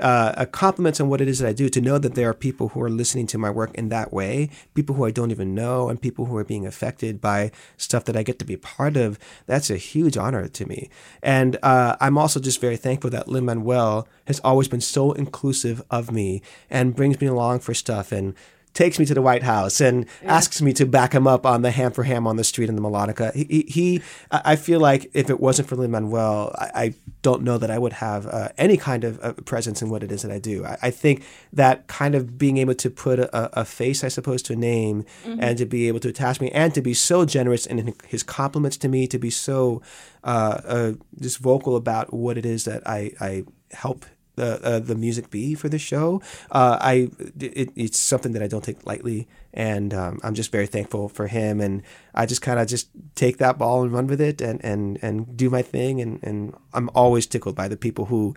uh, 0.00 0.44
compliments 0.46 1.00
on 1.00 1.08
what 1.08 1.20
it 1.20 1.28
is 1.28 1.38
that 1.38 1.48
I 1.48 1.52
do. 1.52 1.68
To 1.68 1.80
know 1.80 1.98
that 1.98 2.14
there 2.14 2.28
are 2.28 2.34
people 2.34 2.68
who 2.68 2.82
are 2.82 2.90
listening 2.90 3.26
to 3.28 3.38
my 3.38 3.50
work 3.50 3.74
in 3.74 3.88
that 3.90 4.12
way, 4.12 4.50
people 4.74 4.94
who 4.94 5.04
I 5.04 5.10
don't 5.10 5.30
even 5.30 5.54
know, 5.54 5.88
and 5.88 6.00
people 6.00 6.26
who 6.26 6.36
are 6.36 6.44
being 6.44 6.66
affected 6.66 7.20
by 7.20 7.50
stuff 7.76 8.04
that 8.04 8.16
I 8.16 8.22
get 8.22 8.38
to 8.38 8.44
be 8.44 8.56
part 8.56 8.96
of. 8.96 9.18
That's 9.46 9.70
a 9.70 9.76
huge 9.76 10.16
honor 10.16 10.48
to 10.48 10.66
me. 10.66 10.88
And 11.22 11.58
uh, 11.62 11.96
I'm 12.00 12.18
also 12.18 12.40
just 12.40 12.60
very 12.60 12.76
thankful 12.76 13.10
that 13.10 13.28
Lin 13.28 13.44
Manuel 13.44 14.08
has 14.26 14.40
always 14.40 14.68
been 14.68 14.80
so 14.80 15.12
inclusive 15.12 15.82
of 15.90 16.10
me 16.10 16.42
and 16.70 16.96
brings 16.96 17.20
me 17.20 17.26
along 17.26 17.60
for 17.60 17.74
stuff 17.74 18.12
and 18.12 18.34
takes 18.76 18.98
me 18.98 19.06
to 19.06 19.14
the 19.14 19.22
White 19.22 19.42
House 19.42 19.80
and 19.80 20.06
asks 20.22 20.60
me 20.60 20.72
to 20.74 20.86
back 20.86 21.14
him 21.14 21.26
up 21.26 21.46
on 21.46 21.62
the 21.62 21.70
ham 21.70 21.92
for 21.92 22.04
ham 22.04 22.26
on 22.26 22.36
the 22.36 22.44
street 22.44 22.68
and 22.68 22.76
the 22.76 22.82
melodica. 22.82 23.34
He, 23.34 23.44
he, 23.44 23.62
he 23.62 24.02
I 24.30 24.54
feel 24.54 24.80
like 24.80 25.10
if 25.14 25.30
it 25.30 25.40
wasn't 25.40 25.68
for 25.68 25.76
Lin 25.76 25.90
Manuel, 25.90 26.54
I, 26.56 26.70
I 26.74 26.94
don't 27.22 27.42
know 27.42 27.58
that 27.58 27.70
I 27.70 27.78
would 27.78 27.94
have 27.94 28.26
uh, 28.26 28.50
any 28.58 28.76
kind 28.76 29.02
of 29.02 29.18
uh, 29.22 29.32
presence 29.44 29.80
in 29.80 29.88
what 29.88 30.02
it 30.02 30.12
is 30.12 30.22
that 30.22 30.30
I 30.30 30.38
do. 30.38 30.64
I, 30.64 30.76
I 30.82 30.90
think 30.90 31.24
that 31.52 31.86
kind 31.86 32.14
of 32.14 32.38
being 32.38 32.58
able 32.58 32.74
to 32.74 32.90
put 32.90 33.18
a, 33.18 33.60
a 33.60 33.64
face, 33.64 34.04
I 34.04 34.08
suppose, 34.08 34.42
to 34.42 34.52
a 34.52 34.56
name 34.56 35.04
and 35.24 35.56
to 35.58 35.64
be 35.64 35.88
able 35.88 36.00
to 36.00 36.08
attach 36.08 36.40
me 36.40 36.50
and 36.50 36.74
to 36.74 36.82
be 36.82 36.92
so 36.92 37.24
generous 37.24 37.66
in 37.66 37.94
his 38.06 38.22
compliments 38.22 38.76
to 38.78 38.88
me, 38.88 39.06
to 39.06 39.18
be 39.18 39.30
so 39.30 39.80
uh, 40.22 40.60
uh, 40.64 40.92
just 41.18 41.38
vocal 41.38 41.76
about 41.76 42.12
what 42.12 42.36
it 42.36 42.44
is 42.44 42.64
that 42.66 42.86
I, 42.86 43.12
I 43.20 43.44
help 43.72 44.04
the 44.36 44.64
uh, 44.64 44.78
the 44.78 44.94
music 44.94 45.30
be 45.30 45.54
for 45.54 45.68
the 45.68 45.78
show. 45.78 46.22
Uh, 46.50 46.78
I 46.80 47.10
it, 47.40 47.70
it's 47.74 47.98
something 47.98 48.32
that 48.32 48.42
I 48.42 48.46
don't 48.46 48.62
take 48.62 48.86
lightly, 48.86 49.26
and 49.52 49.92
um, 49.92 50.20
I'm 50.22 50.34
just 50.34 50.52
very 50.52 50.66
thankful 50.66 51.08
for 51.08 51.26
him. 51.26 51.60
And 51.60 51.82
I 52.14 52.26
just 52.26 52.42
kind 52.42 52.60
of 52.60 52.68
just 52.68 52.88
take 53.14 53.38
that 53.38 53.58
ball 53.58 53.82
and 53.82 53.92
run 53.92 54.06
with 54.06 54.20
it, 54.20 54.40
and 54.40 54.64
and 54.64 54.98
and 55.02 55.36
do 55.36 55.50
my 55.50 55.62
thing. 55.62 56.00
And 56.00 56.20
and 56.22 56.54
I'm 56.72 56.90
always 56.94 57.26
tickled 57.26 57.56
by 57.56 57.68
the 57.68 57.76
people 57.76 58.06
who 58.06 58.34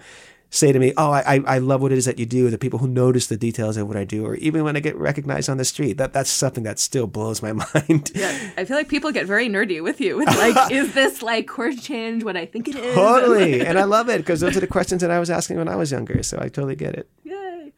say 0.49 0.71
to 0.71 0.79
me, 0.79 0.93
"Oh, 0.97 1.11
I 1.11 1.35
I- 1.35 1.43
I 1.55 1.57
love 1.59 1.81
what 1.81 1.91
it 1.91 1.97
is 1.97 2.05
that 2.05 2.17
you 2.19 2.25
do." 2.25 2.49
The 2.49 2.57
people 2.57 2.79
who 2.79 2.87
notice 2.87 3.27
the 3.27 3.37
details 3.37 3.77
of 3.77 3.87
what 3.87 3.97
I 3.97 4.03
do, 4.03 4.25
or 4.25 4.35
even 4.35 4.63
when 4.63 4.75
I 4.75 4.79
get 4.79 4.95
recognized 4.97 5.49
on 5.49 5.57
the 5.57 5.65
street, 5.65 5.97
that 5.97 6.11
that's 6.13 6.29
something 6.29 6.63
that 6.63 6.79
still 6.79 7.07
blows 7.07 7.41
my 7.41 7.51
mind. 7.73 8.11
Yeah, 8.15 8.35
I 8.57 8.65
feel 8.65 8.77
like 8.77 8.87
people 8.89 9.11
get 9.11 9.25
very 9.25 9.47
nerdy 9.49 9.81
with 9.83 9.99
you. 10.01 10.17
With 10.17 10.27
like, 10.37 10.71
is 10.79 10.93
this 10.93 11.21
like 11.21 11.47
chord 11.47 11.79
change 11.79 12.23
what 12.23 12.35
I 12.37 12.45
think 12.45 12.67
it 12.67 12.75
is? 12.75 12.95
Totally, 13.05 13.61
and 13.65 13.77
I 13.79 13.83
love 13.85 14.09
it 14.09 14.17
because 14.19 14.39
those 14.39 14.55
are 14.57 14.61
the 14.61 14.67
questions 14.67 15.01
that 15.01 15.11
I 15.11 15.19
was 15.19 15.29
asking 15.29 15.57
when 15.57 15.67
I 15.67 15.75
was 15.75 15.91
younger. 15.91 16.23
So 16.23 16.37
I 16.41 16.49
totally 16.49 16.75
get 16.75 16.95
it. 16.95 17.09
Yay. 17.23 17.73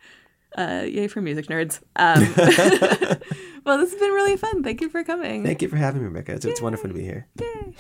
Uh, 0.58 0.84
yay 0.86 1.08
for 1.08 1.22
music 1.22 1.48
nerds. 1.48 1.80
Um, 1.96 2.28
well, 3.66 3.78
this 3.78 3.92
has 3.92 4.00
been 4.00 4.12
really 4.12 4.36
fun. 4.36 4.64
Thank 4.64 4.82
you 4.82 4.90
for 4.90 5.02
coming. 5.04 5.44
Thank 5.46 5.62
you 5.62 5.70
for 5.70 5.78
having 5.78 6.02
me, 6.02 6.08
Rebecca. 6.10 6.34
It's, 6.34 6.44
it's 6.46 6.62
wonderful 6.62 6.90
to 6.90 6.94
be 6.94 7.04
here. 7.04 7.28
Yay. 7.40 7.74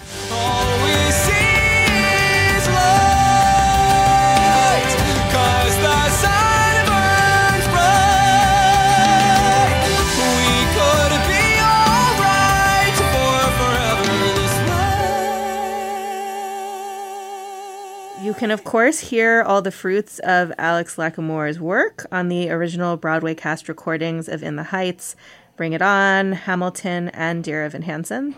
You 18.32 18.38
can, 18.38 18.52
of 18.52 18.64
course, 18.64 19.02
hear 19.02 19.44
all 19.46 19.62
the 19.62 19.74
fruits 19.74 20.20
of 20.20 20.54
Alex 20.58 20.96
Lacamoire's 20.96 21.60
work 21.60 22.06
on 22.14 22.30
the 22.30 22.50
original 22.50 22.96
Broadway 22.96 23.36
cast 23.36 23.68
recordings 23.68 24.30
of 24.30 24.42
In 24.42 24.56
the 24.56 24.64
Heights, 24.64 25.18
Bring 25.58 25.74
It 25.74 25.82
On, 25.82 26.32
Hamilton, 26.32 27.10
and 27.10 27.44
Dear 27.44 27.66
Evan 27.66 27.82
Hansen. 27.82 28.36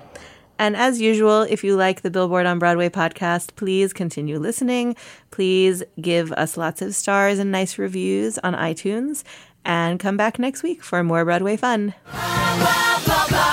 And 0.57 0.75
as 0.75 0.99
usual, 0.99 1.43
if 1.43 1.63
you 1.63 1.75
like 1.75 2.01
the 2.01 2.09
Billboard 2.09 2.47
on 2.47 2.57
Broadway 2.57 2.89
podcast, 2.89 3.55
please 3.55 3.93
continue 3.93 4.39
listening. 4.39 4.95
Please 5.29 5.83
give 6.01 6.31
us 6.31 6.57
lots 6.57 6.81
of 6.81 6.95
stars 6.95 7.37
and 7.37 7.51
nice 7.51 7.77
reviews 7.77 8.39
on 8.39 8.55
iTunes. 8.55 9.23
And 9.63 9.99
come 9.99 10.17
back 10.17 10.39
next 10.39 10.63
week 10.63 10.83
for 10.83 11.03
more 11.03 11.23
Broadway 11.23 11.55
fun. 11.55 11.93
Blah, 12.11 12.99
blah, 13.05 13.27
blah, 13.27 13.52